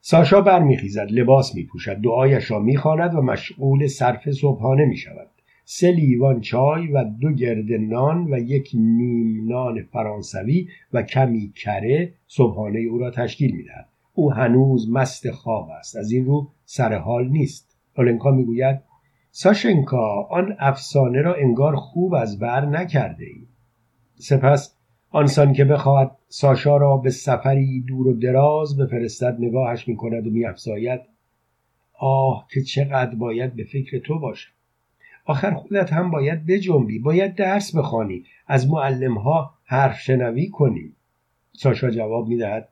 ساشا 0.00 0.40
برمیخیزد 0.40 1.06
لباس 1.10 1.54
میپوشد 1.54 1.96
دعایش 1.96 2.50
را 2.50 2.58
می‌خواند 2.58 3.14
و 3.14 3.22
مشغول 3.22 3.86
صرف 3.86 4.30
صبحانه 4.30 4.84
می‌شود. 4.84 5.30
سه 5.64 5.92
لیوان 5.92 6.40
چای 6.40 6.86
و 6.86 7.04
دو 7.04 7.32
گرد 7.32 7.72
نان 7.72 8.34
و 8.34 8.38
یک 8.38 8.70
نیم 8.74 9.48
نان 9.48 9.82
فرانسوی 9.82 10.68
و 10.92 11.02
کمی 11.02 11.52
کره 11.56 12.12
صبحانه 12.26 12.78
او 12.78 12.98
را 12.98 13.10
تشکیل 13.10 13.56
می‌دهد. 13.56 13.88
او 14.18 14.32
هنوز 14.32 14.90
مست 14.90 15.30
خواب 15.30 15.70
است. 15.70 15.96
از 15.96 16.12
این 16.12 16.24
رو 16.24 16.48
سر 16.64 16.94
حال 16.94 17.28
نیست. 17.28 17.76
اولنکا 17.98 18.30
می‌گوید 18.30 18.80
ساشنکا 19.30 20.22
آن 20.22 20.56
افسانه 20.58 21.22
را 21.22 21.34
انگار 21.34 21.76
خوب 21.76 22.14
از 22.14 22.38
بر 22.38 22.66
نکرده 22.66 23.24
ای 23.24 23.46
سپس 24.14 24.76
آنسان 25.10 25.52
که 25.52 25.64
بخواهد 25.64 26.10
ساشا 26.28 26.76
را 26.76 26.96
به 26.96 27.10
سفری 27.10 27.80
دور 27.80 28.06
و 28.06 28.12
دراز 28.12 28.76
بفرستد 28.76 29.36
نگاهش 29.38 29.88
می‌کند 29.88 30.26
و 30.26 30.30
میافزاید 30.30 31.00
آه 31.98 32.46
که 32.50 32.62
چقدر 32.62 33.14
باید 33.14 33.54
به 33.56 33.64
فکر 33.64 33.98
تو 33.98 34.18
باشم. 34.18 34.50
آخر 35.24 35.54
خودت 35.54 35.92
هم 35.92 36.10
باید 36.10 36.46
بجنبی 36.46 36.98
باید 36.98 37.34
درس 37.34 37.76
بخوانی 37.76 38.24
از 38.46 38.70
معلمها 38.70 39.54
حرف 39.64 40.00
شنوی 40.00 40.48
کنی. 40.48 40.92
ساشا 41.52 41.90
جواب 41.90 42.28
می‌دهد 42.28 42.68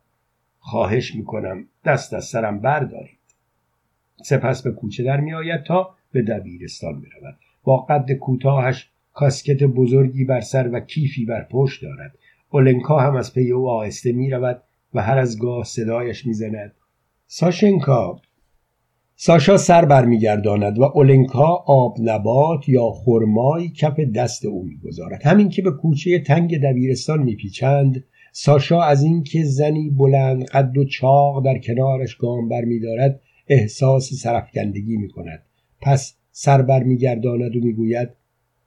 خواهش 0.66 1.14
می‌کنم 1.14 1.64
دست 1.84 2.14
از 2.14 2.24
سرم 2.24 2.60
بردارید. 2.60 3.18
سپس 4.24 4.62
به 4.62 4.70
کوچه 4.70 5.02
در 5.02 5.20
میآید 5.20 5.62
تا 5.62 5.94
به 6.12 6.22
دبیرستان 6.22 6.92
برود. 6.92 7.38
با 7.64 7.76
قد 7.76 8.12
کوتاهش 8.12 8.90
کاسکت 9.12 9.62
بزرگی 9.62 10.24
بر 10.24 10.40
سر 10.40 10.70
و 10.72 10.80
کیفی 10.80 11.24
بر 11.24 11.46
پشت 11.50 11.82
دارد. 11.82 12.14
اولنکا 12.50 12.98
هم 12.98 13.16
از 13.16 13.34
پی 13.34 13.50
او 13.52 13.70
آهسته 13.70 14.12
می 14.12 14.30
رود 14.30 14.62
و 14.94 15.02
هر 15.02 15.18
از 15.18 15.38
گاه 15.38 15.64
صدایش 15.64 16.26
می‌زند. 16.26 16.72
ساشنکا 17.26 18.20
ساشا 19.16 19.56
سر 19.56 19.84
برمیگرداند 19.84 20.78
و 20.78 20.82
اولنکا 20.82 21.64
آب 21.66 21.96
نبات 22.00 22.68
یا 22.68 22.90
خرمای 22.90 23.68
کف 23.68 24.00
دست 24.00 24.44
او 24.44 24.64
می‌گذارد. 24.64 25.26
همین 25.26 25.48
که 25.48 25.62
به 25.62 25.70
کوچه 25.70 26.18
تنگ 26.18 26.62
دبیرستان 26.62 27.22
میپیچند 27.22 28.04
ساشا 28.36 28.82
از 28.82 29.02
اینکه 29.02 29.44
زنی 29.44 29.90
بلند 29.90 30.44
قد 30.44 30.78
و 30.78 30.84
چاق 30.84 31.44
در 31.44 31.58
کنارش 31.58 32.14
گام 32.14 32.48
برمیدارد 32.48 33.20
احساس 33.48 34.14
سرفکندگی 34.14 34.96
می‌کند. 34.96 35.42
پس 35.80 36.14
سر 36.30 36.62
برمیگرداند 36.62 37.56
و 37.56 37.60
می‌گوید 37.60 38.08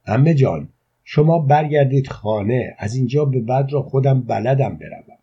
امه 0.05 0.33
جان 0.33 0.69
شما 1.03 1.39
برگردید 1.39 2.07
خانه 2.07 2.75
از 2.77 2.95
اینجا 2.95 3.25
به 3.25 3.39
بعد 3.39 3.73
را 3.73 3.81
خودم 3.81 4.21
بلدم 4.21 4.77
بروم. 4.77 5.17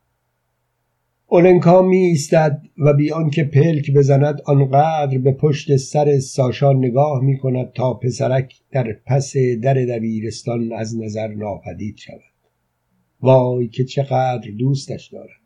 اولنکا 1.26 1.82
می 1.82 1.96
ایستد 1.96 2.62
و 2.78 2.92
بی 2.92 3.10
آنکه 3.12 3.44
پلک 3.44 3.90
بزند 3.90 4.40
آنقدر 4.44 5.18
به 5.18 5.32
پشت 5.32 5.76
سر 5.76 6.18
ساشا 6.18 6.72
نگاه 6.72 7.20
می 7.22 7.38
کند 7.38 7.72
تا 7.72 7.94
پسرک 7.94 8.54
در 8.72 8.96
پس 9.06 9.36
در 9.62 9.74
دبیرستان 9.74 10.72
از 10.72 10.98
نظر 10.98 11.28
ناپدید 11.28 11.96
شود. 11.96 12.33
وای 13.24 13.68
که 13.68 13.84
چقدر 13.84 14.50
دوستش 14.58 15.06
دارد. 15.06 15.40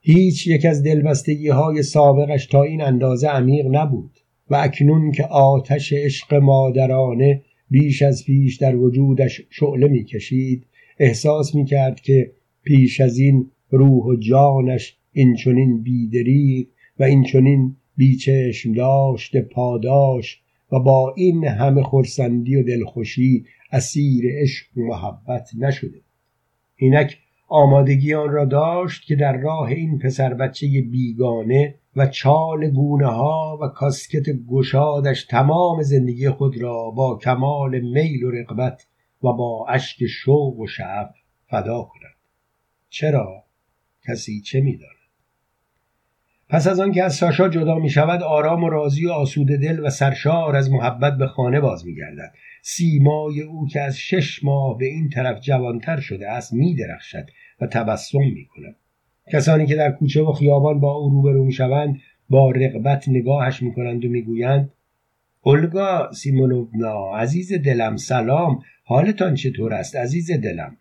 هیچ 0.00 0.46
یک 0.46 0.64
از 0.64 0.82
دلبستگی 0.82 1.48
های 1.48 1.82
سابقش 1.82 2.46
تا 2.46 2.62
این 2.62 2.82
اندازه 2.82 3.28
عمیق 3.28 3.66
نبود 3.70 4.10
و 4.50 4.56
اکنون 4.56 5.12
که 5.12 5.24
آتش 5.24 5.92
عشق 5.92 6.34
مادرانه 6.34 7.42
بیش 7.70 8.02
از 8.02 8.24
پیش 8.24 8.56
در 8.56 8.76
وجودش 8.76 9.42
شعله 9.50 9.88
می 9.88 10.04
کشید 10.04 10.66
احساس 10.98 11.54
می 11.54 11.64
کرد 11.64 12.00
که 12.00 12.32
پیش 12.62 13.00
از 13.00 13.18
این 13.18 13.50
روح 13.70 14.04
و 14.04 14.16
جانش 14.16 14.96
این 15.12 15.34
چونین 15.34 15.82
بیدریق 15.82 16.66
و 16.98 17.04
این 17.04 17.24
چونین 17.24 17.76
بیچشم 17.96 18.72
داشته 18.72 19.40
پاداش 19.40 20.40
و 20.72 20.78
با 20.78 21.14
این 21.16 21.44
همه 21.44 21.82
خورسندی 21.82 22.56
و 22.56 22.62
دلخوشی 22.62 23.44
اسیر 23.72 24.24
عشق 24.42 24.66
و 24.78 24.80
محبت 24.80 25.50
نشده. 25.58 26.00
اینک 26.76 27.18
آمادگی 27.48 28.14
آن 28.14 28.28
را 28.28 28.44
داشت 28.44 29.06
که 29.06 29.16
در 29.16 29.36
راه 29.36 29.68
این 29.68 29.98
پسر 29.98 30.34
بچه 30.34 30.66
بیگانه 30.66 31.74
و 31.96 32.06
چال 32.06 32.70
گونه 32.70 33.06
ها 33.06 33.58
و 33.62 33.68
کاسکت 33.68 34.30
گشادش 34.50 35.24
تمام 35.24 35.82
زندگی 35.82 36.30
خود 36.30 36.62
را 36.62 36.90
با 36.90 37.18
کمال 37.18 37.80
میل 37.80 38.24
و 38.24 38.30
رقبت 38.30 38.86
و 39.22 39.32
با 39.32 39.66
اشک 39.68 40.06
شوق 40.06 40.58
و 40.58 40.66
شعف 40.66 41.10
فدا 41.46 41.82
کند. 41.82 42.14
چرا؟ 42.88 43.44
کسی 44.08 44.40
چه 44.40 44.60
می‌داند؟ 44.60 45.03
پس 46.54 46.66
از 46.66 46.80
آنکه 46.80 47.04
از 47.04 47.14
ساشا 47.14 47.48
جدا 47.48 47.78
می 47.78 47.90
شود 47.90 48.22
آرام 48.22 48.64
و 48.64 48.70
راضی 48.70 49.06
و 49.06 49.10
آسوده 49.10 49.56
دل 49.56 49.86
و 49.86 49.90
سرشار 49.90 50.56
از 50.56 50.70
محبت 50.70 51.16
به 51.16 51.26
خانه 51.26 51.60
باز 51.60 51.86
می 51.86 51.94
گردد 51.94 52.32
سیمای 52.62 53.40
او 53.40 53.66
که 53.66 53.80
از 53.80 53.98
شش 53.98 54.44
ماه 54.44 54.78
به 54.78 54.86
این 54.86 55.08
طرف 55.08 55.40
جوانتر 55.40 56.00
شده 56.00 56.30
است 56.30 56.52
می 56.52 56.74
درخشد 56.74 57.26
و 57.60 57.66
تبسم 57.66 58.18
می 58.18 58.46
کند 58.46 58.76
کسانی 59.32 59.66
که 59.66 59.74
در 59.74 59.90
کوچه 59.90 60.22
و 60.22 60.32
خیابان 60.32 60.80
با 60.80 60.92
او 60.92 61.10
روبرو 61.10 61.44
می 61.44 61.52
شوند 61.52 62.00
با 62.28 62.50
رغبت 62.50 63.08
نگاهش 63.08 63.62
می 63.62 63.74
کنند 63.74 64.04
و 64.04 64.08
می 64.08 64.22
گویند 64.22 64.72
اولگا 65.42 66.12
سیمونوونا 66.12 67.16
عزیز 67.16 67.52
دلم 67.52 67.96
سلام. 67.96 68.62
حالتان 68.84 69.34
چطور 69.34 69.74
است 69.74 69.96
عزیز 69.96 70.30
دلم؟ 70.30 70.76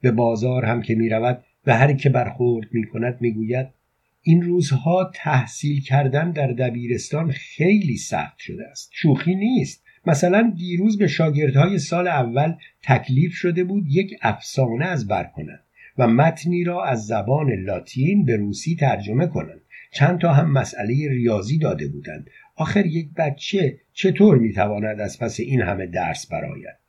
به 0.00 0.12
بازار 0.12 0.64
هم 0.64 0.82
که 0.82 0.94
می 0.94 1.08
رود 1.08 1.44
و 1.66 1.76
هر 1.76 1.92
که 1.92 2.10
برخورد 2.10 2.68
می 2.72 2.86
کند 2.86 3.18
می 3.20 3.32
گوید 3.32 3.79
این 4.22 4.42
روزها 4.42 5.10
تحصیل 5.14 5.80
کردن 5.80 6.30
در 6.30 6.46
دبیرستان 6.46 7.30
خیلی 7.30 7.96
سخت 7.96 8.38
شده 8.38 8.66
است. 8.70 8.90
شوخی 8.92 9.34
نیست. 9.34 9.84
مثلا 10.06 10.52
دیروز 10.56 10.98
به 10.98 11.06
شاگردهای 11.06 11.78
سال 11.78 12.08
اول 12.08 12.54
تکلیف 12.82 13.32
شده 13.34 13.64
بود 13.64 13.84
یک 13.88 14.14
افسانه 14.22 14.84
از 14.84 15.08
بر 15.08 15.24
کنند 15.24 15.64
و 15.98 16.06
متنی 16.06 16.64
را 16.64 16.84
از 16.84 17.06
زبان 17.06 17.52
لاتین 17.52 18.24
به 18.24 18.36
روسی 18.36 18.76
ترجمه 18.76 19.26
کنند. 19.26 19.60
چند 19.92 20.20
تا 20.20 20.32
هم 20.32 20.52
مسئله 20.52 21.08
ریاضی 21.08 21.58
داده 21.58 21.88
بودند. 21.88 22.30
آخر 22.56 22.86
یک 22.86 23.08
بچه 23.16 23.80
چطور 23.92 24.38
می‌تواند 24.38 25.00
از 25.00 25.18
پس 25.18 25.40
این 25.40 25.60
همه 25.60 25.86
درس 25.86 26.26
براید 26.26 26.80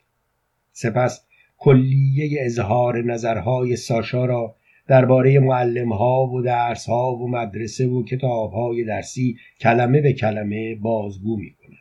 سپس 0.72 1.26
کلیه 1.58 2.46
اظهار 2.46 3.04
نظرهای 3.04 3.76
ساشا 3.76 4.26
را 4.26 4.56
درباره 4.88 5.40
معلم 5.40 5.94
ها 5.94 6.28
و 6.28 6.42
درس 6.42 6.90
ها 6.90 7.16
و 7.16 7.30
مدرسه 7.30 7.88
و 7.88 8.04
کتاب 8.04 8.52
های 8.52 8.84
درسی 8.84 9.38
کلمه 9.60 10.02
به 10.02 10.14
کلمه 10.14 10.76
بازگو 10.76 11.38
می 11.38 11.52
کند. 11.52 11.78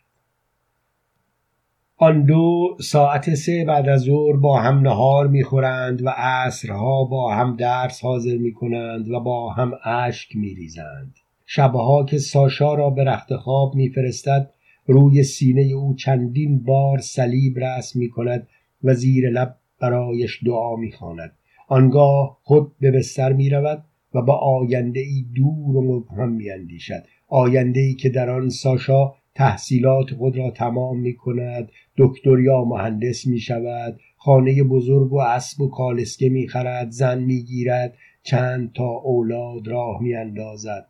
آن 1.97 2.23
دو 2.25 2.77
ساعت 2.81 3.35
سه 3.35 3.65
بعد 3.65 3.89
از 3.89 4.01
ظهر 4.01 4.37
با 4.37 4.61
هم 4.61 4.81
نهار 4.81 5.29
می‌خورند 5.29 6.03
و 6.03 6.09
عصرها 6.09 7.05
با 7.05 7.35
هم 7.35 7.57
درس 7.57 8.05
حاضر 8.05 8.37
می 8.37 8.53
کنند 8.53 9.11
و 9.11 9.21
با 9.21 9.53
هم 9.53 9.73
اشک 9.85 10.37
می 10.37 10.55
ریزند. 10.55 11.15
شبها 11.47 12.05
که 12.05 12.19
ساشا 12.19 12.75
را 12.75 12.91
به 12.91 13.05
رخت 13.05 13.37
خواب 13.37 13.75
میفرستد 13.75 14.51
روی 14.87 15.23
سینه 15.23 15.63
او 15.63 15.95
چندین 15.95 16.65
بار 16.65 16.99
صلیب 16.99 17.59
رسم 17.59 17.99
می 17.99 18.09
کند 18.09 18.49
و 18.85 18.95
زیر 18.95 19.31
لب 19.31 19.57
برایش 19.81 20.45
دعا 20.45 20.77
می 20.77 20.93
خاند. 20.93 21.33
آنگاه 21.73 22.39
خود 22.43 22.73
به 22.81 22.91
بستر 22.91 23.33
می 23.33 23.51
رود 23.51 23.85
و 24.14 24.23
با 24.23 24.35
آینده 24.35 25.01
ای 25.01 25.25
دور 25.35 25.77
و 25.77 25.97
مبهم 25.97 26.33
می 26.33 26.51
اندیشد 26.51 27.03
آینده 27.29 27.81
ای 27.81 27.95
که 27.95 28.09
در 28.09 28.31
آن 28.31 28.49
ساشا 28.49 29.14
تحصیلات 29.35 30.14
خود 30.14 30.37
را 30.37 30.51
تمام 30.51 31.01
می 31.01 31.16
کند 31.16 31.68
دکتر 31.97 32.41
یا 32.41 32.64
مهندس 32.64 33.27
می 33.27 33.39
شود 33.39 34.01
خانه 34.16 34.62
بزرگ 34.62 35.12
و 35.12 35.18
اسب 35.18 35.61
و 35.61 35.68
کالسکه 35.68 36.29
می 36.29 36.49
خرد 36.49 36.91
زن 36.91 37.18
می 37.18 37.43
گیرد 37.43 37.95
چند 38.23 38.73
تا 38.73 38.89
اولاد 38.89 39.68
راه 39.68 40.03
می 40.03 40.14
اندازد 40.14 40.87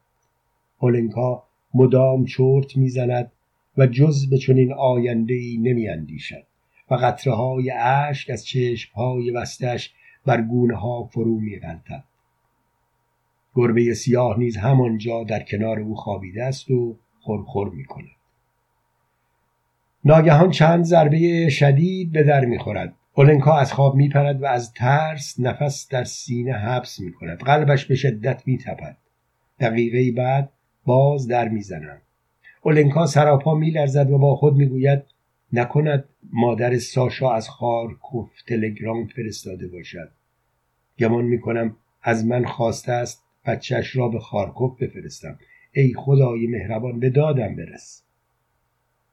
هولنکا 0.78 1.42
مدام 1.74 2.24
چرت 2.24 2.76
می‌زند 2.76 3.32
و 3.78 3.86
جز 3.86 4.30
به 4.30 4.38
چنین 4.38 4.72
آینده 4.72 5.34
ای 5.34 5.58
نمی 5.62 5.88
اندیشد 5.88 6.44
و 6.90 6.94
قطره 6.94 7.34
های 7.34 7.70
اشک 7.70 8.30
از 8.30 8.46
چشم 8.46 8.92
های 8.94 9.30
وستش 9.30 9.94
بر 10.26 10.42
گونه 10.42 10.76
ها 10.76 11.04
فرو 11.04 11.40
می 11.40 11.58
غلطد. 11.58 12.04
گربه 13.54 13.94
سیاه 13.94 14.38
نیز 14.38 14.56
همانجا 14.56 15.24
در 15.24 15.42
کنار 15.42 15.80
او 15.80 15.94
خوابیده 15.94 16.44
است 16.44 16.70
و 16.70 16.96
خورخور 17.20 17.68
می 17.68 17.84
کند. 17.84 18.10
ناگهان 20.04 20.50
چند 20.50 20.84
ضربه 20.84 21.48
شدید 21.48 22.12
به 22.12 22.22
در 22.22 22.44
می‌خورد 22.44 22.94
اولنکا 23.14 23.58
از 23.58 23.72
خواب 23.72 23.94
میپرد 23.94 24.42
و 24.42 24.46
از 24.46 24.72
ترس 24.72 25.40
نفس 25.40 25.88
در 25.88 26.04
سینه 26.04 26.52
حبس 26.52 27.00
می 27.00 27.12
کند 27.12 27.38
قلبش 27.38 27.84
به 27.84 27.94
شدت 27.94 28.42
میتپد 28.46 28.96
دقیقه 29.60 30.22
بعد 30.22 30.50
باز 30.84 31.28
در 31.28 31.48
می‌زنم 31.48 31.98
اولنکا 32.62 33.06
سراپا 33.06 33.54
میلرزد 33.54 34.10
و 34.10 34.18
با 34.18 34.36
خود 34.36 34.56
می‌گوید 34.56 35.02
نکند 35.52 36.04
مادر 36.32 36.78
ساشا 36.78 37.32
از 37.32 37.48
خارکوف 37.48 38.42
تلگرام 38.42 39.06
فرستاده 39.06 39.68
باشد. 39.68 40.10
گمان 40.98 41.24
می‌کنم 41.24 41.76
از 42.02 42.26
من 42.26 42.44
خواسته 42.44 42.92
است 42.92 43.24
بچهش 43.46 43.96
را 43.96 44.08
به 44.08 44.18
خارکوف 44.18 44.82
بفرستم. 44.82 45.38
ای 45.72 45.94
خدای 45.96 46.46
مهربان 46.46 47.00
به 47.00 47.10
دادم 47.10 47.56
برس. 47.56 48.02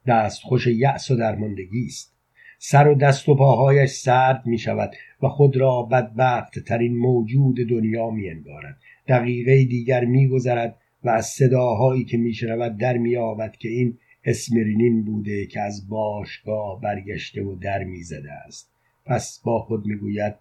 دست 0.08 0.42
خوش 0.44 0.68
یأس 0.68 1.12
و 1.12 1.16
درماندگی 1.16 1.86
است. 1.86 2.18
سر 2.60 2.88
و 2.88 2.96
دست 2.96 3.30
و 3.30 3.36
پاهایش 3.36 3.90
سرد 3.90 4.46
می 4.46 4.58
شود 4.58 4.92
و 5.24 5.28
خود 5.28 5.58
را 5.58 5.84
بدبخت 5.84 6.60
ترین 6.60 6.98
موجود 6.98 7.56
دنیا 7.70 8.10
می 8.10 8.30
انگارد 8.30 8.78
دقیقه 9.08 9.66
دیگر 9.66 10.06
می 10.06 10.28
گذرد 10.28 10.78
و 11.04 11.10
از 11.10 11.26
صداهایی 11.26 12.06
که 12.06 12.18
می 12.18 12.34
شنود 12.34 12.78
در 12.78 12.98
می 12.98 13.16
که 13.60 13.70
این 13.70 13.98
اسمرینین 14.28 15.04
بوده 15.04 15.46
که 15.46 15.62
از 15.62 15.90
باشگاه 15.90 16.82
برگشته 16.82 17.44
و 17.44 17.56
در 17.56 17.84
می‌زده 17.84 18.32
است. 18.32 18.72
پس 19.06 19.42
با 19.44 19.60
خود 19.60 19.86
می‌گوید 19.86 20.36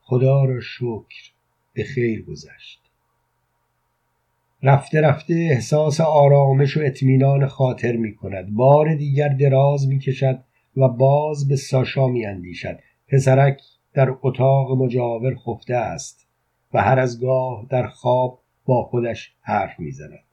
خدا 0.00 0.44
را 0.44 0.60
شکر 0.60 1.32
به 1.72 1.84
خیر 1.84 2.24
گذشت. 2.24 2.80
رفته 4.62 5.00
رفته 5.00 5.34
احساس 5.34 6.00
آرامش 6.00 6.76
و 6.76 6.80
اطمینان 6.80 7.46
خاطر 7.46 7.96
می 7.96 8.14
کند 8.14 8.54
بار 8.54 8.94
دیگر 8.94 9.28
دراز 9.28 9.88
می 9.88 9.98
کشد 9.98 10.44
و 10.76 10.88
باز 10.88 11.48
به 11.48 11.56
ساشا 11.56 12.06
می 12.06 12.26
اندیشد 12.26 12.78
پسرک 13.08 13.60
در 13.94 14.14
اتاق 14.22 14.82
مجاور 14.82 15.34
خفته 15.34 15.74
است 15.74 16.26
و 16.74 16.82
هر 16.82 16.98
از 16.98 17.20
گاه 17.20 17.66
در 17.70 17.86
خواب 17.86 18.40
با 18.64 18.82
خودش 18.82 19.34
حرف 19.42 19.80
می‌زند. 19.80 20.24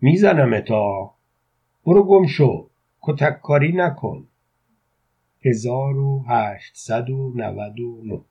می‌زنم 0.00 0.60
تا 0.60 1.14
برو 1.84 2.02
گم 2.02 2.26
شو 2.26 2.68
کتک 3.02 3.42
کاری 3.42 3.72
نکن 3.72 4.28
1899 5.44 8.24